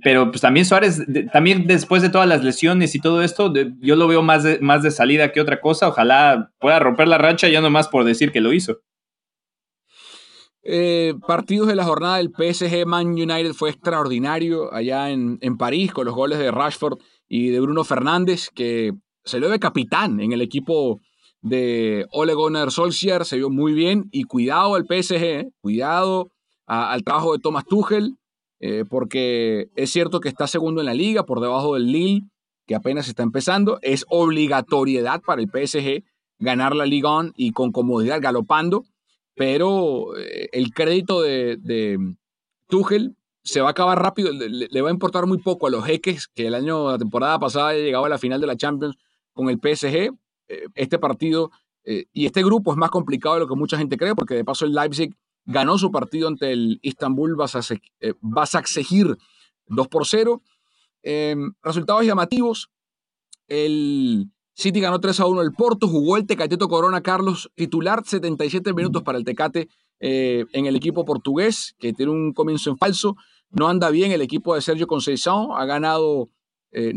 Pero 0.04 0.30
pues 0.30 0.42
también 0.42 0.66
Suárez, 0.66 1.02
también 1.34 1.66
después 1.66 2.04
de 2.04 2.10
todas 2.10 2.28
las 2.28 2.44
lesiones 2.44 2.94
y 2.94 3.00
todo 3.00 3.24
esto, 3.24 3.52
yo 3.82 3.96
lo 3.96 4.08
veo 4.08 4.22
más 4.22 4.44
de, 4.44 4.60
más 4.60 4.84
de 4.84 4.92
salida 4.92 5.32
que 5.32 5.42
otra 5.42 5.62
cosa. 5.62 5.88
Ojalá 5.88 6.52
pueda 6.60 6.80
romper 6.80 7.08
la 7.08 7.18
racha 7.18 7.48
ya 7.48 7.60
nomás 7.60 7.88
por 7.88 8.04
decir 8.04 8.32
que 8.32 8.42
lo 8.42 8.54
hizo. 8.54 8.82
Eh, 10.62 11.16
partidos 11.26 11.68
de 11.68 11.76
la 11.76 11.86
jornada 11.86 12.18
del 12.18 12.30
PSG 12.30 12.86
Man 12.86 13.08
United 13.08 13.54
fue 13.54 13.72
extraordinario 13.72 14.72
allá 14.72 15.10
en, 15.10 15.40
en, 15.42 15.58
París 15.58 15.92
con 15.92 16.06
los 16.06 16.14
goles 16.14 16.38
de 16.38 16.52
Rashford 16.52 17.00
y 17.28 17.50
de 17.50 17.60
Bruno 17.60 17.84
Fernández, 17.84 18.50
que 18.54 18.94
se 19.30 19.40
lo 19.40 19.50
ve 19.50 19.60
capitán 19.60 20.20
en 20.20 20.32
el 20.32 20.42
equipo 20.42 21.00
de 21.42 22.06
Ole 22.12 22.34
Gunnar 22.34 22.72
Solskjaer, 22.72 23.26
se 23.26 23.38
vio 23.38 23.50
muy 23.50 23.74
bien 23.74 24.10
y 24.12 24.24
cuidado 24.24 24.76
al 24.76 24.86
PSG, 24.86 25.24
eh, 25.24 25.50
cuidado 25.62 26.32
al 26.66 27.04
trabajo 27.04 27.34
de 27.34 27.40
Thomas 27.40 27.66
Tuchel, 27.66 28.18
eh, 28.60 28.84
porque 28.88 29.70
es 29.76 29.90
cierto 29.90 30.20
que 30.20 30.30
está 30.30 30.46
segundo 30.46 30.82
en 30.82 30.86
la 30.86 30.94
liga, 30.94 31.26
por 31.26 31.40
debajo 31.40 31.76
del 31.76 31.92
Lille, 31.92 32.28
que 32.68 32.76
apenas 32.76 33.08
está 33.08 33.24
empezando, 33.24 33.80
es 33.82 34.06
obligatoriedad 34.10 35.22
para 35.22 35.42
el 35.42 35.48
PSG 35.48 36.04
ganar 36.38 36.76
la 36.76 36.86
Liga 36.86 37.10
y 37.36 37.52
con 37.52 37.72
comodidad 37.72 38.22
galopando 38.22 38.84
pero 39.40 40.18
eh, 40.18 40.50
el 40.52 40.74
crédito 40.74 41.22
de, 41.22 41.98
Tuchel 42.68 43.16
se 43.42 43.62
va 43.62 43.70
a 43.70 43.72
acabar 43.72 43.98
rápido, 43.98 44.34
le, 44.34 44.50
le, 44.50 44.82
va 44.82 44.90
a 44.90 44.92
importar 44.92 45.28
muy 45.28 45.38
poco 45.38 45.68
a 45.68 45.70
los 45.70 45.86
jeques 45.86 46.28
que 46.28 46.48
el 46.48 46.54
año, 46.54 46.92
la 46.92 46.98
temporada 46.98 47.40
pasada 47.40 47.72
llegaba 47.72 48.08
a 48.08 48.10
la 48.10 48.18
final 48.18 48.42
de 48.42 48.48
la 48.48 48.58
Champions 48.58 48.98
con 49.40 49.50
el 49.50 49.58
PSG. 49.58 50.12
Eh, 50.50 50.66
este 50.76 51.00
partido 51.00 51.52
eh, 51.86 52.06
y 52.12 52.26
este 52.26 52.44
grupo 52.44 52.72
es 52.72 52.78
más 52.78 52.90
complicado 52.90 53.36
de 53.36 53.42
lo 53.42 53.48
que 53.48 53.56
mucha 53.56 53.78
gente 53.78 53.98
cree, 53.98 54.16
porque 54.16 54.36
de 54.36 54.44
paso 54.44 54.66
el 54.66 54.74
Leipzig 54.74 55.16
ganó 55.46 55.78
su 55.78 55.92
partido 55.92 56.28
ante 56.28 56.52
el 56.52 56.80
Istanbul 56.82 57.38
Basaksehir 58.22 59.18
2 59.68 59.88
por 59.88 60.06
0. 60.06 60.42
Em, 61.04 61.54
resultados 61.64 62.06
llamativos. 62.06 62.70
El 63.48 64.30
City 64.54 64.82
ganó 64.82 65.00
3 65.00 65.22
a 65.22 65.26
1 65.26 65.42
el 65.42 65.54
Porto, 65.54 65.88
jugó 65.88 66.18
el 66.18 66.28
Tecateto 66.28 66.68
Corona 66.68 67.02
Carlos, 67.02 67.50
titular 67.56 68.04
77 68.06 68.74
minutos 68.74 69.04
para 69.04 69.18
el 69.18 69.24
Tecate 69.24 69.70
eh, 70.02 70.46
en 70.52 70.66
el 70.66 70.76
equipo 70.76 71.06
portugués, 71.06 71.76
que 71.80 71.94
tiene 71.94 72.12
un 72.12 72.34
comienzo 72.34 72.70
en 72.70 72.78
falso. 72.78 73.16
No 73.50 73.70
anda 73.70 73.90
bien 73.90 74.12
el 74.12 74.22
equipo 74.22 74.54
de 74.54 74.62
Sergio 74.62 74.86
Conceição, 74.86 75.56
ha 75.56 75.66
ganado 75.66 76.30
eh, 76.72 76.94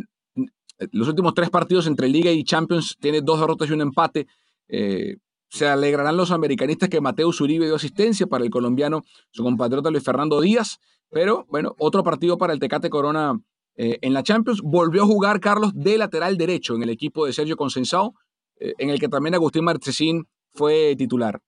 los 0.92 1.08
últimos 1.08 1.34
tres 1.34 1.50
partidos 1.50 1.86
entre 1.86 2.08
Liga 2.08 2.30
y 2.30 2.44
Champions, 2.44 2.96
tiene 3.00 3.20
dos 3.20 3.40
derrotas 3.40 3.68
y 3.70 3.72
un 3.72 3.80
empate. 3.80 4.26
Eh, 4.68 5.16
se 5.48 5.68
alegrarán 5.68 6.16
los 6.16 6.30
americanistas 6.30 6.88
que 6.88 7.00
Mateus 7.00 7.40
Uribe 7.40 7.66
dio 7.66 7.74
asistencia 7.74 8.26
para 8.26 8.42
el 8.42 8.50
colombiano, 8.50 9.02
su 9.30 9.42
compatriota 9.42 9.90
Luis 9.90 10.02
Fernando 10.02 10.40
Díaz, 10.40 10.78
pero 11.10 11.44
bueno, 11.50 11.74
otro 11.78 12.02
partido 12.02 12.38
para 12.38 12.54
el 12.54 12.58
Tecate 12.58 12.88
Corona 12.88 13.38
eh, 13.76 13.98
en 14.00 14.14
la 14.14 14.22
Champions. 14.22 14.60
Volvió 14.62 15.02
a 15.02 15.06
jugar 15.06 15.40
Carlos 15.40 15.72
de 15.74 15.98
lateral 15.98 16.36
derecho 16.36 16.74
en 16.74 16.82
el 16.82 16.90
equipo 16.90 17.26
de 17.26 17.32
Sergio 17.32 17.56
Consensao, 17.56 18.14
eh, 18.58 18.74
en 18.78 18.90
el 18.90 18.98
que 18.98 19.08
también 19.08 19.34
Agustín 19.34 19.64
Marchesín 19.64 20.26
fue 20.52 20.94
titular. 20.96 21.40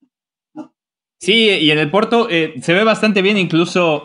Sí, 1.19 1.49
y 1.49 1.71
en 1.71 1.79
el 1.79 1.91
Porto 1.91 2.29
eh, 2.29 2.55
se 2.61 2.75
ve 2.75 2.85
bastante 2.85 3.23
bien, 3.23 3.39
incluso 3.39 4.05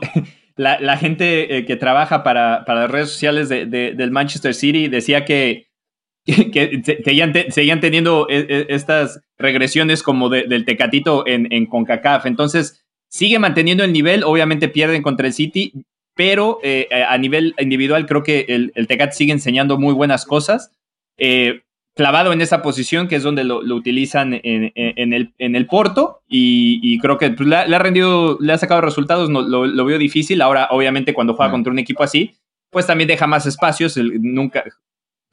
la, 0.60 0.98
gente 0.98 1.58
eh, 1.58 1.66
que 1.66 1.78
trabaja 1.78 2.22
para, 2.22 2.66
para, 2.66 2.82
las 2.82 2.92
redes 2.92 3.12
sociales 3.12 3.48
de, 3.48 3.66
de, 3.66 3.94
del 3.94 4.12
Manchester 4.12 4.54
City 4.54 4.90
decía 4.90 5.24
que, 5.24 5.68
que 6.26 6.82
seguían, 7.04 7.32
te, 7.32 7.46
teniendo 7.80 8.28
estas 8.30 9.22
regresiones 9.38 10.04
como 10.04 10.28
de, 10.28 10.44
del 10.44 10.66
Tecatito 10.66 11.26
en, 11.26 11.52
en 11.54 11.66
CONCACAF. 11.66 12.26
Entonces, 12.26 12.84
sigue 13.10 13.40
manteniendo 13.40 13.86
el 13.86 13.94
nivel, 13.94 14.24
obviamente 14.24 14.68
pierden 14.68 15.02
contra 15.02 15.28
el 15.28 15.34
City, 15.34 15.74
pero 16.14 16.60
eh, 16.62 16.90
a 17.08 17.18
nivel 17.18 17.56
individual 17.58 18.06
creo 18.06 18.24
que 18.24 18.46
el, 18.50 18.74
el 18.76 18.88
Tecat 18.88 19.14
sigue 19.14 19.32
enseñando 19.32 19.78
muy 19.78 19.94
buenas 19.94 20.26
cosas. 20.26 20.74
Eh, 21.18 21.62
clavado 22.00 22.32
en 22.32 22.40
esa 22.40 22.62
posición, 22.62 23.10
que 23.10 23.18
es 23.18 23.24
donde 23.24 23.44
lo, 23.44 23.62
lo 23.62 23.76
utilizan 23.76 24.40
en, 24.42 24.72
en, 24.74 25.12
el, 25.12 25.34
en 25.38 25.58
el 25.58 25.66
Porto, 25.66 26.22
y, 26.30 26.80
y 26.82 26.98
creo 26.98 27.18
que 27.18 27.30
pues, 27.32 27.50
le, 27.50 27.68
le, 27.68 27.76
ha 27.76 27.80
rendido, 27.80 28.38
le 28.40 28.54
ha 28.54 28.58
sacado 28.58 28.80
resultados, 28.80 29.30
no, 29.30 29.42
lo, 29.42 29.66
lo, 29.66 29.84
veo 29.84 29.98
difícil. 29.98 30.42
Ahora, 30.42 30.70
obviamente, 30.72 31.14
cuando 31.14 31.34
juega 31.34 31.52
contra 31.52 31.74
un 31.74 31.80
equipo 31.80 32.02
así, 32.02 32.32
pues 32.70 32.88
también 32.88 33.10
deja 33.10 33.28
más 33.28 33.46
espacios. 33.46 33.98
El, 33.98 34.14
nunca, 34.22 34.64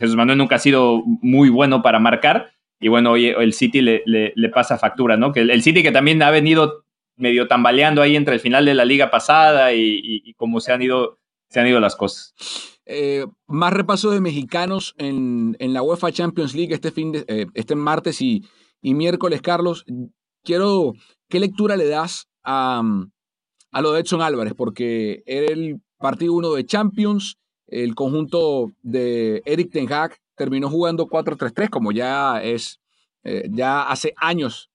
Jesús 0.01 0.17
Manuel 0.17 0.39
nunca 0.39 0.57
ha 0.57 0.59
sido 0.59 1.05
muy 1.05 1.51
bueno 1.51 1.83
para 1.83 2.01
marcar, 2.01 2.51
y 2.81 2.89
bueno, 2.89 3.13
hoy 3.13 3.27
el 3.29 3.53
City 3.53 3.81
le, 3.81 4.03
le, 4.05 4.33
le 4.35 4.49
pasa 4.49 4.77
factura, 4.77 5.17
¿no? 5.17 5.33
Que 5.33 5.43
el, 5.43 5.51
el 5.51 5.63
City 5.63 5.85
que 5.85 5.93
también 5.93 6.21
ha 6.25 6.33
venido 6.33 6.85
medio 7.17 7.47
tambaleando 7.47 8.03
ahí 8.03 8.17
entre 8.17 8.35
el 8.35 8.41
final 8.41 8.65
de 8.65 8.75
la 8.75 8.85
liga 8.85 9.09
pasada 9.09 9.73
y, 9.73 10.01
y, 10.03 10.23
y 10.25 10.35
cómo 10.35 10.59
se 10.59 10.73
han 10.73 10.83
ido, 10.83 11.21
se 11.49 11.61
han 11.61 11.69
ido 11.69 11.79
las 11.79 11.95
cosas. 11.95 12.35
Eh, 12.89 13.27
más 13.49 13.73
repaso 13.73 14.13
de 14.13 14.21
mexicanos 14.21 14.95
en, 14.97 15.57
en, 15.59 15.75
la 15.75 15.83
UEFA 15.83 16.13
Champions 16.13 16.55
League 16.55 16.73
este, 16.73 16.93
fin 16.93 17.11
de, 17.11 17.25
eh, 17.27 17.47
este 17.55 17.75
martes 17.75 18.23
y, 18.23 18.45
y, 18.81 18.95
miércoles, 18.95 19.43
Carlos. 19.43 19.85
Quiero, 20.45 20.93
¿qué 21.29 21.41
lectura 21.41 21.77
le 21.77 21.89
das 21.89 22.29
a, 22.45 22.83
a 23.73 23.81
lo 23.81 23.93
de 23.93 24.01
Edson 24.01 24.23
Álvarez? 24.23 24.55
Porque 24.57 25.25
era 25.27 25.53
el 25.53 25.81
partido 25.99 26.35
1 26.35 26.53
de 26.53 26.65
Champions, 26.65 27.39
el 27.67 27.97
conjunto 27.97 28.71
de 28.83 29.43
Eric 29.47 29.73
Ten 29.73 29.93
Hag 29.93 30.17
terminó 30.37 30.71
jugando 30.71 31.09
4-3-3, 31.09 31.69
como 31.71 31.91
ya 31.91 32.41
es, 32.41 32.79
eh, 33.25 33.49
ya 33.51 33.83
hace 33.83 34.15
años 34.17 34.71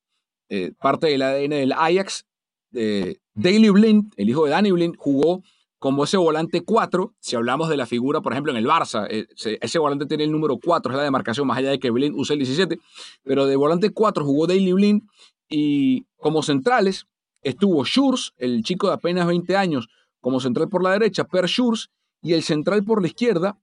parte 0.82 1.08
del 1.08 1.21
ADN 1.21 1.52
del 1.52 1.71
Ajax. 1.71 2.26
Daley 2.74 3.69
Blind, 3.69 4.12
el 4.17 4.30
hijo 4.30 4.43
de 4.43 4.52
Danny 4.52 4.71
Blind, 4.71 4.97
jugó 4.97 5.43
como 5.82 6.04
ese 6.04 6.17
volante 6.17 6.62
4. 6.62 7.15
Si 7.20 7.36
hablamos 7.36 7.67
de 7.67 7.76
la 7.76 7.88
figura, 7.88 8.22
por 8.22 8.34
ejemplo, 8.34 8.52
en 8.52 8.60
el 8.60 8.67
Barça, 8.67 9.08
eh, 9.10 9.26
ese 9.36 9.80
volante 9.80 10.06
tiene 10.06 10.26
el 10.26 10.32
número 10.32 10.60
4, 10.63 10.91
es 10.91 10.96
la 10.96 11.04
demarcación, 11.04 11.48
más 11.48 11.58
allá 11.58 11.72
de 11.72 11.80
que 11.80 11.89
Blind 11.89 12.15
use 12.15 12.34
el 12.34 12.39
17. 12.39 12.78
Pero 13.24 13.48
de 13.48 13.56
volante 13.56 13.89
4 13.89 14.24
jugó 14.24 14.46
Daley 14.46 14.74
Blind 14.74 15.02
y 15.50 16.06
como 16.17 16.44
centrales 16.44 17.08
estuvo 17.41 17.84
Schurz, 17.84 18.36
el 18.38 18.62
chico 18.62 18.90
de 18.90 18.94
apenas 18.94 19.25
20 19.25 19.58
años, 19.58 19.90
como 20.19 20.40
central 20.40 20.69
por 20.69 20.84
la 20.84 20.92
derecha, 20.92 21.23
Per 21.23 21.48
Schurz, 21.48 21.90
y 22.21 22.34
el 22.34 22.44
central 22.44 22.84
por 22.84 23.02
la 23.02 23.08
izquierda 23.08 23.58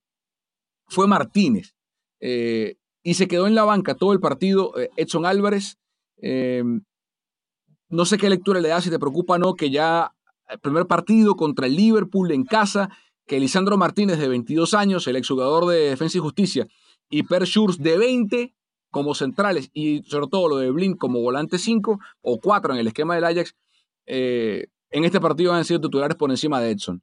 fue 0.89 1.07
Martínez. 1.07 1.77
Eh, 2.19 2.79
y 3.05 3.15
se 3.15 3.29
quedó 3.29 3.47
en 3.47 3.55
la 3.55 3.63
banca 3.63 3.95
todo 3.95 4.13
el 4.13 4.19
partido 4.19 4.77
eh, 4.77 4.91
Edson 4.97 5.25
Álvarez. 5.25 5.79
No 7.91 8.05
sé 8.05 8.19
qué 8.19 8.29
lectura 8.29 8.59
le 8.59 8.71
da, 8.71 8.81
si 8.81 8.91
te 8.91 8.99
preocupa 8.99 9.35
o 9.35 9.39
no, 9.39 9.55
que 9.55 9.71
ya 9.71 10.17
el 10.49 10.59
primer 10.61 10.87
partido 10.87 11.37
contra 11.37 11.67
el 11.67 11.77
Liverpool 11.77 12.33
en 12.33 12.45
casa, 12.45 12.91
que 13.27 13.39
Lisandro 13.41 13.77
Martínez 13.77 14.19
de 14.19 14.29
22 14.29 14.75
años, 14.75 15.07
el 15.07 15.17
exjugador 15.17 15.67
de 15.67 15.91
Defensa 15.91 16.19
y 16.19 16.21
Justicia, 16.21 16.67
y 17.11 17.23
Per 17.23 17.45
Schurz 17.45 17.79
de 17.79 17.99
20 17.99 18.55
como 18.91 19.15
centrales 19.15 19.71
y 19.75 20.03
sobre 20.05 20.29
todo 20.29 20.49
lo 20.49 20.57
de 20.57 20.71
Blin 20.71 20.97
como 20.97 21.21
volante 21.21 21.59
5 21.59 22.01
o 22.23 22.41
4 22.41 22.73
en 22.73 22.81
el 22.81 22.87
esquema 22.87 23.15
del 23.15 23.25
Ajax, 23.25 23.55
eh, 24.07 24.69
en 24.91 25.05
este 25.05 25.21
partido 25.21 25.53
han 25.53 25.65
sido 25.65 25.81
titulares 25.81 26.17
por 26.17 26.31
encima 26.31 26.61
de 26.61 26.71
Edson. 26.71 27.03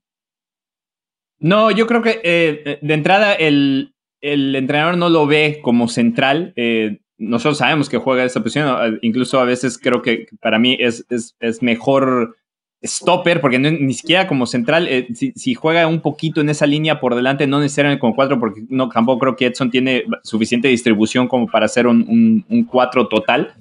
No, 1.38 1.70
yo 1.70 1.86
creo 1.86 2.02
que 2.02 2.22
eh, 2.24 2.80
de 2.82 2.94
entrada 2.94 3.34
el, 3.34 3.94
el, 4.22 4.56
entrenador 4.56 4.98
no 4.98 5.10
lo 5.10 5.28
ve 5.28 5.60
como 5.62 5.88
central. 5.88 6.54
Eh, 6.56 7.02
nosotros 7.18 7.60
sabemos 7.60 7.90
que 7.90 7.98
juega 7.98 8.24
esa 8.24 8.42
posición, 8.42 9.00
incluso 9.02 9.40
a 9.40 9.46
veces 9.46 9.78
creo 9.78 10.02
que 10.02 10.28
para 10.42 10.58
mí 10.58 10.76
es, 10.80 11.06
es, 11.10 11.36
es 11.40 11.62
mejor 11.62 12.36
stopper, 12.86 13.42
porque 13.42 13.60
ni 13.60 13.94
siquiera 13.94 14.28
como 14.28 14.46
central, 14.46 14.88
eh, 14.88 15.08
si, 15.14 15.54
juega 15.54 15.88
un 15.88 16.02
poquito 16.02 16.42
en 16.42 16.50
esa 16.50 16.66
línea 16.66 17.00
por 17.00 17.16
delante, 17.16 17.48
no 17.48 17.60
necesariamente 17.60 18.00
como 18.00 18.16
cuatro, 18.16 18.40
porque 18.40 18.64
no, 18.70 18.90
tampoco 18.90 19.20
creo 19.20 19.36
que 19.36 19.48
Edson 19.48 19.72
tiene 19.72 20.06
suficiente 20.24 20.68
distribución 20.68 21.28
como 21.28 21.48
para 21.48 21.66
hacer 21.66 21.88
un, 21.88 22.46
un, 22.50 22.64
cuatro 22.66 23.08
total. 23.08 23.54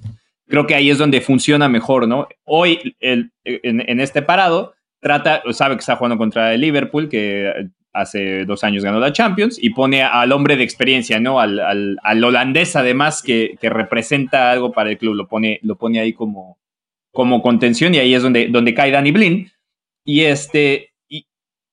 Creo 0.47 0.67
que 0.67 0.75
ahí 0.75 0.89
es 0.89 0.97
donde 0.97 1.21
funciona 1.21 1.67
mejor, 1.67 2.07
¿no? 2.07 2.27
Hoy, 2.43 2.95
el, 2.99 3.31
en, 3.43 3.99
este 3.99 4.21
parado, 4.21 4.73
trata, 4.99 5.41
sabe 5.51 5.75
que 5.75 5.79
está 5.81 5.95
jugando 5.95 6.17
contra 6.17 6.53
el 6.53 6.61
Liverpool, 6.61 7.09
que 7.09 7.69
hace 7.93 8.45
dos 8.45 8.63
años 8.63 8.83
ganó 8.83 8.99
la 8.99 9.13
Champions, 9.13 9.57
y 9.61 9.71
pone 9.71 10.03
al 10.03 10.31
hombre 10.31 10.57
de 10.57 10.63
experiencia, 10.63 11.19
¿no? 11.19 11.39
Al, 11.39 11.59
al, 11.59 12.23
holandés, 12.23 12.75
además, 12.75 13.23
que, 13.23 13.55
que, 13.59 13.69
representa 13.69 14.51
algo 14.51 14.71
para 14.71 14.91
el 14.91 14.97
club, 14.97 15.15
lo 15.15 15.27
pone, 15.27 15.59
lo 15.63 15.75
pone 15.77 15.99
ahí 15.99 16.13
como, 16.13 16.57
como 17.15 17.41
contención 17.41 17.95
y 17.95 17.97
ahí 17.97 18.13
es 18.13 18.21
donde, 18.21 18.49
donde 18.49 18.75
cae 18.75 18.91
Danny 18.91 19.11
Blin. 19.11 19.51
Y 20.03 20.21
este, 20.21 20.91
y, 21.09 21.25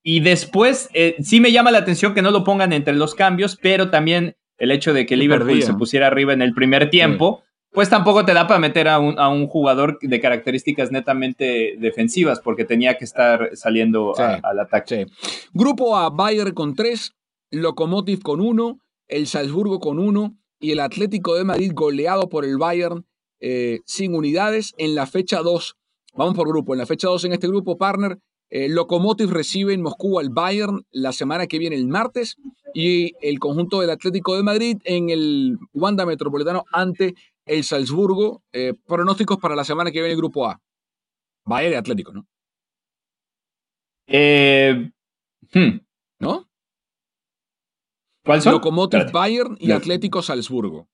y 0.02 0.20
después 0.20 0.88
eh, 0.94 1.16
sí 1.20 1.40
me 1.40 1.52
llama 1.52 1.70
la 1.70 1.78
atención 1.78 2.14
que 2.14 2.22
no 2.22 2.30
lo 2.30 2.44
pongan 2.44 2.72
entre 2.72 2.94
los 2.94 3.14
cambios, 3.14 3.58
pero 3.60 3.90
también 3.90 4.36
el 4.56 4.70
hecho 4.70 4.94
de 4.94 5.04
que 5.04 5.16
Liverpool 5.16 5.62
se 5.62 5.74
pusiera 5.74 6.06
arriba 6.06 6.32
en 6.32 6.40
el 6.40 6.54
primer 6.54 6.88
tiempo, 6.88 7.42
pues 7.72 7.88
tampoco 7.88 8.24
te 8.24 8.32
da 8.32 8.46
para 8.46 8.60
meter 8.60 8.86
a 8.86 9.00
un, 9.00 9.18
a 9.18 9.28
un, 9.28 9.48
jugador 9.48 9.98
de 10.00 10.20
características 10.20 10.92
netamente 10.92 11.74
defensivas, 11.78 12.38
porque 12.38 12.64
tenía 12.64 12.96
que 12.96 13.04
estar 13.04 13.50
saliendo 13.54 14.14
al 14.16 14.60
ataque. 14.60 15.06
Grupo 15.52 15.96
A, 15.96 16.10
Bayern 16.10 16.52
con 16.54 16.74
tres, 16.74 17.12
Lokomotiv 17.50 18.22
con 18.22 18.40
uno, 18.40 18.78
el 19.08 19.26
Salzburgo 19.26 19.80
con 19.80 19.98
uno 19.98 20.36
y 20.60 20.70
el 20.70 20.80
Atlético 20.80 21.34
de 21.34 21.44
Madrid 21.44 21.72
goleado 21.74 22.28
por 22.28 22.44
el 22.44 22.56
Bayern 22.56 23.04
eh, 23.44 23.80
sin 23.84 24.14
unidades 24.14 24.72
en 24.78 24.94
la 24.94 25.06
fecha 25.06 25.42
2. 25.42 25.74
Vamos 26.14 26.34
por 26.34 26.46
grupo. 26.46 26.74
En 26.74 26.78
la 26.78 26.86
fecha 26.86 27.08
2 27.08 27.24
en 27.24 27.32
este 27.32 27.48
grupo, 27.48 27.76
partner, 27.76 28.18
eh, 28.50 28.68
Lokomotiv 28.68 29.30
recibe 29.30 29.74
en 29.74 29.82
Moscú 29.82 30.20
al 30.20 30.30
Bayern 30.30 30.86
la 30.92 31.12
semana 31.12 31.48
que 31.48 31.58
viene, 31.58 31.74
el 31.74 31.88
martes, 31.88 32.36
y 32.72 33.14
el 33.20 33.40
conjunto 33.40 33.80
del 33.80 33.90
Atlético 33.90 34.36
de 34.36 34.44
Madrid 34.44 34.78
en 34.84 35.10
el 35.10 35.58
Wanda 35.74 36.06
Metropolitano 36.06 36.64
ante 36.72 37.14
el 37.44 37.64
Salzburgo. 37.64 38.44
Eh, 38.52 38.74
pronósticos 38.86 39.38
para 39.38 39.56
la 39.56 39.64
semana 39.64 39.90
que 39.90 39.98
viene, 39.98 40.12
el 40.12 40.18
grupo 40.18 40.46
A. 40.46 40.60
Bayern 41.44 41.74
y 41.74 41.76
Atlético, 41.76 42.12
¿no? 42.12 42.26
Hmm. 45.52 45.80
¿No? 46.20 46.48
¿Cuál 48.24 48.40
son? 48.40 48.52
Lokomotiv 48.52 49.10
Bayern 49.10 49.56
y 49.58 49.72
Atlético 49.72 50.22
Salzburgo. 50.22 50.86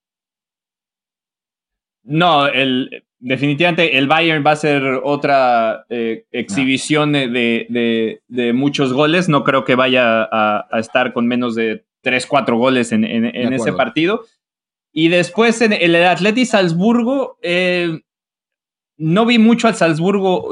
No, 2.08 2.46
el, 2.46 3.04
definitivamente 3.18 3.98
el 3.98 4.08
Bayern 4.08 4.44
va 4.44 4.52
a 4.52 4.56
ser 4.56 4.82
otra 5.04 5.84
eh, 5.90 6.24
exhibición 6.32 7.12
de, 7.12 8.52
muchos 8.54 8.94
goles. 8.94 9.28
No 9.28 9.44
creo 9.44 9.64
que 9.64 9.74
vaya 9.74 10.22
a, 10.22 10.66
estar 10.78 11.12
con 11.12 11.26
menos 11.26 11.54
de 11.54 11.84
3, 12.02 12.26
4 12.26 12.56
goles 12.56 12.92
en, 12.92 13.04
ese 13.04 13.72
partido. 13.74 14.22
Y 14.90 15.08
después 15.08 15.60
en 15.60 15.74
el 15.74 15.94
Atleti 15.96 16.46
Salzburgo, 16.46 17.38
eh, 17.42 18.00
no 18.96 19.26
vi 19.26 19.38
mucho 19.38 19.68
al 19.68 19.74
Salzburgo, 19.74 20.48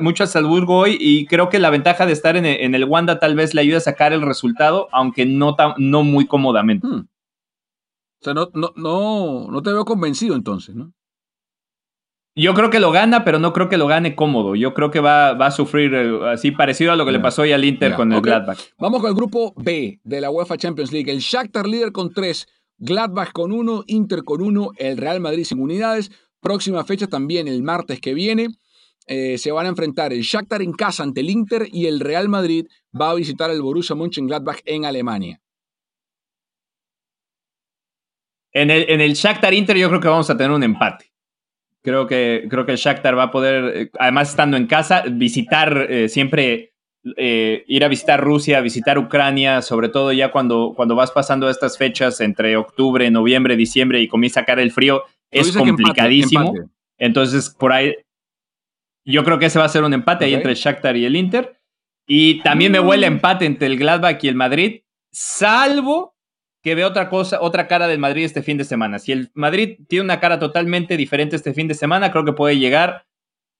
mucho 0.00 0.22
al 0.22 0.28
Salzburgo 0.28 0.78
hoy 0.78 0.96
y 0.98 1.26
creo 1.26 1.50
que 1.50 1.60
la 1.60 1.70
ventaja 1.70 2.06
de 2.06 2.12
estar 2.12 2.36
en 2.36 2.74
el, 2.74 2.84
Wanda 2.84 3.18
tal 3.18 3.36
vez 3.36 3.54
le 3.54 3.60
ayude 3.60 3.76
a 3.76 3.80
sacar 3.80 4.14
el 4.14 4.22
resultado, 4.22 4.88
aunque 4.90 5.26
no, 5.26 5.54
no 5.76 6.02
muy 6.02 6.26
cómodamente. 6.26 6.86
Hmm. 6.86 7.06
O 8.24 8.32
sea, 8.32 8.32
no, 8.32 8.48
no, 8.54 8.72
no, 8.76 9.50
no 9.50 9.62
te 9.62 9.70
veo 9.70 9.84
convencido 9.84 10.34
entonces, 10.34 10.74
¿no? 10.74 10.94
Yo 12.34 12.54
creo 12.54 12.70
que 12.70 12.80
lo 12.80 12.90
gana, 12.90 13.22
pero 13.22 13.38
no 13.38 13.52
creo 13.52 13.68
que 13.68 13.76
lo 13.76 13.86
gane 13.86 14.16
cómodo. 14.16 14.56
Yo 14.56 14.72
creo 14.72 14.90
que 14.90 15.00
va, 15.00 15.34
va 15.34 15.48
a 15.48 15.50
sufrir 15.50 15.94
eh, 15.94 16.18
así 16.32 16.50
parecido 16.50 16.90
a 16.90 16.96
lo 16.96 17.04
que 17.04 17.12
le 17.12 17.20
pasó 17.20 17.42
hoy 17.42 17.52
al 17.52 17.66
Inter 17.66 17.94
con 17.94 18.10
el 18.12 18.22
Gladbach. 18.22 18.58
Vamos 18.78 19.02
con 19.02 19.10
el 19.10 19.14
grupo 19.14 19.52
B 19.56 20.00
de 20.02 20.20
la 20.22 20.30
UEFA 20.30 20.56
Champions 20.56 20.90
League. 20.90 21.12
El 21.12 21.18
Shakhtar 21.18 21.68
líder 21.68 21.92
con 21.92 22.14
tres, 22.14 22.48
Gladbach 22.78 23.30
con 23.32 23.52
uno, 23.52 23.84
Inter 23.86 24.24
con 24.24 24.40
uno, 24.40 24.70
el 24.78 24.96
Real 24.96 25.20
Madrid 25.20 25.44
sin 25.44 25.60
unidades. 25.60 26.10
Próxima 26.40 26.82
fecha 26.84 27.06
también 27.06 27.46
el 27.46 27.62
martes 27.62 28.00
que 28.00 28.14
viene. 28.14 28.48
Eh, 29.06 29.36
se 29.36 29.52
van 29.52 29.66
a 29.66 29.68
enfrentar 29.68 30.14
el 30.14 30.22
Shakhtar 30.22 30.62
en 30.62 30.72
casa 30.72 31.02
ante 31.02 31.20
el 31.20 31.28
Inter 31.28 31.68
y 31.70 31.88
el 31.88 32.00
Real 32.00 32.30
Madrid 32.30 32.66
va 32.98 33.10
a 33.10 33.14
visitar 33.14 33.50
el 33.50 33.60
Borussia 33.60 33.94
Mönchengladbach 33.94 34.60
en 34.64 34.86
Alemania. 34.86 35.42
En 38.54 38.70
el, 38.70 38.86
en 38.88 39.00
el 39.00 39.14
Shakhtar 39.14 39.52
Inter 39.52 39.76
yo 39.76 39.88
creo 39.88 40.00
que 40.00 40.08
vamos 40.08 40.30
a 40.30 40.36
tener 40.36 40.52
un 40.52 40.62
empate. 40.62 41.12
Creo 41.82 42.06
que, 42.06 42.46
creo 42.48 42.64
que 42.64 42.72
el 42.72 42.78
Shakhtar 42.78 43.18
va 43.18 43.24
a 43.24 43.30
poder, 43.30 43.76
eh, 43.76 43.90
además 43.98 44.30
estando 44.30 44.56
en 44.56 44.66
casa, 44.66 45.04
visitar 45.10 45.86
eh, 45.90 46.08
siempre, 46.08 46.72
eh, 47.16 47.64
ir 47.66 47.84
a 47.84 47.88
visitar 47.88 48.22
Rusia, 48.22 48.62
visitar 48.62 48.96
Ucrania, 48.96 49.60
sobre 49.60 49.90
todo 49.90 50.12
ya 50.12 50.30
cuando, 50.30 50.72
cuando 50.74 50.94
vas 50.94 51.10
pasando 51.10 51.50
estas 51.50 51.76
fechas 51.76 52.20
entre 52.20 52.56
octubre, 52.56 53.10
noviembre, 53.10 53.56
diciembre 53.56 54.00
y 54.00 54.08
comienza 54.08 54.40
a 54.40 54.44
caer 54.44 54.60
el 54.60 54.72
frío, 54.72 55.02
es 55.30 55.54
complicadísimo. 55.54 56.54
Entonces, 56.96 57.50
por 57.50 57.72
ahí, 57.72 57.94
yo 59.04 59.24
creo 59.24 59.38
que 59.38 59.46
ese 59.46 59.58
va 59.58 59.66
a 59.66 59.68
ser 59.68 59.82
un 59.82 59.92
empate 59.92 60.24
ahí 60.24 60.34
entre 60.34 60.52
el 60.52 60.56
Shakhtar 60.56 60.96
y 60.96 61.04
el 61.04 61.16
Inter. 61.16 61.60
Y 62.06 62.40
también 62.42 62.70
me 62.70 62.80
huele 62.80 63.10
mm. 63.10 63.12
empate 63.12 63.44
entre 63.46 63.66
el 63.66 63.78
Gladbach 63.78 64.22
y 64.22 64.28
el 64.28 64.34
Madrid, 64.36 64.82
salvo 65.10 66.13
que 66.64 66.74
ve 66.74 66.84
otra 66.86 67.10
cosa, 67.10 67.42
otra 67.42 67.68
cara 67.68 67.86
del 67.86 67.98
Madrid 67.98 68.24
este 68.24 68.42
fin 68.42 68.56
de 68.56 68.64
semana. 68.64 68.98
Si 68.98 69.12
el 69.12 69.30
Madrid 69.34 69.76
tiene 69.86 70.02
una 70.02 70.18
cara 70.18 70.38
totalmente 70.38 70.96
diferente 70.96 71.36
este 71.36 71.52
fin 71.52 71.68
de 71.68 71.74
semana, 71.74 72.10
creo 72.10 72.24
que 72.24 72.32
puede 72.32 72.58
llegar, 72.58 73.04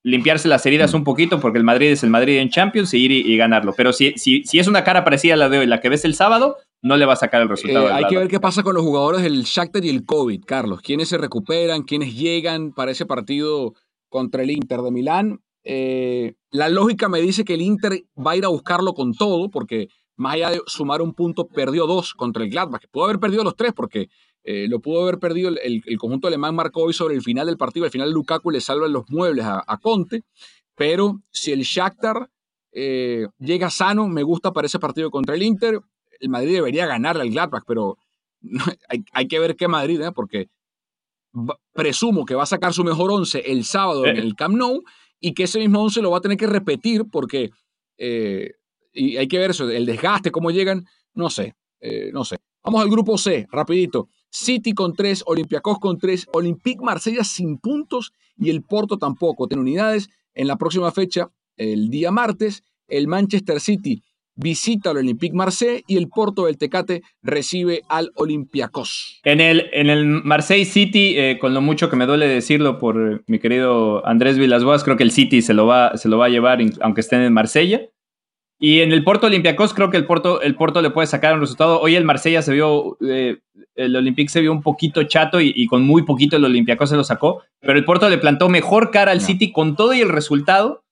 limpiarse 0.03 0.49
las 0.49 0.65
heridas 0.65 0.95
un 0.95 1.05
poquito, 1.05 1.39
porque 1.39 1.59
el 1.59 1.65
Madrid 1.65 1.89
es 1.89 2.03
el 2.03 2.09
Madrid 2.09 2.39
en 2.39 2.49
Champions, 2.49 2.95
y 2.95 3.05
ir 3.05 3.13
y, 3.13 3.37
ganarlo. 3.37 3.75
Pero 3.77 3.93
si, 3.93 4.15
si, 4.17 4.43
si, 4.45 4.59
es 4.59 4.67
una 4.69 4.85
cara 4.85 5.05
parecida 5.05 5.35
a 5.35 5.37
la 5.37 5.51
de 5.51 5.59
hoy, 5.59 5.67
la 5.67 5.81
que 5.81 5.91
ves 5.91 6.07
el 6.07 6.15
sábado, 6.15 6.57
no 6.81 6.97
le 6.97 7.05
va 7.05 7.13
a 7.13 7.17
sacar 7.17 7.43
el 7.43 7.51
resultado. 7.51 7.91
Eh, 7.91 7.93
hay 7.93 8.07
que 8.07 8.17
ver 8.17 8.29
qué 8.29 8.41
pasa 8.41 8.63
con 8.63 8.75
los 8.75 8.83
jugadores 8.83 9.23
del 9.23 9.43
Shakhtar 9.43 9.85
y 9.85 9.91
el 9.91 10.07
COVID, 10.07 10.43
Carlos. 10.47 10.81
¿Quiénes 10.81 11.11
se 11.11 11.19
recuperan? 11.19 11.83
¿Quiénes 11.83 12.17
llegan 12.17 12.73
para 12.73 12.93
ese 12.93 13.05
partido 13.05 13.75
contra 14.09 14.43
el 14.43 14.51
Inter 14.51 14.81
de 14.81 14.91
Milán? 14.91 15.41
Eh, 15.63 16.37
la 16.51 16.71
lógica 16.71 17.11
me 17.11 17.21
dice 17.21 17.45
que 17.45 17.55
el 17.55 17.61
Inter 17.61 18.03
va 18.17 18.33
a 18.33 18.37
ir 18.37 18.47
a 18.47 18.49
buscarlo 18.49 18.95
con 18.95 19.13
todo, 19.13 19.51
porque 19.51 19.89
más 20.17 20.35
allá 20.35 20.51
de 20.51 20.61
sumar 20.67 21.03
un 21.03 21.15
punto, 21.15 21.47
perdió 21.49 21.87
dos 21.87 22.15
contra 22.15 22.45
el 22.45 22.51
Gladbach, 22.51 22.81
que 22.81 22.89
pudo 22.89 23.05
haber 23.05 23.19
perdido 23.19 23.45
los 23.45 23.57
tres 23.57 23.73
porque 23.75 24.09
eh, 24.45 24.67
lo 24.69 24.81
pudo 24.81 25.03
haber 25.03 25.19
perdido 25.19 25.51
el, 25.51 25.83
conjunto 25.99 26.29
alemán 26.29 26.55
marcó 26.55 26.83
hoy 26.83 26.93
sobre 26.93 27.15
el 27.15 27.23
final 27.23 27.47
del 27.47 27.57
partido, 27.57 27.87
al 27.87 27.91
final 27.91 28.11
Lukaku 28.11 28.51
le 28.51 28.61
salva 28.61 28.89
los 28.89 29.05
muebles 29.09 29.47
a, 29.47 29.79
Conte, 29.79 30.23
pero 30.75 31.21
si 31.31 31.53
el 31.53 31.63
Shakhtar 31.63 32.29
eh, 32.73 33.27
llega 33.39 33.71
sano, 33.71 34.09
me 34.09 34.23
gusta 34.23 34.53
para 34.53 34.67
ese 34.67 34.79
partido 34.79 35.11
contra 35.11 35.35
el 35.35 35.43
Inter, 35.43 35.81
el 36.21 36.29
Madrid 36.29 36.55
debería 36.55 36.87
ganarle 36.87 37.23
al 37.23 37.31
Gladbach, 37.31 37.65
pero 37.67 37.97
hay, 39.13 39.29
que 39.29 39.39
ver 39.39 39.57
qué 39.57 39.67
Madrid, 39.67 40.01
¿eh? 40.03 40.13
porque 40.13 40.49
presumo 41.73 42.25
que 42.25 42.35
va 42.35 42.45
a 42.45 42.47
sacar 42.47 42.73
su 42.73 42.85
mejor 42.85 43.11
once 43.11 43.41
el 43.47 43.65
sábado 43.65 44.07
en 44.07 44.17
el 44.17 44.37
Camp 44.37 44.55
Nou 44.55 44.85
y 45.19 45.35
que 45.35 45.45
ese 45.45 45.59
mismo 45.59 45.83
once 45.83 46.01
lo 46.01 46.11
va 46.11 46.19
a 46.19 46.21
tener 46.21 46.37
que 46.37 46.47
repetir 46.47 47.07
porque 47.11 47.51
y 48.95 49.17
hay 49.17 49.29
que 49.29 49.39
ver 49.39 49.51
eso, 49.51 49.69
el 49.69 49.87
desgaste, 49.87 50.31
cómo 50.31 50.51
llegan, 50.51 50.87
no 51.15 51.29
sé, 51.29 51.55
eh, 51.81 52.11
no 52.13 52.25
sé. 52.25 52.37
Vamos 52.63 52.83
al 52.83 52.89
grupo 52.89 53.19
C, 53.19 53.47
rapidito. 53.51 54.09
City 54.31 54.73
con 54.73 54.95
tres, 54.95 55.23
Olympiacos 55.27 55.79
con 55.79 55.99
tres, 55.99 56.27
Olympique 56.33 56.83
Marsella 56.83 57.25
sin 57.25 57.59
puntos 57.59 58.13
y 58.37 58.51
el 58.51 58.63
Porto 58.63 58.97
tampoco 58.97 59.47
tiene 59.47 59.61
unidades. 59.61 60.09
En 60.33 60.49
la 60.49 60.57
próxima 60.57 60.91
fecha, 60.91 61.29
el 61.57 61.91
día 61.91 62.11
martes, 62.11 62.65
el 62.89 63.07
Manchester 63.07 63.61
City 63.61 64.03
visita 64.37 64.91
al 64.91 64.99
Olympique 64.99 65.35
Marseille 65.35 65.85
y 65.87 65.97
el 65.97 66.09
Porto 66.09 66.47
del 66.47 66.59
Tecate 66.59 67.03
recibe 67.23 67.83
al 67.89 68.11
Olympiacos. 68.17 69.21
En 69.25 69.41
el, 69.41 69.69
en 69.73 69.91
el 69.91 70.07
Marseille 70.07 70.65
City, 70.65 71.15
eh, 71.17 71.39
con 71.41 71.55
lo 71.55 71.61
mucho 71.61 71.89
que 71.89 71.97
me 71.97 72.07
duele 72.07 72.27
decirlo 72.27 72.79
por 72.79 72.97
eh, 72.97 73.21
mi 73.27 73.39
querido 73.39 74.07
Andrés 74.07 74.39
Villasboas, 74.39 74.85
creo 74.85 74.97
que 74.97 75.05
el 75.05 75.13
City 75.13 75.43
se 75.43 75.55
lo 75.55 75.67
va, 75.67 75.97
se 75.97 76.09
lo 76.09 76.19
va 76.19 76.27
a 76.27 76.31
llevar 76.31 76.59
aunque 76.81 77.01
estén 77.01 77.21
en 77.21 77.33
Marsella. 77.33 77.83
Y 78.65 78.81
en 78.81 78.93
el 78.93 79.05
Porto 79.05 79.27
Olympiacos 79.27 79.75
creo 79.75 79.91
que 79.91 79.99
el 79.99 80.07
Porto, 80.07 80.41
el 80.41 80.57
Porto 80.57 80.81
le 80.81 80.89
puede 80.89 81.07
sacar 81.07 81.35
un 81.35 81.41
resultado. 81.41 81.79
Hoy 81.83 81.97
el 81.97 82.05
Marsella 82.07 82.41
se 82.41 82.55
vio, 82.55 82.97
eh, 83.07 83.37
el 83.75 83.95
Olympique 83.95 84.31
se 84.31 84.41
vio 84.41 84.53
un 84.53 84.63
poquito 84.63 85.03
chato 85.03 85.39
y, 85.39 85.67
con 85.67 85.83
muy 85.83 86.01
poquito 86.05 86.39
el 86.39 86.47
Olympiacos 86.47 86.89
se 86.89 86.97
lo 86.97 87.05
sacó, 87.05 87.43
pero 87.61 87.79
el 87.79 87.85
Porto 87.85 88.09
le 88.09 88.17
plantó 88.17 88.49
mejor 88.49 88.91
cara 88.91 89.13
al 89.13 89.21
City 89.21 89.53
con 89.53 89.77
todo 89.77 89.93
y 89.93 90.01
el 90.01 90.09
resultado. 90.09 90.83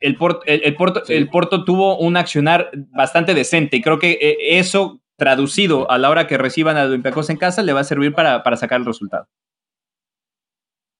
El, 0.00 0.16
Porto, 0.16 0.42
el, 0.44 0.74
Porto, 0.76 1.02
el 1.08 1.30
Porto 1.30 1.64
tuvo 1.64 1.96
un 1.96 2.18
accionar 2.18 2.70
bastante 2.94 3.32
decente 3.32 3.78
y 3.78 3.80
creo 3.80 3.98
que 3.98 4.18
eh, 4.20 4.58
eso 4.58 5.00
traducido 5.16 5.90
a 5.90 5.96
la 5.96 6.10
hora 6.10 6.26
que 6.26 6.36
reciban 6.36 6.76
al 6.76 6.88
Olympiacos 6.88 7.30
en 7.30 7.38
casa 7.38 7.62
le 7.62 7.72
va 7.72 7.80
a 7.80 7.84
servir 7.84 8.12
para, 8.12 8.42
para 8.42 8.58
sacar 8.58 8.80
el 8.80 8.86
resultado. 8.86 9.26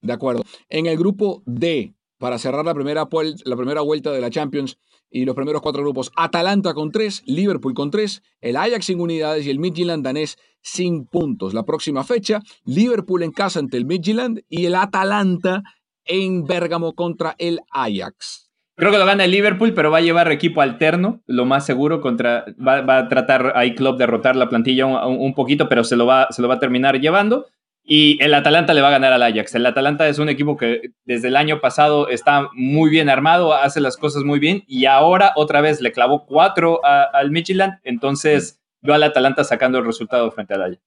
De 0.00 0.14
acuerdo. 0.14 0.42
En 0.70 0.86
el 0.86 0.96
grupo 0.96 1.42
D, 1.44 1.92
para 2.16 2.38
cerrar 2.38 2.64
la 2.64 2.72
primera, 2.72 3.06
la 3.44 3.56
primera 3.56 3.82
vuelta 3.82 4.10
de 4.10 4.22
la 4.22 4.30
Champions, 4.30 4.78
y 5.10 5.24
los 5.24 5.34
primeros 5.34 5.62
cuatro 5.62 5.82
grupos, 5.82 6.10
Atalanta 6.16 6.74
con 6.74 6.90
tres, 6.90 7.22
Liverpool 7.26 7.74
con 7.74 7.90
tres, 7.90 8.22
el 8.40 8.56
Ajax 8.56 8.86
sin 8.86 9.00
unidades 9.00 9.46
y 9.46 9.50
el 9.50 9.58
Midtjylland 9.58 10.04
danés 10.04 10.38
sin 10.60 11.06
puntos. 11.06 11.54
La 11.54 11.64
próxima 11.64 12.04
fecha, 12.04 12.40
Liverpool 12.64 13.22
en 13.22 13.32
casa 13.32 13.60
ante 13.60 13.76
el 13.76 13.86
Midtjylland 13.86 14.40
y 14.48 14.66
el 14.66 14.74
Atalanta 14.74 15.62
en 16.04 16.44
Bérgamo 16.44 16.94
contra 16.94 17.34
el 17.38 17.60
Ajax. 17.70 18.48
Creo 18.78 18.92
que 18.92 18.98
lo 18.98 19.06
gana 19.06 19.24
el 19.24 19.32
Liverpool, 19.32 19.74
pero 19.74 19.90
va 19.90 19.98
a 19.98 20.02
llevar 20.02 20.30
equipo 20.30 20.60
alterno, 20.60 21.20
lo 21.26 21.44
más 21.44 21.66
seguro, 21.66 22.00
contra, 22.00 22.44
va, 22.64 22.98
a 22.98 23.08
tratar 23.08 23.54
ahí 23.56 23.74
Klopp 23.74 23.98
de 23.98 24.06
rotar 24.06 24.36
la 24.36 24.48
plantilla 24.48 24.86
un, 24.86 25.34
poquito, 25.34 25.68
pero 25.68 25.82
se 25.82 25.96
lo, 25.96 26.06
va, 26.06 26.28
se 26.30 26.42
lo 26.42 26.48
va 26.48 26.54
a 26.54 26.60
terminar 26.60 27.00
llevando. 27.00 27.46
Y 27.90 28.22
el 28.22 28.34
Atalanta 28.34 28.74
le 28.74 28.82
va 28.82 28.88
a 28.88 28.90
ganar 28.90 29.14
al 29.14 29.22
Ajax. 29.22 29.54
El 29.54 29.64
Atalanta 29.64 30.06
es 30.08 30.18
un 30.18 30.28
equipo 30.28 30.58
que 30.58 30.90
desde 31.06 31.28
el 31.28 31.36
año 31.36 31.62
pasado 31.62 32.08
está 32.08 32.50
muy 32.52 32.90
bien 32.90 33.08
armado, 33.08 33.54
hace 33.54 33.80
las 33.80 33.96
cosas 33.96 34.24
muy 34.24 34.38
bien 34.38 34.62
y 34.66 34.84
ahora 34.84 35.32
otra 35.36 35.62
vez 35.62 35.80
le 35.80 35.90
clavó 35.90 36.26
cuatro 36.26 36.84
al 36.84 37.30
Midtjylland. 37.30 37.80
Entonces 37.84 38.60
veo 38.82 38.94
al 38.94 39.02
Atalanta 39.04 39.42
sacando 39.42 39.78
el 39.78 39.86
resultado 39.86 40.30
frente 40.30 40.52
al 40.52 40.64
Ajax. 40.64 40.82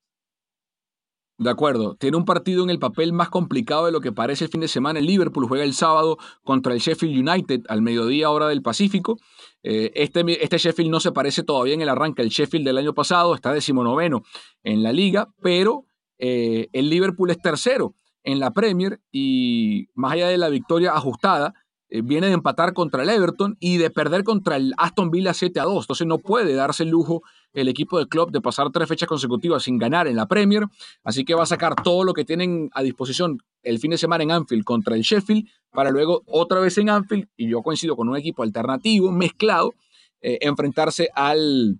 De 1.40 1.50
acuerdo. 1.50 1.96
Tiene 1.96 2.18
un 2.18 2.26
partido 2.26 2.64
en 2.64 2.70
el 2.70 2.78
papel 2.78 3.14
más 3.14 3.30
complicado 3.30 3.88
de 3.88 3.92
lo 3.92 4.00
que 4.00 4.12
parece 4.12 4.46
el 4.46 4.52
fin 4.52 4.62
de 4.62 4.68
semana. 4.68 5.00
El 5.00 5.08
Liverpool 5.08 5.48
juega 5.48 5.64
el 5.64 5.74
sábado 5.74 6.20
contra 6.44 6.72
el 6.72 6.80
Sheffield 6.82 7.28
United 7.28 7.62
al 7.68 7.82
mediodía 7.82 8.30
hora 8.30 8.48
del 8.48 8.62
Pacífico. 8.62 9.18
Eh, 9.64 9.92
este, 9.96 10.24
este, 10.44 10.60
Sheffield 10.60 10.92
no 10.92 11.00
se 11.00 11.12
parece 11.12 11.42
todavía 11.42 11.74
en 11.74 11.82
el 11.82 11.90
arranque 11.90 12.22
al 12.22 12.30
Sheffield 12.30 12.64
del 12.64 12.78
año 12.78 12.94
pasado. 12.94 13.34
Está 13.34 13.54
decimonoveno 13.54 14.22
en 14.64 14.84
la 14.84 14.94
liga, 14.94 15.30
pero 15.42 15.86
eh, 16.22 16.70
el 16.72 16.90
Liverpool 16.90 17.32
es 17.32 17.42
tercero 17.42 17.96
en 18.24 18.40
la 18.40 18.52
Premier 18.52 19.02
y 19.12 19.88
más 19.96 20.14
allá 20.14 20.28
de 20.28 20.38
la 20.38 20.50
victoria 20.50 20.94
ajustada, 20.94 21.56
eh, 21.90 22.04
viene 22.04 22.28
de 22.28 22.34
empatar 22.34 22.74
contra 22.74 23.02
el 23.02 23.10
Everton 23.10 23.58
y 23.60 23.78
de 23.78 23.90
perder 23.90 24.24
contra 24.24 24.56
el 24.56 24.74
Aston 24.78 25.10
Villa 25.10 25.34
7 25.34 25.60
a 25.60 25.64
2. 25.64 25.84
Entonces 25.84 26.06
no 26.06 26.20
puede 26.20 26.54
darse 26.54 26.84
el 26.84 26.90
lujo 26.90 27.24
el 27.54 27.68
equipo 27.68 27.98
de 27.98 28.08
club 28.08 28.32
de 28.32 28.40
pasar 28.40 28.70
tres 28.72 28.88
fechas 28.88 29.10
consecutivas 29.10 29.64
sin 29.64 29.80
ganar 29.80 30.08
en 30.08 30.16
la 30.16 30.28
Premier, 30.28 30.68
así 31.04 31.26
que 31.26 31.34
va 31.34 31.44
a 31.44 31.48
sacar 31.48 31.74
todo 31.76 32.04
lo 32.04 32.14
que 32.14 32.24
tienen 32.24 32.70
a 32.74 32.84
disposición 32.84 33.40
el 33.64 33.80
fin 33.80 33.92
de 33.92 33.98
semana 33.98 34.24
en 34.24 34.32
Anfield 34.32 34.64
contra 34.64 34.96
el 34.96 35.02
Sheffield, 35.02 35.48
para 35.72 35.90
luego 35.90 36.22
otra 36.28 36.60
vez 36.60 36.78
en 36.78 36.90
Anfield, 36.90 37.28
y 37.36 37.50
yo 37.50 37.62
coincido 37.62 37.96
con 37.98 38.08
un 38.08 38.16
equipo 38.16 38.44
alternativo, 38.44 39.12
mezclado, 39.12 39.74
eh, 40.22 40.38
enfrentarse 40.42 41.10
al, 41.14 41.80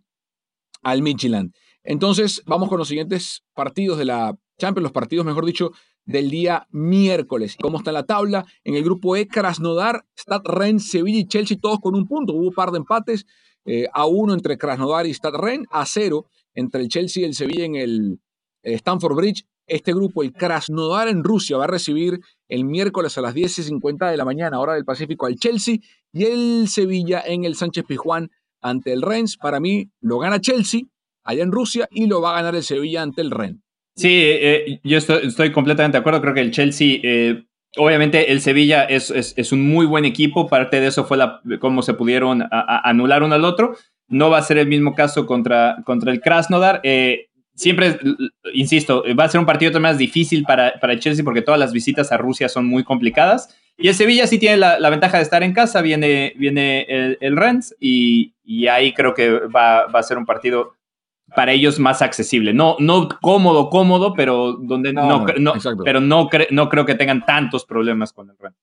al 0.82 1.02
Midtjylland. 1.02 1.54
Entonces, 1.84 2.44
vamos 2.46 2.70
con 2.70 2.78
los 2.78 2.88
siguientes 2.88 3.44
partidos 3.54 3.98
de 3.98 4.06
la 4.06 4.38
Champions, 4.58 4.84
los 4.84 4.92
partidos, 4.92 5.26
mejor 5.26 5.46
dicho, 5.46 5.72
del 6.06 6.30
día 6.30 6.68
miércoles. 6.70 7.58
¿Cómo 7.60 7.80
está 7.80 7.92
la 7.92 8.06
tabla? 8.06 8.46
En 8.64 8.76
el 8.76 8.84
grupo 8.84 9.16
E, 9.16 9.28
Krasnodar, 9.28 10.06
Stad 10.16 10.42
Rennes, 10.44 10.88
Sevilla 10.88 11.20
y 11.20 11.28
Chelsea, 11.28 11.58
todos 11.60 11.80
con 11.80 11.96
un 11.96 12.08
punto. 12.08 12.34
Hubo 12.34 12.48
un 12.50 12.54
par 12.54 12.72
de 12.72 12.78
empates. 12.78 13.26
Eh, 13.66 13.88
a 13.94 14.08
uno 14.08 14.34
entre 14.34 14.58
Krasnodar 14.58 15.06
y 15.06 15.12
Stad 15.12 15.36
Rennes, 15.36 15.68
a 15.72 15.86
cero 15.86 16.26
entre 16.56 16.82
el 16.82 16.90
Chelsea 16.90 17.22
y 17.22 17.26
el 17.26 17.36
Sevilla 17.36 17.66
en 17.66 17.76
el 17.76 18.20
eh, 18.64 18.74
Stanford 18.74 19.16
Bridge. 19.16 19.46
Este 19.68 19.94
grupo, 19.94 20.24
el 20.24 20.34
Krasnodar 20.34 21.08
en 21.08 21.24
Rusia, 21.24 21.58
va 21.58 21.66
a 21.66 21.68
recibir 21.68 22.20
el 22.50 22.66
miércoles 22.66 23.18
a 23.18 23.22
las 23.22 23.34
10 23.34 23.60
y 23.60 23.64
50 23.64 24.10
de 24.10 24.18
la 24.18 24.26
mañana, 24.26 24.60
hora 24.60 24.74
del 24.74 24.84
Pacífico, 24.84 25.28
al 25.28 25.36
Chelsea 25.36 25.78
y 26.12 26.26
el 26.26 26.68
Sevilla 26.68 27.24
en 27.26 27.46
el 27.46 27.56
Sánchez 27.56 27.86
Pizjuán 27.88 28.32
ante 28.60 28.92
el 28.92 29.02
Rennes. 29.02 29.38
Para 29.38 29.60
mí, 29.60 29.92
lo 30.02 30.18
gana 30.20 30.42
Chelsea 30.42 30.82
allá 31.24 31.44
en 31.44 31.52
Rusia 31.52 31.88
y 31.92 32.08
lo 32.08 32.22
va 32.22 32.32
a 32.32 32.36
ganar 32.36 32.56
el 32.56 32.64
Sevilla 32.64 33.02
ante 33.02 33.22
el 33.22 33.32
Rennes. 33.32 33.62
Sí, 33.96 34.22
eh, 34.24 34.80
yo 34.84 34.98
estoy, 34.98 35.52
completamente 35.52 35.98
de 35.98 36.00
acuerdo. 36.00 36.22
Creo 36.22 36.34
que 36.34 36.42
el 36.42 36.52
Chelsea 36.52 37.00
Obviamente 37.78 38.34
el 38.34 38.42
Sevilla 38.42 38.84
es, 38.84 39.12
es, 39.12 39.52
un 39.54 39.62
muy 39.62 39.86
buen 39.86 40.04
equipo, 40.04 40.48
parte 40.48 40.82
de 40.82 40.88
eso 40.88 41.06
fue 41.06 41.18
cómo 41.60 41.82
se 41.82 41.94
pudieron 41.94 42.44
anular 42.52 43.24
uno 43.24 43.36
al 43.36 43.46
otro. 43.46 43.78
No 44.10 44.30
va 44.30 44.40
a 44.40 44.44
ser 44.44 44.58
el 44.58 44.68
mismo 44.68 44.94
caso 44.94 45.26
contra, 45.26 45.78
contra 45.86 46.12
el 46.12 46.20
Krasnodar. 46.20 46.82
Eh, 46.84 47.30
siempre, 47.56 47.98
insisto, 48.54 49.06
va 49.18 49.24
a 49.24 49.30
ser 49.30 49.40
un 49.40 49.46
partido 49.46 49.80
más 49.80 49.98
difícil 49.98 50.44
para, 50.44 50.74
para 50.82 50.92
el 50.92 51.00
Chelsea 51.00 51.24
porque 51.24 51.42
todas 51.42 51.60
las 51.62 51.72
visitas 51.72 52.12
a 52.12 52.18
Rusia 52.18 52.50
son 52.50 52.66
muy 52.66 52.84
complicadas. 52.84 53.56
Y 53.78 53.88
el 53.88 53.96
Sevilla 53.96 54.28
sí 54.28 54.38
tiene 54.38 54.58
la, 54.58 54.90
ventaja 54.90 55.16
de 55.18 55.24
estar 55.24 55.42
en 55.42 55.54
casa, 55.54 55.82
viene, 55.82 56.34
viene 56.36 56.86
el, 56.90 57.18
el 57.22 57.38
Rennes 57.38 57.74
y, 57.80 58.34
y, 58.44 58.68
ahí 58.68 58.94
creo 58.94 59.14
que 59.14 59.32
va, 59.32 59.88
va 59.88 60.00
a 60.00 60.04
ser 60.04 60.18
un 60.18 60.26
partido 60.26 60.74
para 61.36 61.52
ellos 61.54 61.80
más 61.80 62.02
accesible. 62.02 62.54
No, 62.54 62.76
no 62.80 63.08
cómodo, 63.22 63.70
cómodo, 63.70 64.14
pero 64.14 64.54
donde 64.54 64.94
no, 64.94 65.26
pero 65.84 66.02
no, 66.02 66.30
no 66.52 66.70
creo 66.70 66.86
que 66.86 66.96
tengan 66.96 67.26
tantos 67.26 67.66
problemas 67.66 68.14
con 68.14 68.30
el 68.30 68.38
Rennes. 68.38 68.60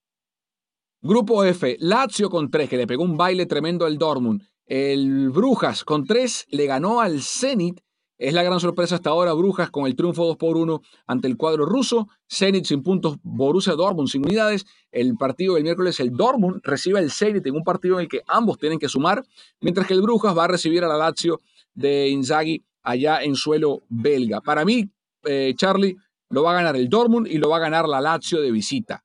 Grupo 1.00 1.44
F, 1.44 1.76
Lazio 1.78 2.28
con 2.28 2.50
3, 2.50 2.68
que 2.68 2.76
le 2.76 2.86
pegó 2.86 3.04
un 3.04 3.16
baile 3.16 3.46
tremendo 3.46 3.86
al 3.86 3.98
Dortmund. 3.98 4.42
El 4.66 5.30
Brujas 5.30 5.84
con 5.84 6.04
3 6.04 6.48
le 6.50 6.66
ganó 6.66 7.00
al 7.00 7.22
Zenit. 7.22 7.80
Es 8.18 8.34
la 8.34 8.42
gran 8.42 8.58
sorpresa 8.58 8.96
hasta 8.96 9.10
ahora, 9.10 9.32
Brujas 9.32 9.70
con 9.70 9.86
el 9.86 9.94
triunfo 9.94 10.26
2 10.26 10.36
por 10.36 10.56
1 10.56 10.82
ante 11.06 11.28
el 11.28 11.36
cuadro 11.36 11.66
ruso. 11.66 12.08
Zenit 12.28 12.64
sin 12.64 12.82
puntos, 12.82 13.16
Borussia 13.22 13.74
Dortmund 13.74 14.08
sin 14.08 14.24
unidades. 14.24 14.66
El 14.90 15.14
partido 15.14 15.54
del 15.54 15.62
miércoles, 15.62 16.00
el 16.00 16.10
Dortmund 16.10 16.60
recibe 16.64 16.98
al 16.98 17.12
Zenit 17.12 17.46
en 17.46 17.54
un 17.54 17.62
partido 17.62 17.94
en 17.94 18.00
el 18.00 18.08
que 18.08 18.22
ambos 18.26 18.58
tienen 18.58 18.80
que 18.80 18.88
sumar, 18.88 19.24
mientras 19.60 19.86
que 19.86 19.94
el 19.94 20.02
Brujas 20.02 20.36
va 20.36 20.44
a 20.44 20.48
recibir 20.48 20.82
a 20.82 20.88
la 20.88 20.96
Lazio 20.96 21.40
de 21.74 22.08
Inzaghi 22.08 22.62
allá 22.82 23.22
en 23.22 23.34
suelo 23.34 23.82
belga. 23.88 24.40
Para 24.40 24.64
mí, 24.64 24.88
eh, 25.24 25.54
Charlie, 25.56 25.96
lo 26.30 26.42
va 26.42 26.52
a 26.52 26.54
ganar 26.54 26.76
el 26.76 26.88
Dortmund 26.88 27.26
y 27.26 27.38
lo 27.38 27.48
va 27.50 27.56
a 27.56 27.60
ganar 27.60 27.88
la 27.88 28.00
Lazio 28.00 28.40
de 28.40 28.50
visita. 28.50 29.04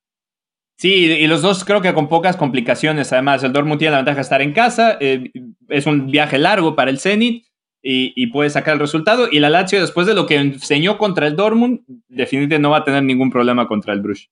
Sí, 0.78 0.94
y 0.94 1.28
los 1.28 1.42
dos 1.42 1.64
creo 1.64 1.82
que 1.82 1.94
con 1.94 2.10
pocas 2.10 2.36
complicaciones. 2.36 3.14
Además, 3.14 3.44
el 3.44 3.54
Dortmund 3.54 3.80
tiene 3.80 3.92
la 3.92 3.98
ventaja 3.98 4.16
de 4.16 4.22
estar 4.22 4.42
en 4.42 4.54
casa. 4.54 4.98
Eh, 5.00 5.32
es 5.70 5.86
un 5.86 6.08
viaje 6.08 6.38
largo 6.40 6.76
para 6.76 6.90
el 6.90 7.00
Zenit 7.00 7.46
y, 7.82 8.28
puede 8.28 8.50
sacar 8.50 8.74
el 8.74 8.80
resultado. 8.80 9.28
Y 9.32 9.40
la 9.40 9.50
Lazio, 9.50 9.80
después 9.80 10.08
de 10.08 10.14
lo 10.14 10.26
que 10.26 10.36
enseñó 10.36 10.98
contra 10.98 11.28
el 11.28 11.36
Dortmund, 11.36 11.82
definitivamente 12.08 12.60
no 12.60 12.72
va 12.72 12.78
a 12.78 12.84
tener 12.84 13.04
ningún 13.04 13.30
problema 13.30 13.68
contra 13.68 13.94
el 13.94 14.02
Bruges. 14.02 14.30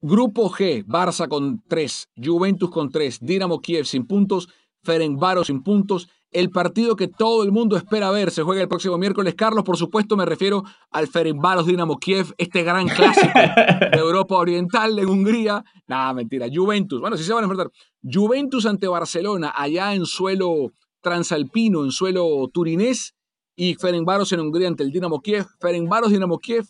Grupo 0.00 0.48
G, 0.50 0.84
Barça 0.84 1.28
con 1.28 1.62
3, 1.66 2.10
Juventus 2.16 2.70
con 2.70 2.90
3, 2.90 3.18
Dinamo 3.20 3.60
Kiev 3.60 3.84
sin 3.84 4.06
puntos, 4.06 4.48
Ferencváros 4.84 5.48
sin 5.48 5.62
puntos 5.62 6.08
el 6.30 6.50
partido 6.50 6.96
que 6.96 7.08
todo 7.08 7.42
el 7.42 7.52
mundo 7.52 7.76
espera 7.76 8.10
ver. 8.10 8.30
Se 8.30 8.42
juega 8.42 8.62
el 8.62 8.68
próximo 8.68 8.98
miércoles. 8.98 9.34
Carlos, 9.34 9.64
por 9.64 9.76
supuesto, 9.76 10.16
me 10.16 10.24
refiero 10.24 10.62
al 10.90 11.08
Ferencváros 11.08 11.66
Dinamo 11.66 11.98
Kiev, 11.98 12.34
este 12.38 12.62
gran 12.62 12.88
clásico 12.88 13.32
de 13.34 13.98
Europa 13.98 14.36
Oriental, 14.36 14.98
en 14.98 15.08
Hungría. 15.08 15.64
Nada, 15.86 16.12
mentira. 16.14 16.46
Juventus. 16.52 17.00
Bueno, 17.00 17.16
sí 17.16 17.24
se 17.24 17.32
van 17.32 17.44
a 17.44 17.46
enfrentar. 17.46 17.72
Juventus 18.02 18.66
ante 18.66 18.86
Barcelona, 18.88 19.52
allá 19.56 19.94
en 19.94 20.06
suelo 20.06 20.72
transalpino, 21.00 21.84
en 21.84 21.90
suelo 21.90 22.48
turinés. 22.52 23.14
Y 23.56 23.74
Ferencváros 23.74 24.30
en 24.32 24.40
Hungría 24.40 24.68
ante 24.68 24.84
el 24.84 24.92
Dinamo 24.92 25.20
Kiev. 25.20 25.46
Ferencváros 25.60 26.10
Dinamo 26.10 26.38
Kiev. 26.38 26.66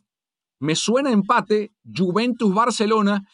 Me 0.60 0.74
suena 0.74 1.10
empate. 1.10 1.72
Juventus-Barcelona. 1.84 3.26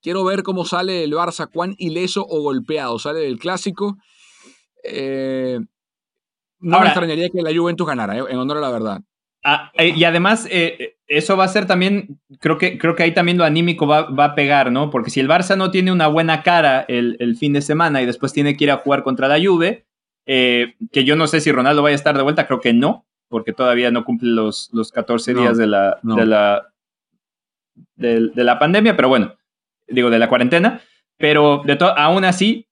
quiero 0.00 0.24
ver 0.24 0.42
cómo 0.42 0.64
sale 0.64 1.02
el 1.02 1.12
Barça, 1.12 1.50
cuán 1.52 1.74
ileso 1.78 2.24
o 2.28 2.42
golpeado 2.42 2.98
sale 2.98 3.20
del 3.20 3.38
clásico. 3.38 3.96
Eh, 4.82 5.60
no 6.60 6.80
me 6.80 6.86
extrañaría 6.86 7.28
que 7.30 7.42
la 7.42 7.56
Juventus 7.56 7.86
ganara, 7.86 8.16
eh, 8.16 8.24
en 8.28 8.38
honor 8.38 8.58
a 8.58 8.60
la 8.60 8.70
verdad. 8.70 9.00
Ah, 9.44 9.70
eh, 9.74 9.92
y 9.96 10.04
además, 10.04 10.48
eso 11.06 11.36
va 11.36 11.44
a 11.44 11.48
ser 11.48 11.66
también, 11.66 12.18
creo 12.40 12.58
que, 12.58 12.76
creo 12.76 12.96
que 12.96 13.04
ahí 13.04 13.14
también 13.14 13.38
lo 13.38 13.44
anímico 13.44 13.86
va, 13.86 14.24
a 14.24 14.34
pegar, 14.34 14.72
¿no? 14.72 14.90
Porque 14.90 15.10
si 15.10 15.20
el 15.20 15.28
Barça 15.28 15.56
no 15.56 15.70
tiene 15.70 15.92
una 15.92 16.08
buena 16.08 16.42
cara 16.42 16.84
el, 16.88 17.36
fin 17.38 17.52
de 17.52 17.62
semana 17.62 18.02
y 18.02 18.06
después 18.06 18.32
tiene 18.32 18.56
que 18.56 18.64
ir 18.64 18.70
a 18.70 18.78
jugar 18.78 19.04
contra 19.04 19.28
la 19.28 19.38
Juve, 19.42 19.86
que 20.26 21.04
yo 21.04 21.16
no 21.16 21.26
sé 21.28 21.40
si 21.40 21.52
Ronaldo 21.52 21.82
vaya 21.82 21.94
a 21.94 21.96
estar 21.96 22.16
de 22.16 22.22
vuelta, 22.22 22.46
creo 22.46 22.60
que 22.60 22.72
no, 22.72 23.06
porque 23.28 23.52
todavía 23.52 23.90
no 23.90 24.04
cumple 24.04 24.30
los, 24.30 24.70
los 24.72 24.90
14 24.90 25.34
días 25.34 25.56
de 25.56 25.68
la, 25.68 26.00
de, 26.02 26.26
la, 26.26 26.72
de, 27.94 28.44
la 28.44 28.58
pandemia, 28.58 28.96
pero 28.96 29.08
bueno, 29.08 29.34
digo, 29.86 30.10
de 30.10 30.18
la 30.18 30.28
cuarentena. 30.28 30.82
Pero 31.16 31.62
de 31.64 31.76
aún 31.96 32.24
así, 32.24 32.68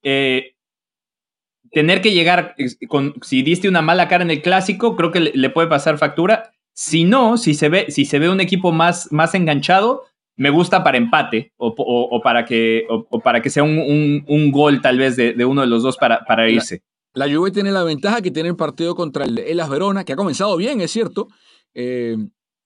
tener 1.72 2.00
que 2.00 2.12
llegar 2.12 2.54
con, 2.88 3.14
si 3.22 3.42
diste 3.42 3.68
una 3.68 3.82
mala 3.82 4.08
cara 4.08 4.24
en 4.24 4.30
el 4.30 4.42
clásico, 4.42 4.96
creo 4.96 5.10
que 5.10 5.20
le, 5.20 5.50
puede 5.50 5.68
pasar 5.68 5.98
factura. 5.98 6.52
Si 6.72 7.04
no, 7.04 7.36
si 7.38 7.54
se 7.54 7.68
ve, 7.68 7.86
si 7.90 8.04
se 8.04 8.18
ve 8.18 8.28
un 8.28 8.40
equipo 8.40 8.72
más, 8.72 9.10
más 9.12 9.34
enganchado, 9.34 10.04
me 10.36 10.50
gusta 10.50 10.84
para 10.84 10.98
empate 10.98 11.52
o, 11.56 12.20
para, 12.22 12.44
que, 12.44 12.86
o, 12.88 13.20
para 13.20 13.40
que 13.40 13.48
sea 13.48 13.62
un, 13.62 14.24
un, 14.26 14.52
gol 14.52 14.82
tal 14.82 14.98
vez 14.98 15.16
de, 15.16 15.32
de, 15.32 15.44
uno 15.46 15.62
de 15.62 15.66
los 15.66 15.82
dos 15.82 15.96
para, 15.96 16.24
para 16.26 16.48
irse. 16.50 16.82
La, 17.14 17.26
Juve 17.32 17.50
tiene 17.50 17.72
la 17.72 17.82
ventaja 17.82 18.20
que 18.20 18.30
tiene 18.30 18.50
el 18.50 18.56
partido 18.56 18.94
contra 18.94 19.24
el 19.24 19.38
Elas 19.38 19.70
Verona, 19.70 20.04
que 20.04 20.12
ha 20.12 20.16
comenzado 20.16 20.56
bien, 20.58 20.82
es 20.82 20.90
cierto. 20.90 21.28
Eh, 21.72 22.16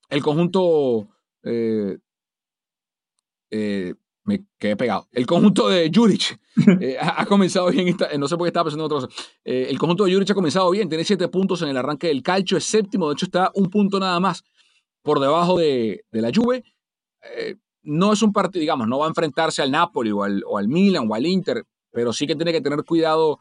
el 0.09 0.23
conjunto 0.23 1.09
eh, 1.45 1.99
eh, 3.51 3.95
me 4.31 4.47
quedé 4.59 4.77
pegado. 4.77 5.09
El 5.13 5.27
conjunto 5.27 5.69
de 5.69 5.91
Juric 5.93 6.39
eh, 6.81 6.97
ha, 7.01 7.27
comenzado 7.27 7.69
bien, 7.71 7.97
no 8.19 8.29
sé 8.29 8.37
por 8.37 8.47
qué 8.47 8.49
estaba 8.49 8.65
pensando 8.65 8.85
en 8.85 8.93
otra 8.93 9.09
cosa. 9.09 9.23
Eh, 9.45 9.67
el 9.69 9.79
conjunto 9.79 10.05
de 10.05 10.13
Juric 10.13 10.31
ha 10.31 10.35
comenzado 10.35 10.71
bien, 10.71 10.89
tiene 10.89 11.05
siete 11.05 11.29
puntos 11.29 11.63
en 11.63 11.69
el 11.69 11.77
arranque 11.77 12.07
del 12.07 12.23
calcio, 12.23 12.57
es 12.57 12.65
séptimo, 12.65 13.09
de 13.09 13.15
hecho 13.15 13.27
está 13.27 13.51
un 13.55 13.69
punto 13.71 13.99
nada 13.99 14.21
más 14.21 14.45
por 15.03 15.19
debajo 15.19 15.59
de, 15.59 16.05
la 16.13 16.31
Juve. 16.33 16.63
Eh, 17.37 17.57
no 17.83 18.13
es 18.13 18.23
un 18.23 18.33
partido, 18.33 18.61
digamos, 18.61 18.87
no 18.87 18.99
va 18.99 19.07
a 19.07 19.09
enfrentarse 19.09 19.63
al 19.63 19.71
Napoli 19.73 20.13
o 20.13 20.23
al, 20.23 20.45
o 20.47 20.59
al 20.59 20.69
Milan 20.69 21.09
o 21.11 21.15
al 21.15 21.27
Inter, 21.27 21.65
pero 21.91 22.13
sí 22.13 22.27
que 22.27 22.37
tiene 22.37 22.53
que 22.53 22.61
tener 22.61 22.85
cuidado 22.85 23.39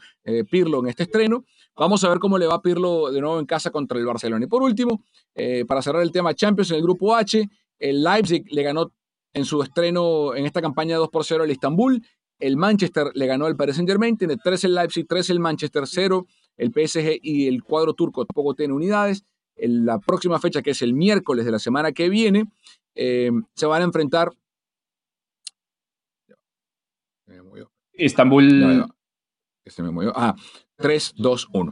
Pirlo 0.50 0.80
en 0.80 0.88
este 0.88 1.04
estreno. 1.04 1.44
Vamos 1.76 2.04
a 2.04 2.10
ver 2.10 2.20
cómo 2.20 2.38
le 2.38 2.48
va 2.48 2.56
a 2.56 2.62
Pirlo 2.62 3.12
de 3.12 3.22
nuevo 3.22 3.40
en 3.40 3.46
casa 3.46 3.70
contra 3.70 4.00
el 4.00 4.06
Barcelona. 4.06 4.46
Y 4.46 4.48
por 4.48 4.64
último, 4.64 5.04
para 5.68 5.82
cerrar 5.82 6.02
el 6.02 6.12
tema 6.12 6.34
Champions 6.34 6.72
en 6.72 6.78
el 6.78 6.84
grupo 6.84 7.14
H, 7.14 7.48
el 7.78 8.04
Leipzig 8.04 8.46
le 8.50 8.64
ganó 8.64 8.92
en 9.34 9.45
su 9.45 9.61
estreno 9.61 10.36
en 10.36 10.45
esta 10.45 10.61
campaña 10.61 10.97
2 10.97 11.09
por 11.09 11.23
0 11.23 11.43
al 11.43 11.51
Istanbul 11.51 12.01
El 12.39 12.57
Manchester 12.57 13.11
le 13.13 13.27
ganó 13.27 13.45
al 13.45 13.55
Paris 13.55 13.75
Saint 13.75 13.89
Germain, 13.89 14.17
tiene 14.17 14.38
3 14.38 14.63
el 14.63 14.75
Leipzig, 14.75 15.05
3 15.07 15.30
el 15.30 15.39
Manchester, 15.39 15.84
0 15.86 16.25
el 16.57 16.71
PSG 16.71 17.19
y 17.21 17.47
el 17.47 17.63
cuadro 17.63 17.93
turco 17.93 18.25
tampoco 18.25 18.53
tiene 18.53 18.73
unidades. 18.73 19.23
En 19.55 19.86
la 19.86 19.99
próxima 19.99 20.39
fecha, 20.39 20.61
que 20.61 20.71
es 20.71 20.82
el 20.82 20.93
miércoles 20.93 21.45
de 21.45 21.51
la 21.51 21.59
semana 21.59 21.91
que 21.91 22.09
viene, 22.09 22.45
eh, 22.95 23.32
se 23.55 23.65
van 23.65 23.82
a 23.82 23.86
enfrentar. 23.86 24.32
Estambul. 27.93 28.86
se 29.65 29.84
me 29.84 29.91
movió. 29.91 30.13
Ah, 30.15 30.36
3, 30.77 31.13
2, 31.17 31.47
1. 31.53 31.71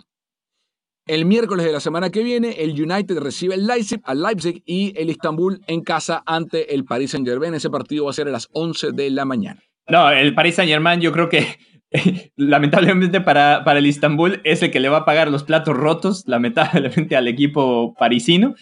El 1.07 1.23
miércoles 1.23 1.65
de 1.65 1.71
la 1.71 1.79
semana 1.79 2.09
que 2.09 2.21
viene, 2.21 2.51
el 2.59 2.71
United 2.71 3.19
recibe 3.19 3.55
el 3.55 3.65
Leipzig, 3.65 4.01
al 4.03 4.21
Leipzig 4.21 4.61
y 4.65 4.93
el 4.97 5.09
Istanbul 5.09 5.61
en 5.67 5.81
casa 5.81 6.21
ante 6.25 6.75
el 6.75 6.83
Paris 6.83 7.11
Saint-Germain. 7.11 7.53
Ese 7.53 7.69
partido 7.69 8.05
va 8.05 8.11
a 8.11 8.13
ser 8.13 8.27
a 8.27 8.31
las 8.31 8.49
11 8.51 8.91
de 8.91 9.09
la 9.09 9.23
mañana. 9.23 9.61
No, 9.87 10.09
el 10.11 10.35
Paris 10.35 10.55
Saint-Germain 10.55 10.99
yo 10.99 11.13
creo 11.13 11.29
que 11.29 11.59
lamentablemente 12.35 13.21
para, 13.21 13.63
para 13.63 13.79
el 13.79 13.85
Istanbul 13.85 14.41
es 14.43 14.61
el 14.63 14.71
que 14.71 14.81
le 14.81 14.89
va 14.89 14.97
a 14.97 15.05
pagar 15.05 15.31
los 15.31 15.43
platos 15.43 15.77
rotos, 15.77 16.23
lamentablemente 16.27 17.15
al 17.15 17.29
equipo 17.29 17.95
parisino. 17.97 18.55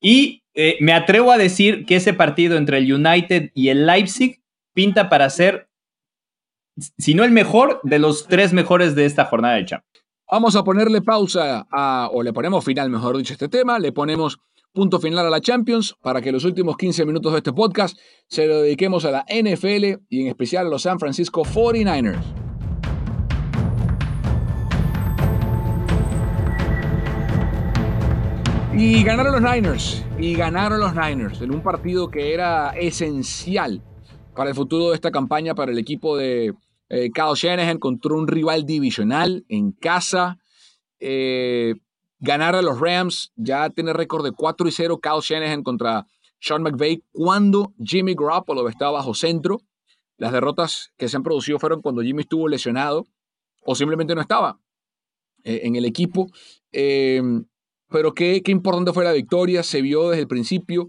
Y 0.00 0.42
eh, 0.54 0.78
me 0.80 0.94
atrevo 0.94 1.30
a 1.30 1.38
decir 1.38 1.86
que 1.86 1.96
ese 1.96 2.14
partido 2.14 2.56
entre 2.56 2.78
el 2.78 2.92
United 2.92 3.52
y 3.54 3.68
el 3.68 3.86
Leipzig 3.86 4.42
pinta 4.74 5.08
para 5.08 5.30
ser, 5.30 5.68
si 6.98 7.14
no 7.14 7.22
el 7.22 7.30
mejor, 7.30 7.80
de 7.84 8.00
los 8.00 8.26
tres 8.26 8.52
mejores 8.52 8.96
de 8.96 9.04
esta 9.04 9.24
jornada 9.26 9.54
de 9.54 9.66
Champions. 9.66 9.91
Vamos 10.30 10.56
a 10.56 10.64
ponerle 10.64 11.02
pausa 11.02 11.66
a, 11.70 12.08
o 12.12 12.22
le 12.22 12.32
ponemos 12.32 12.64
final, 12.64 12.88
mejor 12.88 13.16
dicho, 13.18 13.32
a 13.32 13.34
este 13.34 13.48
tema, 13.48 13.78
le 13.78 13.92
ponemos 13.92 14.38
punto 14.72 14.98
final 14.98 15.26
a 15.26 15.30
la 15.30 15.42
Champions 15.42 15.94
para 16.00 16.22
que 16.22 16.32
los 16.32 16.44
últimos 16.44 16.76
15 16.78 17.04
minutos 17.04 17.32
de 17.32 17.38
este 17.38 17.52
podcast 17.52 17.98
se 18.28 18.46
lo 18.46 18.62
dediquemos 18.62 19.04
a 19.04 19.10
la 19.10 19.26
NFL 19.28 20.00
y 20.08 20.22
en 20.22 20.28
especial 20.28 20.66
a 20.66 20.70
los 20.70 20.82
San 20.82 20.98
Francisco 20.98 21.44
49ers. 21.44 22.22
Y 28.74 29.04
ganaron 29.04 29.32
los 29.32 29.42
Niners, 29.42 30.02
y 30.18 30.34
ganaron 30.34 30.80
los 30.80 30.94
Niners 30.94 31.42
en 31.42 31.52
un 31.52 31.62
partido 31.62 32.10
que 32.10 32.32
era 32.32 32.70
esencial 32.70 33.82
para 34.34 34.48
el 34.48 34.56
futuro 34.56 34.88
de 34.88 34.94
esta 34.94 35.10
campaña 35.10 35.54
para 35.54 35.72
el 35.72 35.78
equipo 35.78 36.16
de 36.16 36.54
eh, 36.92 37.10
Kyle 37.10 37.34
Shanahan 37.34 37.78
contra 37.78 38.14
un 38.14 38.28
rival 38.28 38.66
divisional 38.66 39.46
en 39.48 39.72
casa. 39.72 40.36
Eh, 41.00 41.74
ganar 42.18 42.54
a 42.54 42.60
los 42.60 42.78
Rams, 42.78 43.32
ya 43.34 43.70
tiene 43.70 43.94
récord 43.94 44.22
de 44.22 44.32
4 44.32 44.68
y 44.68 44.72
0 44.72 45.00
Kyle 45.00 45.22
Shanahan 45.22 45.62
contra 45.62 46.06
Sean 46.38 46.62
McVay 46.62 47.02
cuando 47.10 47.72
Jimmy 47.82 48.14
Garoppolo 48.14 48.68
estaba 48.68 48.98
bajo 48.98 49.14
centro. 49.14 49.62
Las 50.18 50.32
derrotas 50.32 50.92
que 50.98 51.08
se 51.08 51.16
han 51.16 51.22
producido 51.22 51.58
fueron 51.58 51.80
cuando 51.80 52.02
Jimmy 52.02 52.20
estuvo 52.20 52.46
lesionado 52.46 53.06
o 53.64 53.74
simplemente 53.74 54.14
no 54.14 54.20
estaba 54.20 54.60
eh, 55.44 55.62
en 55.64 55.76
el 55.76 55.86
equipo. 55.86 56.26
pero 56.70 58.12
qué, 58.14 58.42
qué 58.42 58.52
importante 58.52 58.92
fue 58.92 59.04
la 59.04 59.12
victoria, 59.12 59.62
se 59.62 59.80
vio 59.80 60.10
desde 60.10 60.22
el 60.22 60.28
principio 60.28 60.88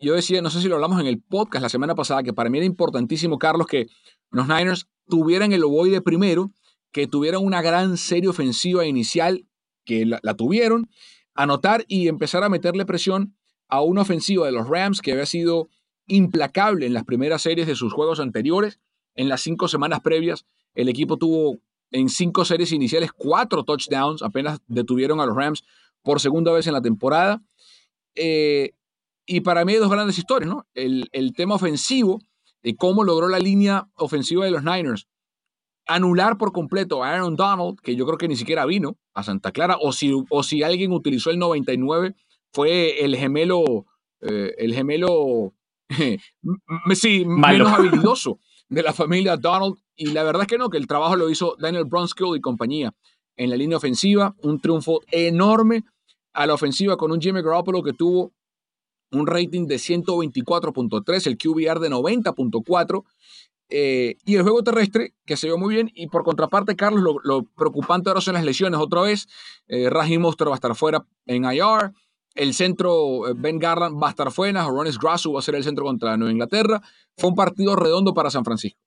yo 0.00 0.14
decía, 0.14 0.42
no 0.42 0.50
sé 0.50 0.60
si 0.60 0.68
lo 0.68 0.74
hablamos 0.74 1.00
en 1.00 1.06
el 1.06 1.20
podcast 1.20 1.62
la 1.62 1.68
semana 1.70 1.94
pasada, 1.94 2.22
que 2.22 2.34
para 2.34 2.50
mí 2.50 2.58
era 2.58 2.66
importantísimo, 2.66 3.38
Carlos, 3.38 3.66
que 3.66 3.86
los 4.30 4.46
Niners 4.46 4.86
tuvieran 5.08 5.52
el 5.52 5.64
ovoide 5.64 6.00
primero, 6.00 6.52
que 6.92 7.06
tuvieran 7.06 7.44
una 7.44 7.62
gran 7.62 7.96
serie 7.96 8.28
ofensiva 8.28 8.86
inicial, 8.86 9.46
que 9.84 10.06
la, 10.06 10.20
tuvieron, 10.34 10.88
anotar 11.34 11.84
y 11.88 12.08
empezar 12.08 12.44
a 12.44 12.48
meterle 12.48 12.86
presión 12.86 13.36
a 13.68 13.80
una 13.80 14.02
ofensiva 14.02 14.46
de 14.46 14.52
los 14.52 14.68
Rams 14.68 15.02
que 15.02 15.12
había 15.12 15.26
sido 15.26 15.68
implacable 16.06 16.86
en 16.86 16.94
las 16.94 17.04
primeras 17.04 17.42
series 17.42 17.66
de 17.66 17.74
sus 17.74 17.92
juegos 17.92 18.20
anteriores. 18.20 18.78
En 19.16 19.28
las 19.28 19.42
cinco 19.42 19.68
semanas 19.68 20.00
previas, 20.00 20.46
el 20.74 20.88
equipo 20.88 21.16
tuvo 21.16 21.58
en 21.90 22.08
cinco 22.08 22.44
series 22.44 22.72
iniciales 22.72 23.12
cuatro 23.12 23.64
touchdowns, 23.64 24.22
apenas 24.22 24.60
detuvieron 24.66 25.20
a 25.20 25.26
los 25.26 25.36
Rams 25.36 25.64
por 26.02 26.20
segunda 26.20 26.52
vez 26.52 26.66
en 26.66 26.72
la 26.72 26.82
temporada. 26.82 27.42
Eh, 28.14 28.72
y 29.26 29.40
para 29.40 29.64
mí 29.64 29.72
hay 29.72 29.78
dos 29.78 29.90
grandes 29.90 30.18
historias, 30.18 30.50
¿no? 30.50 30.66
El, 30.74 31.08
el 31.12 31.32
tema 31.32 31.54
ofensivo 31.54 32.20
de 32.64 32.74
cómo 32.74 33.04
logró 33.04 33.28
la 33.28 33.38
línea 33.38 33.88
ofensiva 33.94 34.44
de 34.44 34.50
los 34.50 34.64
Niners 34.64 35.06
anular 35.86 36.38
por 36.38 36.52
completo 36.52 37.04
a 37.04 37.10
Aaron 37.10 37.36
Donald, 37.36 37.78
que 37.80 37.94
yo 37.94 38.06
creo 38.06 38.16
que 38.16 38.26
ni 38.26 38.36
siquiera 38.36 38.64
vino 38.64 38.96
a 39.12 39.22
Santa 39.22 39.52
Clara, 39.52 39.76
o 39.80 39.92
si, 39.92 40.12
o 40.30 40.42
si 40.42 40.62
alguien 40.62 40.92
utilizó 40.92 41.30
el 41.30 41.38
99, 41.38 42.14
fue 42.52 43.04
el 43.04 43.16
gemelo, 43.16 43.86
eh, 44.22 44.54
el 44.58 44.74
gemelo, 44.74 45.52
sí, 46.94 47.24
menos 47.26 47.68
habilidoso 47.70 48.38
de 48.68 48.82
la 48.82 48.94
familia 48.94 49.36
Donald. 49.36 49.76
Y 49.94 50.06
la 50.06 50.22
verdad 50.24 50.42
es 50.42 50.48
que 50.48 50.58
no, 50.58 50.70
que 50.70 50.78
el 50.78 50.86
trabajo 50.86 51.16
lo 51.16 51.28
hizo 51.28 51.56
Daniel 51.58 51.84
Brunskill 51.84 52.36
y 52.36 52.40
compañía 52.40 52.94
en 53.36 53.50
la 53.50 53.56
línea 53.56 53.76
ofensiva. 53.76 54.34
Un 54.42 54.60
triunfo 54.60 55.00
enorme 55.10 55.84
a 56.32 56.46
la 56.46 56.54
ofensiva 56.54 56.96
con 56.96 57.12
un 57.12 57.20
Jimmy 57.20 57.42
Garoppolo 57.42 57.82
que 57.82 57.92
tuvo 57.92 58.32
un 59.14 59.26
rating 59.26 59.66
de 59.66 59.76
124.3, 59.76 61.26
el 61.26 61.38
QBR 61.38 61.80
de 61.80 61.90
90.4. 61.90 63.04
Eh, 63.70 64.16
y 64.24 64.36
el 64.36 64.42
juego 64.42 64.62
terrestre, 64.62 65.14
que 65.24 65.36
se 65.36 65.46
vio 65.46 65.58
muy 65.58 65.74
bien. 65.74 65.90
Y 65.94 66.08
por 66.08 66.22
contraparte, 66.22 66.76
Carlos, 66.76 67.02
lo, 67.22 67.44
preocupante 67.56 68.10
ahora 68.10 68.20
son 68.20 68.34
las 68.34 68.44
lesiones. 68.44 68.78
Otra 68.78 69.02
vez, 69.02 69.26
eh, 69.68 69.88
Raheem 69.90 70.20
Monster 70.20 70.48
va 70.48 70.52
a 70.52 70.54
estar 70.56 70.74
fuera 70.74 71.04
en 71.26 71.44
IR. 71.44 71.92
El 72.34 72.52
centro, 72.52 73.28
eh, 73.28 73.32
Ben 73.36 73.58
Garland, 73.58 74.02
va 74.02 74.08
a 74.08 74.10
estar 74.10 74.30
fuera. 74.30 74.66
Ronis 74.66 74.98
Grasso 74.98 75.32
va 75.32 75.40
a 75.40 75.42
ser 75.42 75.54
el 75.54 75.64
centro 75.64 75.84
contra 75.84 76.16
Nueva 76.16 76.32
Inglaterra. 76.32 76.82
Fue 77.16 77.30
un 77.30 77.36
partido 77.36 77.76
redondo 77.76 78.12
para 78.12 78.30
San 78.30 78.44
Francisco. 78.44 78.78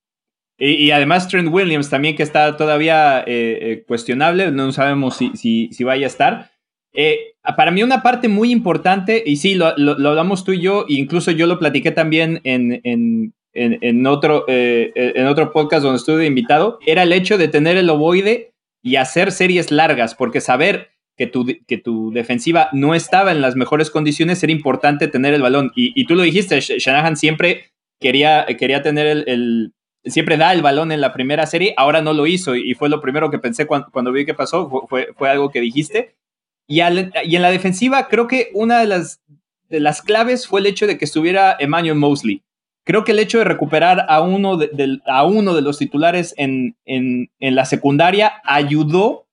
Y, 0.59 0.89
además 0.89 1.27
Trent 1.27 1.53
Williams 1.53 1.89
también, 1.89 2.15
que 2.15 2.23
está 2.23 2.57
todavía 2.57 3.23
eh, 3.27 3.83
cuestionable. 3.87 4.51
No 4.51 4.71
sabemos 4.71 5.15
si, 5.15 5.31
si, 5.35 5.71
si 5.71 5.83
vaya 5.83 6.07
a 6.07 6.09
estar. 6.09 6.51
Eh, 6.99 7.35
para 7.55 7.71
mí 7.71 7.83
una 7.83 8.01
parte 8.03 8.27
muy 8.27 8.51
importante, 8.51 9.23
y 9.25 9.37
sí, 9.37 9.55
lo, 9.55 9.67
hablamos 9.67 10.43
tú 10.43 10.51
y 10.51 10.61
yo, 10.61 10.85
e 10.89 10.93
incluso 10.93 11.31
yo 11.31 11.47
lo 11.47 11.59
platiqué 11.59 11.91
también 11.91 12.41
en, 12.43 12.81
en, 13.53 14.07
otro, 14.07 14.45
eh, 14.47 14.91
en 14.95 15.27
otro 15.27 15.51
podcast 15.51 15.83
donde 15.83 15.97
estuve 15.97 16.25
invitado, 16.25 16.79
era 16.85 17.03
el 17.03 17.13
hecho 17.13 17.37
de 17.37 17.47
tener 17.47 17.77
el 17.77 17.89
ovoide 17.89 18.53
y 18.83 18.97
hacer 18.97 19.31
series 19.31 19.71
largas, 19.71 20.15
porque 20.15 20.41
saber 20.41 20.91
que 21.17 21.27
tu, 21.27 21.45
que 21.67 21.77
tu 21.77 22.11
defensiva 22.11 22.69
no 22.73 22.93
estaba 22.93 23.31
en 23.31 23.41
las 23.41 23.55
mejores 23.55 23.89
condiciones 23.89 24.41
era 24.43 24.51
importante 24.51 25.07
tener 25.07 25.33
el 25.33 25.41
balón. 25.41 25.71
Y, 25.75 26.05
tú 26.05 26.15
lo 26.15 26.21
dijiste, 26.21 26.59
Shanahan 26.59 27.17
siempre 27.17 27.71
quería, 27.99 28.45
quería 28.57 28.83
tener 28.83 29.25
el, 29.27 29.73
siempre 30.05 30.37
da 30.37 30.53
el 30.53 30.61
balón 30.61 30.91
en 30.91 31.01
la 31.01 31.13
primera 31.13 31.47
serie, 31.47 31.73
ahora 31.75 32.01
no 32.01 32.13
lo 32.13 32.27
hizo 32.27 32.55
y 32.55 32.73
fue 32.75 32.89
lo 32.89 33.01
primero 33.01 33.31
que 33.31 33.39
pensé 33.39 33.65
cuando, 33.65 34.11
vi 34.11 34.25
que 34.25 34.35
pasó, 34.35 34.69
fue, 34.87 35.09
fue, 35.15 35.29
algo 35.29 35.49
que 35.49 35.59
dijiste. 35.59 36.15
Y, 36.67 36.81
en 36.81 37.41
la 37.41 37.51
defensiva, 37.51 38.07
creo 38.09 38.27
que 38.27 38.49
una 38.53 38.79
de 38.79 38.87
las, 38.87 39.21
de 39.69 39.79
las 39.79 40.01
claves 40.01 40.47
fue 40.47 40.59
el 40.59 40.65
hecho 40.65 40.85
de 40.85 40.97
que 40.97 41.05
estuviera 41.05 41.55
Emmanuel 41.59 41.95
Mosley. 41.95 42.43
Creo 42.83 43.03
que 43.03 43.13
el 43.13 43.19
hecho 43.19 43.37
de 43.37 43.45
recuperar 43.45 44.05
a 44.07 44.21
uno 44.21 44.57
de, 44.57 44.99
a 45.07 45.25
uno 45.25 45.53
de 45.53 45.61
los 45.61 45.77
titulares 45.77 46.33
en, 46.37 46.75
en, 46.85 47.29
la 47.39 47.65
secundaria 47.65 48.41
ayudó 48.45 49.27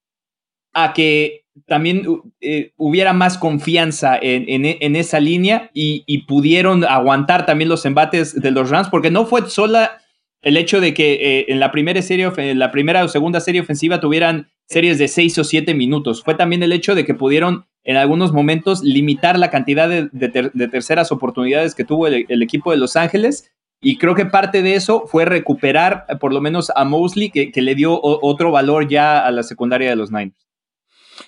a 0.73 0.93
que 0.93 1.45
también 1.67 2.05
eh, 2.41 2.73
hubiera 2.77 3.13
más 3.13 3.39
confianza 3.39 4.19
en, 4.21 4.65
en 4.65 4.97
esa 4.97 5.21
línea 5.21 5.71
y, 5.73 6.03
y, 6.07 6.23
pudieron 6.23 6.85
aguantar 6.85 7.47
también 7.47 7.69
los 7.69 7.85
embates 7.87 8.41
de 8.41 8.51
los 8.51 8.71
Rams, 8.71 8.89
porque 8.89 9.13
no 9.13 9.25
fue 9.25 9.49
sola 9.49 9.99
el 10.45 10.59
hecho 10.59 10.81
de 10.81 10.93
que 10.93 11.15
eh, 11.15 11.47
en 11.49 11.59
la 11.59 11.73
primera 11.73 12.01
serie, 12.03 12.31
la 12.55 12.71
primera 12.71 13.03
o 13.03 13.09
segunda 13.09 13.41
serie 13.41 13.63
ofensiva 13.63 13.99
tuvieran 13.99 14.51
series 14.67 14.99
de 14.99 15.09
seis 15.09 15.37
o 15.39 15.45
siete 15.45 15.75
minutos. 15.75 16.23
Fue 16.23 16.35
también 16.35 16.63
el 16.63 16.73
hecho 16.73 16.95
de 16.95 17.05
que 17.05 17.15
pudieron 17.15 17.67
en 17.83 17.97
algunos 17.97 18.33
momentos 18.33 18.83
limitar 18.83 19.39
la 19.39 19.51
cantidad 19.51 19.89
de, 19.89 20.69
terceras 20.69 21.13
oportunidades 21.13 21.75
que 21.75 21.85
tuvo 21.85 22.07
el, 22.07 22.43
equipo 22.43 22.71
de 22.71 22.77
Los 22.77 22.97
Ángeles. 22.97 23.51
Y 23.81 23.99
creo 23.99 24.15
que 24.15 24.27
parte 24.27 24.63
de 24.63 24.75
eso 24.75 25.07
fue 25.07 25.25
recuperar 25.25 26.05
eh, 26.09 26.17
por 26.17 26.33
lo 26.33 26.41
menos 26.43 26.71
a 26.77 26.85
Mosley, 26.85 27.31
que, 27.31 27.51
le 27.63 27.75
dio 27.75 27.99
otro 28.03 28.51
valor 28.51 28.87
ya 28.87 29.25
a 29.27 29.31
la 29.31 29.43
secundaria 29.43 29.89
de 29.91 29.97
los 29.97 30.11
Niners. 30.11 30.47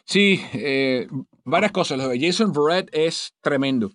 Sí, 0.04 0.42
eh, 0.52 1.06
varias 1.44 1.72
cosas. 1.72 2.00
Jason 2.20 2.52
Verrett 2.52 2.90
es 2.92 3.34
tremendo. 3.40 3.92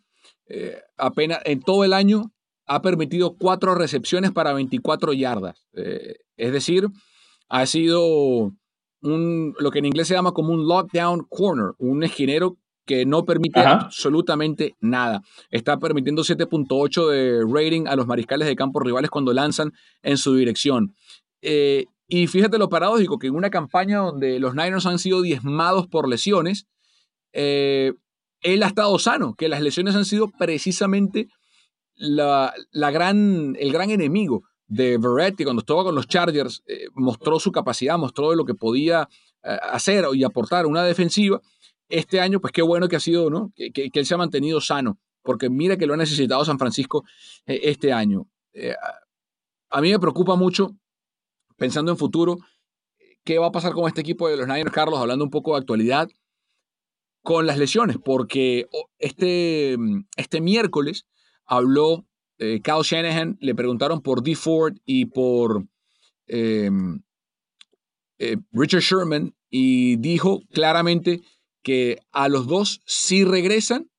apenas 0.98 1.40
en 1.46 1.62
todo 1.62 1.86
el 1.86 1.94
año 1.94 2.32
ha 2.66 2.82
permitido 2.82 3.36
cuatro 3.38 3.76
recepciones 3.76 4.32
para 4.32 4.54
24 4.54 5.14
yardas. 5.14 5.66
Eh, 5.74 6.16
es 6.38 6.52
decir, 6.52 6.88
ha 7.50 7.66
sido 7.66 8.54
un, 9.02 9.56
lo 9.60 9.72
que 9.72 9.80
en 9.80 9.86
inglés 9.86 10.08
se 10.08 10.14
llama 10.14 10.32
como 10.32 10.54
un 10.54 10.68
lockdown 10.68 11.26
corner, 11.30 11.74
un 11.80 12.04
esquinero 12.04 12.58
que 12.86 13.06
no 13.06 13.26
permite 13.26 13.60
absolutamente 13.60 14.76
nada. 14.80 15.22
Está 15.50 15.78
permitiendo 15.80 16.24
7.8 16.24 17.10
de 17.10 17.44
rating 17.48 17.88
a 17.88 17.96
los 17.96 18.08
mariscales 18.08 18.48
de 18.48 18.56
campo 18.56 18.80
rivales 18.80 19.10
cuando 19.10 19.34
lanzan 19.34 19.72
en 20.02 20.18
su 20.18 20.36
dirección. 20.36 20.96
Eh, 21.42 21.86
y 22.08 22.28
fíjate 22.28 22.58
lo 22.58 22.70
paradójico, 22.70 23.20
que 23.20 23.28
en 23.28 23.36
una 23.36 23.50
campaña 23.50 24.00
donde 24.00 24.40
los 24.40 24.56
Niners 24.56 24.86
han 24.86 25.00
sido 25.00 25.22
diezmados 25.22 25.88
por 25.88 26.10
lesiones, 26.10 26.68
eh, 27.34 27.94
él 28.42 28.64
ha 28.64 28.68
estado 28.68 28.98
sano, 29.00 29.36
que 29.36 29.48
las 29.48 29.62
lesiones 29.62 29.96
han 29.96 30.06
sido 30.06 30.30
precisamente 30.30 31.30
la, 32.02 32.92
gran, 32.92 33.56
el 33.60 33.72
gran 33.72 33.92
enemigo 33.92 34.44
de 34.68 34.98
Verrett, 34.98 35.44
cuando 35.44 35.62
estaba 35.62 35.84
con 35.84 35.96
los 35.96 36.08
Chargers, 36.08 36.64
eh, 36.66 36.88
mostró 36.94 37.40
su 37.40 37.52
capacidad, 37.52 37.98
mostró 37.98 38.34
lo 38.34 38.46
que 38.46 38.56
podía 38.56 39.08
eh, 39.44 39.58
hacer 39.72 40.06
y 40.14 40.24
aportar 40.24 40.66
una 40.66 40.84
defensiva. 40.84 41.42
Este 41.90 42.20
año, 42.20 42.40
pues 42.40 42.54
qué 42.54 42.62
bueno 42.62 42.88
que 42.88 42.96
ha 42.96 43.02
sido, 43.02 43.30
¿no? 43.30 43.52
Que, 43.56 43.72
que, 43.72 43.92
él 43.94 44.06
se 44.06 44.14
ha 44.14 44.18
mantenido 44.18 44.62
sano, 44.62 44.98
porque 45.22 45.50
mira 45.50 45.78
que 45.78 45.86
lo 45.86 45.94
ha 45.94 45.98
necesitado 45.98 46.44
San 46.46 46.58
Francisco 46.58 47.04
eh, 47.46 47.60
este 47.64 47.94
año. 47.94 48.28
a 49.70 49.82
mí 49.82 49.92
me 49.92 50.00
preocupa 50.00 50.36
mucho, 50.36 50.72
pensando 51.58 51.92
en 51.92 51.98
futuro, 51.98 52.38
qué 53.24 53.38
va 53.38 53.48
a 53.48 53.52
pasar 53.52 53.74
con 53.74 53.88
este 53.88 54.02
equipo 54.02 54.28
de 54.28 54.38
los 54.38 54.48
Niners, 54.48 54.72
Carlos, 54.72 55.00
hablando 55.00 55.24
un 55.24 55.32
poco 55.32 55.54
de 55.54 55.60
actualidad, 55.60 56.10
con 57.24 57.46
las 57.46 57.60
lesiones, 57.60 57.98
porque 58.04 58.68
oh, 58.72 58.90
este, 58.98 59.78
este 60.18 60.42
miércoles 60.42 61.06
habló 61.52 62.08
eh, 62.40 62.62
Shanahan, 62.64 63.38
le 63.42 63.54
preguntaron 63.54 64.02
por 64.02 64.24
D. 64.24 64.36
Ford 64.36 64.78
y 64.86 65.06
por 65.06 65.68
em, 66.26 67.04
eh, 68.18 68.38
Richard 68.54 68.82
Sherman 68.82 69.36
y 69.50 69.98
dijo 69.98 70.42
claramente 70.54 71.22
que 71.62 72.00
a 72.14 72.30
los 72.30 72.48
dos, 72.48 72.82
si 72.86 73.26
regresan, 73.26 73.92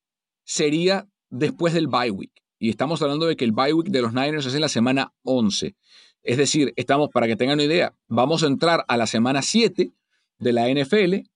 sería 0.44 1.06
después 1.28 1.74
del 1.74 1.88
bye 1.88 2.10
week. 2.10 2.32
Y 2.58 2.70
estamos 2.70 3.02
hablando 3.02 3.26
de 3.26 3.36
que 3.36 3.44
el 3.44 3.52
bye 3.52 3.74
week 3.74 3.90
de 3.90 4.00
los 4.00 4.14
Niners 4.14 4.46
es 4.46 4.54
en 4.54 4.62
la 4.62 4.70
semana 4.70 5.12
11. 5.22 5.76
Es 6.22 6.38
decir, 6.38 6.72
estamos, 6.76 7.10
para 7.10 7.26
que 7.26 7.36
tengan 7.36 7.58
una 7.58 7.64
idea, 7.64 7.94
vamos 8.08 8.42
a 8.42 8.46
entrar 8.46 8.84
a 8.88 8.96
la 8.96 9.06
semana 9.06 9.42
7 9.42 9.92
de 10.38 10.52
la 10.52 10.70
NFL. 10.70 11.28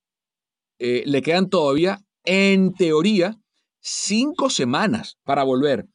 Eh, 0.78 1.02
le 1.04 1.22
quedan 1.22 1.50
todavía, 1.50 2.00
en 2.24 2.72
teoría, 2.72 3.38
cinco 3.80 4.48
semanas 4.48 5.18
para 5.22 5.44
volver. 5.44 5.86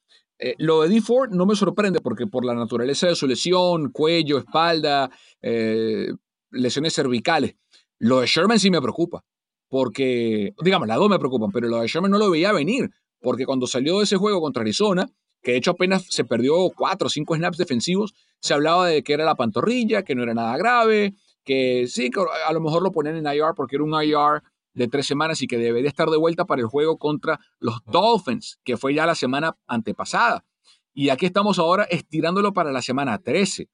Eh, 0.42 0.56
lo 0.58 0.82
de 0.82 0.90
D. 0.90 1.02
Ford 1.02 1.30
no 1.32 1.46
me 1.46 1.56
sorprende 1.56 2.02
porque 2.02 2.26
por 2.26 2.44
la 2.44 2.56
naturaleza 2.56 3.08
de 3.08 3.16
su 3.16 3.28
lesión, 3.28 3.92
cuello, 3.92 4.40
espalda, 4.40 5.12
eh, 5.42 6.08
lesiones 6.50 6.94
cervicales. 6.94 7.56
Lo 8.00 8.22
de 8.22 8.28
Sherman 8.28 8.60
sí 8.60 8.72
me 8.72 8.82
preocupa. 8.82 9.24
Porque, 9.70 10.54
digamos, 10.64 10.88
las 10.88 10.98
dos 10.98 11.10
me 11.10 11.20
preocupan, 11.20 11.52
pero 11.52 11.68
lo 11.68 11.80
de 11.80 11.88
Sherman 11.88 12.12
no 12.12 12.18
lo 12.18 12.32
veía 12.32 12.52
venir. 12.52 12.90
Porque 13.22 13.46
cuando 13.46 13.68
salió 13.68 14.00
de 14.00 14.06
ese 14.06 14.18
juego 14.18 14.42
contra 14.42 14.62
Arizona, 14.62 15.08
que 15.44 15.52
de 15.52 15.58
hecho 15.58 15.72
apenas 15.72 16.08
se 16.10 16.26
perdió 16.26 16.70
cuatro 16.76 17.06
o 17.06 17.10
cinco 17.10 17.36
snaps 17.36 17.58
defensivos, 17.58 18.14
se 18.40 18.56
hablaba 18.56 18.88
de 18.88 19.04
que 19.04 19.14
era 19.14 19.24
la 19.24 19.36
pantorrilla, 19.36 20.04
que 20.04 20.16
no 20.16 20.24
era 20.24 20.34
nada 20.34 20.58
grave, 20.58 21.14
que 21.44 21.86
sí, 21.88 22.10
a 22.48 22.54
lo 22.54 22.62
mejor 22.62 22.82
lo 22.82 22.92
ponían 22.92 23.16
en 23.16 23.26
IR 23.32 23.54
porque 23.56 23.76
era 23.76 23.86
un 23.86 23.94
IR 23.94 24.42
de 24.74 24.88
tres 24.88 25.06
semanas 25.06 25.42
y 25.42 25.48
que 25.48 25.58
debería 25.58 25.90
estar 25.90 26.10
de 26.10 26.18
vuelta 26.18 26.46
para 26.46 26.62
el 26.62 26.68
juego 26.68 26.98
contra 26.98 27.40
los 27.60 27.84
Dolphins, 27.86 28.60
que 28.64 28.78
fue 28.78 28.94
ya 28.94 29.06
la 29.06 29.16
semana 29.16 29.58
antepasada. 29.68 30.46
Y 30.94 31.10
aquí 31.10 31.26
estamos 31.26 31.60
ahora 31.60 31.84
estirándolo 31.86 32.54
para 32.54 32.72
la 32.72 32.82
semana 32.82 33.18
13. 33.18 33.70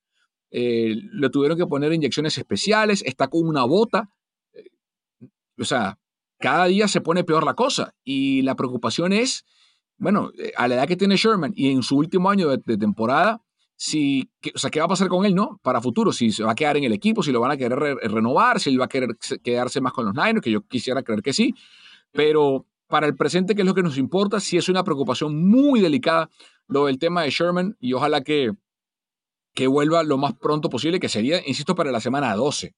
Eh, 0.51 0.95
le 1.11 1.29
tuvieron 1.29 1.57
que 1.57 1.65
poner 1.65 1.93
inyecciones 1.93 2.37
especiales, 2.37 3.03
está 3.05 3.27
con 3.27 3.47
una 3.47 3.63
bota. 3.63 4.09
Eh, 4.53 4.69
o 5.59 5.65
sea, 5.65 5.99
cada 6.39 6.65
día 6.65 6.87
se 6.87 7.01
pone 7.01 7.23
peor 7.23 7.43
la 7.43 7.55
cosa. 7.55 7.95
Y 8.03 8.43
la 8.43 8.55
preocupación 8.55 9.13
es, 9.13 9.45
bueno, 9.97 10.31
eh, 10.37 10.53
a 10.57 10.67
la 10.67 10.75
edad 10.75 10.87
que 10.87 10.97
tiene 10.97 11.17
Sherman 11.17 11.53
y 11.55 11.71
en 11.71 11.83
su 11.83 11.97
último 11.97 12.29
año 12.29 12.49
de 12.49 12.77
temporada, 12.77 13.41
si, 13.79 14.27
o 14.53 14.57
sea, 14.57 14.71
qué 14.71 14.79
va 14.79 14.85
a 14.85 14.89
pasar 14.89 15.07
con 15.07 15.23
él, 15.23 15.35
¿no? 15.35 15.59
Para 15.61 15.79
futuro, 15.79 16.11
si 16.11 16.31
se 16.31 16.43
va 16.43 16.53
a 16.53 16.55
quedar 16.55 16.77
en 16.77 16.83
el 16.83 16.93
equipo, 16.93 17.21
si 17.21 17.31
lo 17.31 17.39
van 17.39 17.51
a 17.51 17.57
querer 17.57 17.77
renovar, 17.77 18.59
si 18.59 18.71
él 18.71 18.81
va 18.81 18.85
a 18.85 18.89
querer 18.89 19.15
quedarse 19.43 19.79
más 19.81 19.93
con 19.93 20.05
los 20.05 20.15
Niners, 20.15 20.41
que 20.41 20.49
yo 20.49 20.61
quisiera 20.63 21.03
creer 21.03 21.21
que 21.21 21.31
sí, 21.31 21.53
pero 22.11 22.65
para 22.87 23.05
el 23.05 23.15
presente, 23.15 23.53
que 23.53 23.61
es 23.61 23.67
lo 23.67 23.75
que 23.75 23.83
nos 23.83 23.99
importa, 23.99 24.39
sí 24.39 24.57
es 24.57 24.67
una 24.67 24.83
preocupación 24.83 25.47
muy 25.47 25.79
delicada 25.79 26.29
lo 26.67 26.87
del 26.87 26.97
tema 26.97 27.21
de 27.21 27.29
Sherman 27.29 27.77
y 27.79 27.93
ojalá 27.93 28.21
que, 28.21 28.51
que 29.53 29.67
vuelva 29.67 30.03
lo 30.03 30.17
más 30.17 30.33
pronto 30.33 30.69
posible, 30.69 30.99
que 30.99 31.07
sería, 31.07 31.47
insisto, 31.47 31.75
para 31.75 31.91
la 31.91 31.99
semana 31.99 32.33
12. 32.35 32.73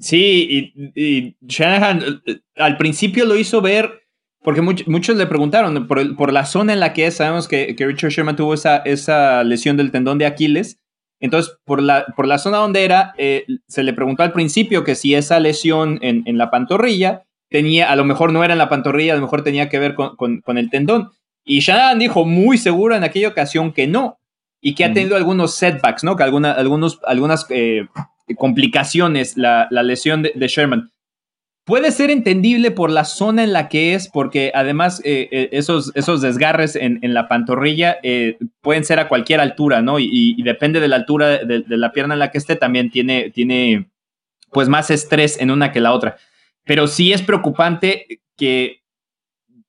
Sí, 0.00 0.72
y, 0.74 0.92
y 1.00 1.36
Shanahan 1.40 2.22
eh, 2.26 2.40
al 2.56 2.76
principio 2.76 3.26
lo 3.26 3.36
hizo 3.36 3.60
ver 3.60 4.03
porque 4.44 4.60
muchos 4.60 5.16
le 5.16 5.26
preguntaron 5.26 5.88
por, 5.88 6.32
la 6.32 6.44
zona 6.44 6.74
en 6.74 6.80
la 6.80 6.92
que 6.92 7.06
es, 7.06 7.16
sabemos 7.16 7.48
que, 7.48 7.74
Richard 7.78 8.10
Sherman 8.10 8.36
tuvo 8.36 8.52
esa, 8.52 8.76
esa, 8.76 9.42
lesión 9.42 9.78
del 9.78 9.90
tendón 9.90 10.18
de 10.18 10.26
Aquiles. 10.26 10.78
Entonces, 11.18 11.56
por 11.64 11.82
la, 11.82 12.04
por 12.14 12.26
la 12.26 12.36
zona 12.36 12.58
donde 12.58 12.84
era, 12.84 13.14
eh, 13.16 13.46
se 13.68 13.82
le 13.82 13.94
preguntó 13.94 14.22
al 14.22 14.32
principio 14.32 14.84
que 14.84 14.96
si 14.96 15.14
esa 15.14 15.40
lesión 15.40 15.98
en, 16.02 16.36
la 16.36 16.50
pantorrilla 16.50 17.22
tenía, 17.48 17.90
a 17.90 17.96
lo 17.96 18.04
mejor 18.04 18.34
no 18.34 18.44
era 18.44 18.52
en 18.52 18.58
la 18.58 18.68
pantorrilla, 18.68 19.14
a 19.14 19.16
lo 19.16 19.22
mejor 19.22 19.42
tenía 19.42 19.70
que 19.70 19.78
ver 19.78 19.94
con, 19.94 20.42
el 20.58 20.68
tendón. 20.68 21.08
Y 21.42 21.60
Shannon 21.60 21.98
dijo 21.98 22.26
muy 22.26 22.58
seguro 22.58 22.94
en 22.94 23.02
aquella 23.02 23.28
ocasión 23.28 23.72
que 23.72 23.86
no, 23.86 24.18
y 24.60 24.74
que 24.74 24.84
ha 24.84 24.92
tenido 24.92 25.16
algunos 25.16 25.54
setbacks, 25.54 26.04
¿no? 26.04 26.16
Que 26.16 26.22
alguna, 26.22 26.52
algunos, 26.52 27.00
algunas 27.06 27.46
eh, 27.48 27.86
complicaciones 28.36 29.38
la, 29.38 29.68
la 29.70 29.82
lesión 29.82 30.20
de, 30.20 30.32
de 30.34 30.48
Sherman. 30.48 30.90
Puede 31.64 31.92
ser 31.92 32.10
entendible 32.10 32.70
por 32.70 32.90
la 32.90 33.06
zona 33.06 33.42
en 33.42 33.54
la 33.54 33.70
que 33.70 33.94
es, 33.94 34.08
porque 34.08 34.52
además 34.54 35.00
eh, 35.02 35.28
eh, 35.30 35.48
esos, 35.52 35.92
esos 35.94 36.20
desgarres 36.20 36.76
en, 36.76 37.00
la 37.14 37.26
pantorrilla 37.26 37.96
eh, 38.02 38.36
pueden 38.60 38.84
ser 38.84 39.00
a 39.00 39.08
cualquier 39.08 39.40
altura, 39.40 39.80
¿no? 39.80 39.98
Y, 39.98 40.36
depende 40.42 40.78
de 40.78 40.88
la 40.88 40.96
altura 40.96 41.38
de, 41.38 41.64
la 41.66 41.92
pierna 41.92 42.14
en 42.14 42.20
la 42.20 42.30
que 42.30 42.36
esté, 42.36 42.56
también 42.56 42.90
tiene, 42.90 43.30
tiene 43.30 43.88
pues 44.50 44.68
más 44.68 44.90
estrés 44.90 45.40
en 45.40 45.50
una 45.50 45.72
que 45.72 45.80
la 45.80 45.92
otra. 45.92 46.18
Pero 46.64 46.86
sí 46.86 47.14
es 47.14 47.22
preocupante 47.22 48.20
que, 48.36 48.82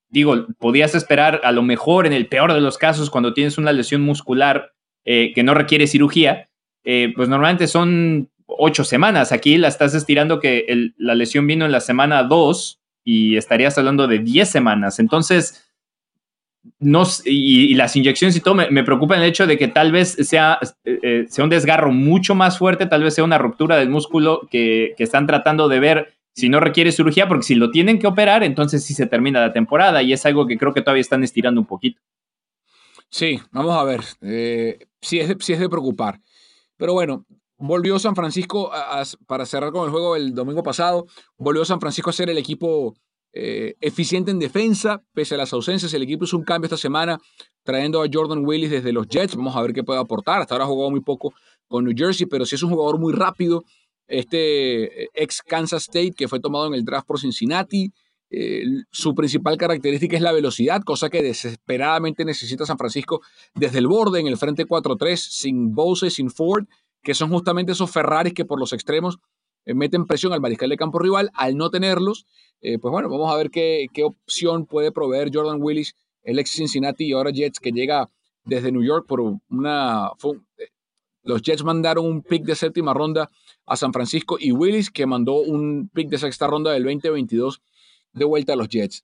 digo, 0.10 0.48
podías 0.60 0.96
esperar 0.96 1.40
a 1.46 1.54
lo 1.54 1.64
mejor 1.64 2.08
en 2.08 2.14
el 2.14 2.28
peor 2.28 2.54
de 2.54 2.60
los 2.60 2.78
casos 2.78 3.10
cuando 3.10 3.34
tienes 3.34 3.58
una 3.58 3.72
lesión 3.72 4.02
muscular 4.02 4.74
que 5.06 5.44
no 5.44 5.54
requiere 5.54 5.88
cirugía, 5.88 6.50
pues 6.84 7.30
normalmente 7.30 7.68
son 7.68 8.32
ocho 8.58 8.84
semanas. 8.84 9.32
Aquí 9.32 9.58
la 9.58 9.68
estás 9.68 9.94
estirando 9.94 10.40
que 10.40 10.66
la 10.98 11.16
lesión 11.16 11.48
vino 11.48 11.66
en 11.66 11.72
la 11.72 11.80
semana 11.80 12.24
dos 12.24 12.80
y 13.04 13.38
estarías 13.38 13.78
hablando 13.78 14.08
de 14.08 14.20
diez 14.20 14.50
semanas. 14.50 15.00
Entonces, 15.00 15.66
no, 16.80 17.04
y, 17.26 17.74
las 17.76 17.96
inyecciones 17.96 18.36
y 18.36 18.42
todo, 18.42 18.56
me, 18.56 18.84
preocupa 18.84 19.16
el 19.16 19.24
hecho 19.24 19.46
de 19.46 19.58
que 19.58 19.68
tal 19.68 19.92
vez 19.92 20.14
sea, 20.14 20.60
eh, 20.84 21.00
eh, 21.04 21.26
sea 21.30 21.44
un 21.44 21.50
desgarro 21.50 21.92
mucho 21.92 22.34
más 22.36 22.58
fuerte, 22.58 22.88
tal 22.88 23.04
vez 23.04 23.14
sea 23.14 23.24
una 23.24 23.38
ruptura 23.38 23.78
del 23.78 23.90
músculo 23.90 24.48
que, 24.50 24.96
están 24.98 25.28
tratando 25.28 25.68
de 25.68 25.80
ver 25.80 26.14
si 26.34 26.50
no 26.50 26.60
requiere 26.60 26.92
cirugía, 26.92 27.28
porque 27.28 27.44
si 27.46 27.56
lo 27.56 27.72
tienen 27.72 28.00
que 28.00 28.08
operar, 28.08 28.44
entonces 28.44 28.84
sí 28.84 28.94
se 28.94 29.06
termina 29.06 29.40
la 29.40 29.54
temporada 29.54 30.02
y 30.02 30.12
es 30.12 30.26
algo 30.26 30.48
que 30.48 30.58
creo 30.58 30.74
que 30.74 30.82
todavía 30.82 31.02
están 31.02 31.24
estirando 31.24 31.62
un 31.62 31.68
poquito. 31.68 32.02
Sí, 33.10 33.40
vamos 33.52 33.78
a 33.78 33.84
ver. 33.84 34.02
Eh, 34.22 34.80
sí, 35.02 35.20
es 35.20 35.34
sí 35.40 35.54
es 35.54 35.60
de 35.60 35.70
preocupar. 35.70 36.20
Pero 36.76 36.94
bueno, 36.94 37.26
volvió 37.58 38.00
San 38.00 38.16
Francisco, 38.16 38.72
para 39.28 39.46
cerrar 39.46 39.72
con 39.72 39.86
el 39.86 39.92
juego 39.92 40.16
el 40.16 40.34
domingo 40.34 40.64
pasado, 40.64 41.06
volvió 41.38 41.66
San 41.66 41.80
Francisco 41.80 42.10
a 42.10 42.14
ser 42.14 42.30
el 42.30 42.38
equipo 42.38 42.96
eh, 43.38 43.76
eficiente 43.82 44.32
en 44.32 44.40
defensa, 44.40 45.04
pese 45.14 45.36
a 45.36 45.38
las 45.38 45.52
ausencias. 45.52 45.94
El 45.94 46.04
equipo 46.04 46.24
hizo 46.24 46.38
un 46.38 46.46
cambio 46.46 46.68
esta 46.68 46.78
semana, 46.78 47.20
trayendo 47.64 48.02
a 48.02 48.08
Jordan 48.12 48.46
Willis 48.46 48.72
desde 48.72 48.94
los 48.94 49.08
Jets. 49.08 49.36
Vamos 49.36 49.58
a 49.58 49.62
ver 49.62 49.74
qué 49.74 49.84
puede 49.84 50.00
aportar. 50.00 50.40
Hasta 50.40 50.56
ahora 50.56 50.64
ha 50.64 50.68
jugado 50.70 50.90
muy 50.90 51.02
poco 51.02 51.34
con 51.68 51.84
New 51.84 51.94
Jersey, 51.96 52.28
pero 52.28 52.46
sí 52.46 52.56
es 52.56 52.64
un 52.64 52.70
jugador 52.70 52.98
muy 52.98 53.14
rápido. 53.14 53.64
Este 54.08 55.04
eh, 55.04 55.10
ex 55.14 55.42
Kansas 55.42 55.84
State 55.84 56.14
que 56.14 56.30
fue 56.30 56.40
tomado 56.40 56.68
en 56.68 56.76
el 56.76 56.86
draft 56.86 57.08
por 57.08 57.20
Cincinnati. 57.20 57.92
Eh, 58.30 58.64
su 58.90 59.14
principal 59.14 59.58
característica 59.58 60.16
es 60.16 60.22
la 60.22 60.32
velocidad, 60.32 60.82
cosa 60.84 61.10
que 61.10 61.22
desesperadamente 61.22 62.24
necesita 62.24 62.66
San 62.66 62.78
Francisco 62.78 63.22
desde 63.54 63.80
el 63.80 63.88
borde 63.88 64.22
en 64.22 64.28
el 64.28 64.38
frente 64.38 64.66
4-3, 64.66 65.16
sin 65.16 65.74
Bose, 65.74 66.10
sin 66.10 66.32
Ford 66.32 66.66
que 67.06 67.14
son 67.14 67.30
justamente 67.30 67.72
esos 67.72 67.92
Ferraris 67.92 68.34
que 68.34 68.46
por 68.46 68.60
los 68.60 68.74
extremos 68.74 69.20
eh, 69.66 69.76
meten 69.76 70.08
presión 70.08 70.34
al 70.34 70.42
mariscal 70.42 70.72
de 70.72 70.76
campo 70.76 70.98
rival. 70.98 71.30
Al 71.36 71.56
no 71.56 71.70
tenerlos, 71.70 72.26
eh, 72.62 72.80
pues 72.80 72.92
bueno, 72.92 73.10
vamos 73.10 73.32
a 73.32 73.38
ver 73.38 73.52
qué, 73.52 73.88
opción 74.04 74.66
puede 74.66 74.92
proveer 74.92 75.30
Jordan 75.32 75.62
Willis, 75.62 75.96
el 76.24 76.40
ex 76.40 76.50
Cincinnati 76.50 77.06
y 77.06 77.12
ahora 77.14 77.30
Jets, 77.30 77.60
que 77.60 77.72
llega 77.72 78.10
desde 78.44 78.72
New 78.72 78.84
York 78.84 79.06
por 79.08 79.22
una... 79.22 80.10
Eh, 80.58 80.70
los 81.22 81.44
Jets 81.44 81.64
mandaron 81.64 82.06
un 82.06 82.24
pick 82.24 82.44
de 82.44 82.56
séptima 82.56 82.94
ronda 82.94 83.30
a 83.68 83.76
San 83.76 83.94
Francisco 83.94 84.38
y 84.40 84.52
Willis 84.52 84.90
que 84.90 85.06
mandó 85.06 85.42
un 85.42 85.90
pick 85.94 86.10
de 86.10 86.18
sexta 86.18 86.48
ronda 86.48 86.72
del 86.72 86.84
2022 86.84 87.62
de 88.14 88.26
vuelta 88.26 88.54
a 88.54 88.56
los 88.56 88.68
Jets. 88.68 89.04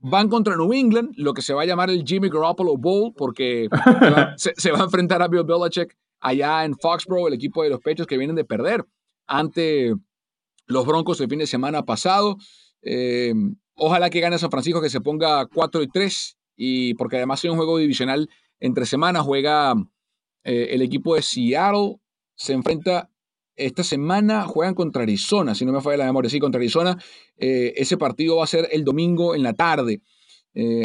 van 0.00 0.30
contra 0.30 0.56
New 0.56 0.72
England, 0.72 1.12
lo 1.16 1.34
que 1.34 1.42
se 1.42 1.52
va 1.52 1.62
a 1.62 1.66
llamar 1.66 1.90
el 1.90 2.04
Jimmy 2.04 2.30
Garoppolo 2.30 2.78
Bowl, 2.78 3.12
porque 3.14 3.68
se, 4.36 4.54
se, 4.56 4.70
va 4.70 4.80
a 4.80 4.84
enfrentar 4.84 5.20
a 5.20 5.28
Bill 5.28 5.44
Belichick 5.44 5.96
allá 6.24 6.64
en 6.64 6.74
Foxborough, 6.74 7.28
el 7.28 7.34
equipo 7.34 7.62
de 7.62 7.68
los 7.68 7.80
Pechos 7.80 8.06
que 8.06 8.16
vienen 8.16 8.34
de 8.34 8.46
perder 8.46 8.84
ante 9.26 9.94
los 10.66 10.86
Broncos 10.86 11.20
el 11.20 11.28
fin 11.28 11.38
de 11.38 11.46
semana 11.46 11.84
pasado. 11.84 12.36
Eh, 12.80 13.34
ojalá 13.74 14.08
que 14.08 14.20
gane 14.20 14.38
San 14.38 14.50
Francisco, 14.50 14.80
que 14.80 14.88
se 14.88 15.02
ponga 15.02 15.46
4 15.46 15.82
y 15.82 15.88
3, 15.88 16.38
y 16.56 16.94
porque 16.94 17.16
además 17.16 17.44
hay 17.44 17.50
un 17.50 17.56
juego 17.56 17.76
divisional 17.76 18.30
entre 18.58 18.86
semanas. 18.86 19.22
Juega 19.22 19.74
eh, 20.44 20.68
el 20.70 20.80
equipo 20.80 21.14
de 21.14 21.20
Seattle, 21.20 21.96
se 22.34 22.54
enfrenta 22.54 23.10
esta 23.54 23.84
semana, 23.84 24.46
juegan 24.46 24.74
contra 24.74 25.02
Arizona, 25.02 25.54
si 25.54 25.66
no 25.66 25.72
me 25.72 25.82
falla 25.82 25.98
la 25.98 26.06
memoria, 26.06 26.30
sí, 26.30 26.40
contra 26.40 26.58
Arizona. 26.58 26.96
Eh, 27.36 27.74
ese 27.76 27.98
partido 27.98 28.36
va 28.36 28.44
a 28.44 28.48
ser 28.48 28.66
el 28.72 28.82
domingo 28.82 29.34
en 29.34 29.42
la 29.42 29.52
tarde. 29.52 30.00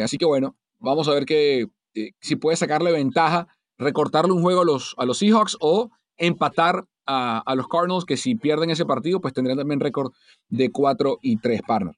así 0.02 0.18
que 0.18 0.26
bueno, 0.26 0.58
vamos 0.80 1.08
a 1.08 1.14
ver 1.14 1.24
que, 1.24 1.66
si 2.20 2.36
puede 2.36 2.58
sacarle 2.58 2.92
ventaja 2.92 3.48
recortarle 3.80 4.32
un 4.32 4.42
juego 4.42 4.62
a 4.62 4.64
los, 4.64 4.94
a 4.98 5.04
los 5.04 5.18
Seahawks 5.18 5.56
o 5.60 5.90
empatar 6.16 6.84
a, 7.06 7.42
a 7.44 7.54
los 7.54 7.66
Cardinals, 7.66 8.04
que 8.04 8.16
si 8.16 8.34
pierden 8.34 8.70
ese 8.70 8.86
partido, 8.86 9.20
pues 9.20 9.34
tendrían 9.34 9.58
también 9.58 9.80
récord 9.80 10.12
de 10.48 10.70
4 10.70 11.18
y 11.22 11.38
3, 11.38 11.62
partner. 11.66 11.94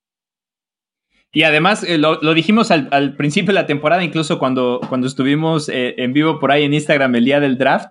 Y 1.35 1.45
además, 1.45 1.83
eh, 1.83 1.97
lo, 1.97 2.35
dijimos 2.35 2.71
al, 2.71 2.89
al, 2.93 3.17
principio 3.17 3.49
de 3.49 3.61
la 3.61 3.67
temporada, 3.67 4.05
incluso 4.05 4.39
cuando, 4.39 4.81
cuando 4.89 5.07
estuvimos 5.07 5.71
eh, 5.71 5.95
en 5.97 6.13
vivo 6.13 6.39
por 6.39 6.53
ahí 6.53 6.65
en 6.65 6.75
Instagram 6.75 7.15
el 7.15 7.25
día 7.25 7.41
del 7.41 7.57
draft, 7.57 7.89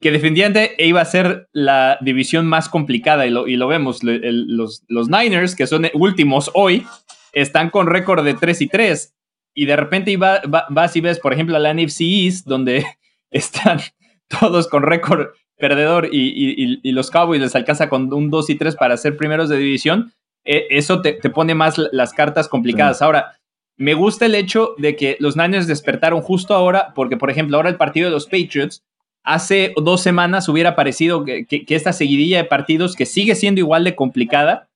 que 0.00 0.10
definitivamente 0.10 0.74
iba 0.78 1.00
a 1.00 1.04
ser 1.04 1.48
la 1.52 1.98
división 2.00 2.46
más 2.46 2.68
complicada 2.68 3.26
y 3.26 3.30
lo, 3.30 3.46
y 3.46 3.56
lo 3.56 3.68
vemos. 3.68 4.00
Los, 4.02 4.82
los 4.88 5.08
Niners, 5.08 5.54
que 5.54 5.68
son 5.68 5.86
últimos 5.94 6.50
hoy, 6.54 6.84
están 7.32 7.70
con 7.70 7.86
récord 7.86 8.24
de 8.24 8.34
3 8.34 8.62
y 8.62 8.66
3. 8.66 9.14
Y 9.54 9.66
de 9.66 9.76
repente 9.76 10.16
vas 10.16 10.96
y 10.96 11.00
ves, 11.00 11.20
por 11.20 11.32
ejemplo, 11.32 11.56
a 11.56 11.60
la 11.60 11.74
NFC 11.74 12.00
East, 12.00 12.46
donde 12.46 12.84
están 13.30 13.80
todos 14.40 14.68
con 14.68 14.82
récord 14.82 15.28
perdedor 15.58 16.08
y, 16.10 16.28
y, 16.28 16.80
y, 16.82 16.92
los 16.92 17.10
Cowboys 17.10 17.40
les 17.40 17.54
alcanza 17.54 17.88
con 17.88 18.12
un 18.12 18.30
2 18.30 18.50
y 18.50 18.54
3 18.54 18.76
para 18.76 18.96
ser 18.96 19.16
primeros 19.16 19.48
de 19.50 19.58
división. 19.58 20.12
Eh, 20.44 20.66
eso 20.70 21.02
te, 21.02 21.12
te, 21.12 21.28
pone 21.28 21.54
más 21.54 21.76
las 21.92 22.14
cartas 22.14 22.48
complicadas. 22.48 22.98
Sí. 22.98 23.04
Ahora, 23.04 23.36
me 23.76 23.92
gusta 23.92 24.24
el 24.26 24.34
hecho 24.34 24.74
de 24.78 24.96
que 24.96 25.16
los 25.20 25.36
Niners 25.36 25.66
despertaron 25.66 26.22
justo 26.22 26.54
ahora, 26.54 26.92
porque, 26.94 27.18
por 27.18 27.30
ejemplo, 27.30 27.56
ahora 27.56 27.68
el 27.68 27.76
partido 27.76 28.06
de 28.06 28.12
los 28.12 28.24
Patriots, 28.24 28.82
hace 29.22 29.74
dos 29.76 30.02
semanas 30.02 30.48
hubiera 30.48 30.74
parecido 30.74 31.24
que, 31.24 31.44
que, 31.44 31.66
que 31.66 31.74
esta 31.74 31.92
seguidilla 31.92 32.38
de 32.38 32.44
partidos, 32.44 32.96
que 32.96 33.04
sigue 33.04 33.34
siendo 33.34 33.60
igual 33.60 33.84
de 33.84 33.94
complicada, 33.94 34.70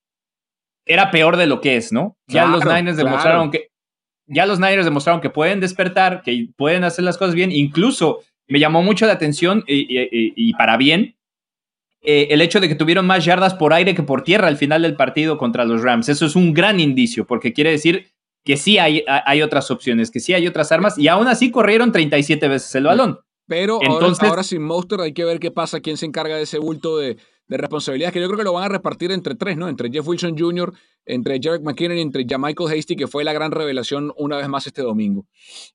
era 0.86 1.10
peor 1.10 1.36
de 1.36 1.46
lo 1.46 1.60
que 1.60 1.76
es, 1.76 1.92
¿no? 1.92 2.16
Ya 2.26 2.44
Claro, 2.44 2.50
los 2.58 2.64
Niners 2.64 2.96
claro. 2.96 3.08
demostraron 3.10 3.50
que. 3.50 3.68
Ya 4.26 4.46
los 4.46 4.58
Niners 4.58 4.86
demostraron 4.86 5.20
que 5.20 5.28
pueden 5.28 5.60
despertar, 5.60 6.22
que 6.22 6.48
pueden 6.56 6.84
hacer 6.84 7.04
las 7.04 7.18
cosas 7.18 7.34
bien. 7.34 7.52
Incluso 7.52 8.20
me 8.48 8.58
llamó 8.58 8.82
mucho 8.82 9.06
la 9.06 9.12
atención 9.14 9.64
y, 9.66 9.74
y- 9.98 10.32
y 10.36 10.52
para 10.54 10.76
bien 10.76 11.16
eh, 12.02 12.28
el 12.30 12.40
hecho 12.42 12.60
de 12.60 12.68
que 12.68 12.74
tuvieron 12.74 13.06
más 13.06 13.24
yardas 13.24 13.54
por 13.54 13.72
aire 13.72 13.94
que 13.94 14.02
por 14.02 14.22
tierra 14.22 14.48
al 14.48 14.58
final 14.58 14.82
del 14.82 14.94
partido 14.96 15.38
contra 15.38 15.64
los 15.64 15.82
Rams. 15.82 16.08
Eso 16.10 16.26
es 16.26 16.36
un 16.36 16.52
gran 16.52 16.78
indicio, 16.80 17.26
porque 17.26 17.52
quiere 17.54 17.70
decir 17.70 18.10
que 18.44 18.58
sí 18.58 18.76
hay, 18.76 19.02
hay 19.08 19.40
otras 19.40 19.70
opciones, 19.70 20.10
que 20.10 20.20
sí 20.20 20.34
hay 20.34 20.46
otras 20.46 20.70
armas, 20.70 20.98
y 20.98 21.08
aún 21.08 21.28
así 21.28 21.50
corrieron 21.50 21.92
37 21.92 22.46
veces 22.48 22.74
el 22.74 22.84
balón. 22.84 23.20
Pero 23.46 23.78
Entonces- 23.80 24.20
ahora, 24.20 24.30
ahora 24.30 24.42
sin 24.42 24.62
Monster 24.62 25.00
hay 25.00 25.14
que 25.14 25.24
ver 25.24 25.38
qué 25.40 25.50
pasa, 25.50 25.80
quién 25.80 25.96
se 25.96 26.04
encarga 26.04 26.36
de 26.36 26.42
ese 26.42 26.58
bulto 26.58 26.98
de, 26.98 27.16
de 27.46 27.56
responsabilidades, 27.58 28.12
que 28.14 28.20
yo 28.20 28.26
creo 28.26 28.38
que 28.38 28.44
lo 28.44 28.54
van 28.54 28.64
a 28.64 28.68
repartir 28.68 29.12
entre 29.12 29.34
tres, 29.34 29.56
¿no? 29.56 29.68
Entre 29.68 29.90
Jeff 29.90 30.06
Wilson 30.08 30.36
Jr., 30.38 30.72
entre 31.06 31.38
Jarek 31.42 31.62
McKinnon 31.62 31.98
y 31.98 32.00
entre 32.00 32.24
Jamichael 32.26 32.72
Hasty, 32.78 32.96
que 32.96 33.06
fue 33.06 33.22
la 33.24 33.34
gran 33.34 33.50
revelación 33.52 34.12
una 34.16 34.38
vez 34.38 34.48
más 34.48 34.66
este 34.66 34.80
domingo. 34.80 35.26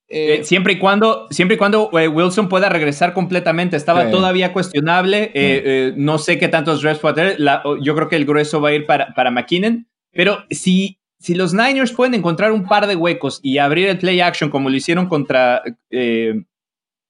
Eh, 0.08 0.38
Eh, 0.40 0.44
siempre 0.44 0.74
y 0.74 0.80
cuando, 0.80 1.28
siempre 1.30 1.56
y 1.56 1.58
cuando 1.60 1.92
eh, 2.00 2.08
Wilson 2.08 2.50
pueda 2.50 2.70
regresar 2.70 3.14
completamente. 3.14 3.78
Estaba 3.78 4.10
todavía 4.10 4.52
cuestionable. 4.54 5.94
no 5.96 6.18
sé 6.18 6.40
qué 6.40 6.48
tantos 6.48 6.82
reps 6.82 7.00
puede 7.00 7.14
tener. 7.16 7.40
La- 7.40 7.62
yo 7.82 7.94
creo 7.96 8.10
que 8.10 8.16
el 8.16 8.26
grueso 8.26 8.60
va 8.62 8.70
a 8.70 8.74
ir 8.74 8.88
para, 8.88 9.14
para 9.14 9.30
McKinnon. 9.30 9.88
Pero 10.12 10.40
si, 10.50 10.98
si 11.20 11.36
los 11.36 11.54
Niners 11.54 11.92
pueden 11.94 12.16
encontrar 12.16 12.52
un 12.52 12.66
par 12.68 12.88
de 12.88 12.96
huecos 12.96 13.40
y 13.44 13.60
abrir 13.60 13.88
el 13.90 14.00
play 14.00 14.20
action 14.22 14.50
como 14.50 14.72
lo 14.72 14.76
hicieron 14.76 15.06
contra, 15.08 15.62
eh, 15.92 16.34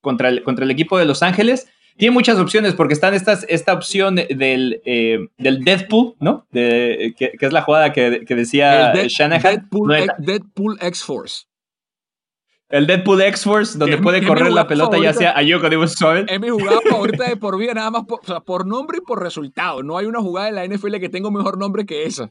contra, 0.01 0.27
el, 0.27 0.43
contra 0.43 0.65
el 0.65 0.71
equipo 0.71 0.97
de 0.97 1.05
Los 1.05 1.23
Ángeles, 1.23 1.69
tiene 1.99 2.13
muchas 2.13 2.39
opciones 2.39 2.73
porque 2.73 2.93
están 2.95 3.13
estas, 3.13 3.45
esta 3.49 3.73
opción 3.73 4.15
del, 4.15 4.81
eh, 4.85 5.19
del 5.37 5.63
Deadpool, 5.63 6.15
¿no? 6.19 6.47
De, 6.51 7.13
que, 7.17 7.33
que 7.37 7.45
es 7.45 7.53
la 7.53 7.61
jugada 7.61 7.93
que, 7.93 8.23
que 8.25 8.35
decía 8.35 8.91
Dead- 8.93 9.07
Shanahan. 9.09 9.41
Deadpool, 9.43 9.87
donde 9.89 10.03
X- 10.05 10.15
Deadpool 10.17 10.77
X-Force. 10.81 11.45
El 12.69 12.85
Deadpool 12.87 13.21
X-Force, 13.21 13.77
donde 13.79 13.97
puede 13.97 14.25
correr 14.25 14.51
la 14.51 14.67
pelota 14.67 14.91
ya 14.97 15.11
favorita. 15.11 15.13
sea 15.19 15.31
a 15.37 15.41
Yoko 15.41 15.69
de 15.69 15.87
suave. 15.87 16.25
Es 16.27 16.39
mi 16.39 16.49
jugada 16.49 16.79
favorita 16.87 17.27
de 17.27 17.35
por 17.35 17.57
vida, 17.57 17.73
nada 17.73 17.89
más 17.91 18.05
por, 18.05 18.19
o 18.21 18.25
sea, 18.25 18.39
por 18.41 18.65
nombre 18.67 18.99
y 18.99 19.01
por 19.01 19.21
resultado. 19.21 19.81
No 19.83 19.97
hay 19.97 20.05
una 20.05 20.19
jugada 20.21 20.49
en 20.49 20.55
la 20.55 20.65
NFL 20.67 20.97
que 20.99 21.09
tenga 21.09 21.27
un 21.29 21.33
mejor 21.33 21.57
nombre 21.57 21.85
que 21.85 22.03
esa. 22.05 22.29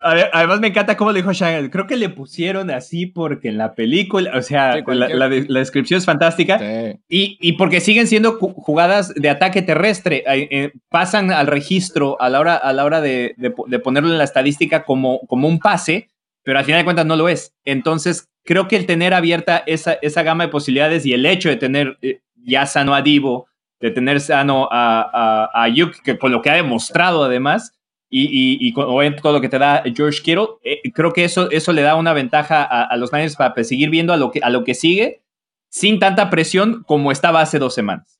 Además 0.00 0.60
me 0.60 0.68
encanta 0.68 0.96
cómo 0.96 1.10
lo 1.10 1.16
dijo 1.16 1.32
Shanahan. 1.32 1.68
Creo 1.68 1.86
que 1.86 1.96
le 1.96 2.08
pusieron 2.08 2.70
así 2.70 3.04
porque 3.06 3.48
en 3.48 3.58
la 3.58 3.74
película, 3.74 4.30
o 4.34 4.40
sea, 4.42 4.72
Sí, 4.74 4.82
la, 4.86 5.08
la 5.08 5.28
la 5.28 5.58
descripción 5.58 5.98
es 5.98 6.06
fantástica. 6.06 6.58
Sí. 6.58 6.98
Y, 7.08 7.38
y 7.40 7.52
porque 7.52 7.80
siguen 7.80 8.06
siendo 8.06 8.38
ju- 8.38 8.54
jugadas 8.54 9.12
de 9.14 9.28
ataque 9.28 9.60
terrestre. 9.62 10.24
Eh, 10.26 10.48
eh, 10.50 10.72
pasan 10.88 11.30
al 11.30 11.46
registro 11.46 12.16
a 12.20 12.30
la 12.30 12.40
hora, 12.40 12.56
a 12.56 12.72
la 12.72 12.84
hora 12.84 13.00
de, 13.02 13.34
de 13.36 13.52
de 13.66 13.78
ponerlo 13.78 14.10
en 14.10 14.18
la 14.18 14.24
estadística 14.24 14.84
como, 14.84 15.20
como 15.26 15.46
un 15.48 15.58
pase, 15.58 16.08
pero 16.42 16.58
al 16.58 16.64
final 16.64 16.80
de 16.80 16.84
cuentas 16.84 17.04
no 17.06 17.16
lo 17.16 17.28
es. 17.28 17.52
Entonces, 17.66 18.28
creo 18.44 18.68
que 18.68 18.76
el 18.76 18.86
tener 18.86 19.12
abierta 19.12 19.62
esa, 19.66 19.98
esa 20.00 20.22
gama 20.22 20.44
de 20.44 20.50
posibilidades 20.50 21.04
y 21.04 21.12
el 21.12 21.26
hecho 21.26 21.50
de 21.50 21.56
tener 21.56 21.98
eh, 22.00 22.20
ya 22.36 22.64
sano 22.64 22.94
a 22.94 23.02
Divo, 23.02 23.48
de 23.80 23.90
tener 23.90 24.20
sano 24.20 24.66
a, 24.70 25.50
a, 25.52 25.64
a 25.64 25.68
que 26.04 26.16
con 26.18 26.32
lo 26.32 26.40
que 26.40 26.48
ha 26.48 26.54
demostrado 26.54 27.22
además, 27.24 27.72
y, 28.10 28.22
y, 28.24 28.68
y 28.68 28.72
con 28.72 28.86
todo 29.16 29.32
lo 29.32 29.40
que 29.40 29.48
te 29.48 29.58
da 29.58 29.84
George 29.94 30.20
Kittle, 30.22 30.48
eh, 30.64 30.82
creo 30.92 31.12
que 31.12 31.24
eso, 31.24 31.50
eso 31.50 31.72
le 31.72 31.82
da 31.82 31.94
una 31.94 32.12
ventaja 32.12 32.62
a, 32.64 32.84
a 32.84 32.96
los 32.96 33.12
Niners 33.12 33.36
para 33.36 33.62
seguir 33.62 33.88
viendo 33.88 34.12
a 34.12 34.16
lo, 34.16 34.32
que, 34.32 34.40
a 34.40 34.50
lo 34.50 34.64
que 34.64 34.74
sigue 34.74 35.22
sin 35.70 36.00
tanta 36.00 36.28
presión 36.28 36.82
como 36.86 37.12
estaba 37.12 37.40
hace 37.40 37.60
dos 37.60 37.72
semanas. 37.72 38.18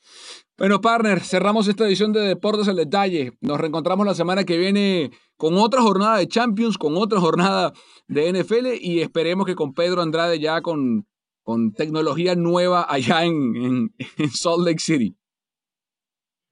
Bueno, 0.57 0.81
partner, 0.81 1.21
cerramos 1.21 1.67
esta 1.69 1.87
edición 1.87 2.13
de 2.13 2.21
Deportes 2.21 2.69
al 2.69 2.77
Detalle. 2.77 3.33
Nos 3.41 3.59
reencontramos 3.59 4.07
la 4.07 4.15
semana 4.15 4.45
que 4.45 4.59
viene 4.59 5.11
con 5.37 5.57
otra 5.57 5.81
jornada 5.81 6.19
de 6.19 6.29
Champions, 6.29 6.77
con 6.77 6.97
otra 6.97 7.19
jornada 7.19 7.73
de 8.09 8.31
NFL 8.31 8.75
y 8.81 9.01
esperemos 9.01 9.47
que 9.47 9.55
con 9.55 9.73
Pedro 9.73 10.03
Andrade 10.03 10.39
ya 10.39 10.61
con, 10.61 11.09
con 11.43 11.73
tecnología 11.73 12.37
nueva 12.37 12.87
allá 12.89 13.25
en, 13.25 13.57
en, 13.57 13.95
en 14.19 14.31
Salt 14.31 14.67
Lake 14.67 14.81
City. 14.81 15.17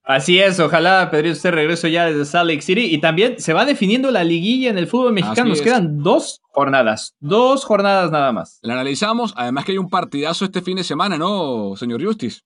Así 0.08 0.38
es, 0.38 0.58
ojalá 0.58 1.10
Pedrito 1.10 1.34
esté 1.34 1.50
regreso 1.50 1.86
ya 1.86 2.06
desde 2.06 2.24
Salt 2.24 2.48
Lake 2.48 2.62
City. 2.62 2.86
Y 2.94 2.98
también 2.98 3.38
se 3.38 3.52
va 3.52 3.66
definiendo 3.66 4.10
la 4.10 4.24
liguilla 4.24 4.70
en 4.70 4.78
el 4.78 4.86
fútbol 4.86 5.12
mexicano. 5.12 5.50
Nos 5.50 5.60
quedan 5.60 6.02
dos 6.02 6.40
jornadas, 6.50 7.14
dos 7.20 7.66
jornadas 7.66 8.10
nada 8.10 8.32
más. 8.32 8.58
La 8.62 8.72
analizamos, 8.72 9.34
además 9.36 9.66
que 9.66 9.72
hay 9.72 9.78
un 9.78 9.90
partidazo 9.90 10.46
este 10.46 10.62
fin 10.62 10.78
de 10.78 10.84
semana, 10.84 11.18
¿no, 11.18 11.76
señor 11.76 12.02
Justice? 12.02 12.40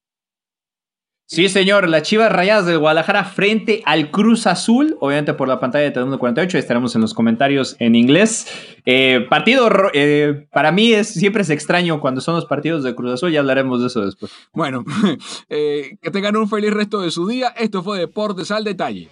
Sí, 1.33 1.49
señor, 1.49 1.89
las 1.89 2.03
Chivas 2.03 2.31
Rayadas 2.31 2.67
del 2.67 2.79
Guadalajara 2.79 3.25
frente 3.25 3.81
al 3.87 4.11
Cruz 4.11 4.47
Azul, 4.47 4.99
obviamente 5.01 5.33
por 5.33 5.49
la 5.49 5.59
pantalla 5.59 5.85
de 5.85 5.91
Telemundo 5.91 6.19
48, 6.19 6.59
estaremos 6.59 6.95
en 6.95 7.01
los 7.01 7.15
comentarios 7.15 7.75
en 7.79 7.95
inglés. 7.95 8.47
Eh, 8.85 9.27
partido, 9.31 9.71
eh, 9.95 10.47
para 10.53 10.73
mí 10.73 10.93
es, 10.93 11.09
siempre 11.09 11.41
es 11.41 11.49
extraño 11.49 12.01
cuando 12.03 12.21
son 12.21 12.35
los 12.35 12.45
partidos 12.45 12.85
de 12.85 12.95
Cruz 12.95 13.15
Azul, 13.15 13.33
ya 13.33 13.41
hablaremos 13.41 13.81
de 13.81 13.87
eso 13.87 14.05
después. 14.05 14.31
Bueno, 14.53 14.85
eh, 15.49 15.97
que 16.03 16.11
tengan 16.11 16.37
un 16.37 16.51
feliz 16.51 16.71
resto 16.71 17.01
de 17.01 17.11
su 17.11 17.27
día. 17.27 17.49
Esto 17.57 17.83
fue 17.83 17.99
Deportes 17.99 18.51
al 18.51 18.65
Detalle. 18.65 19.09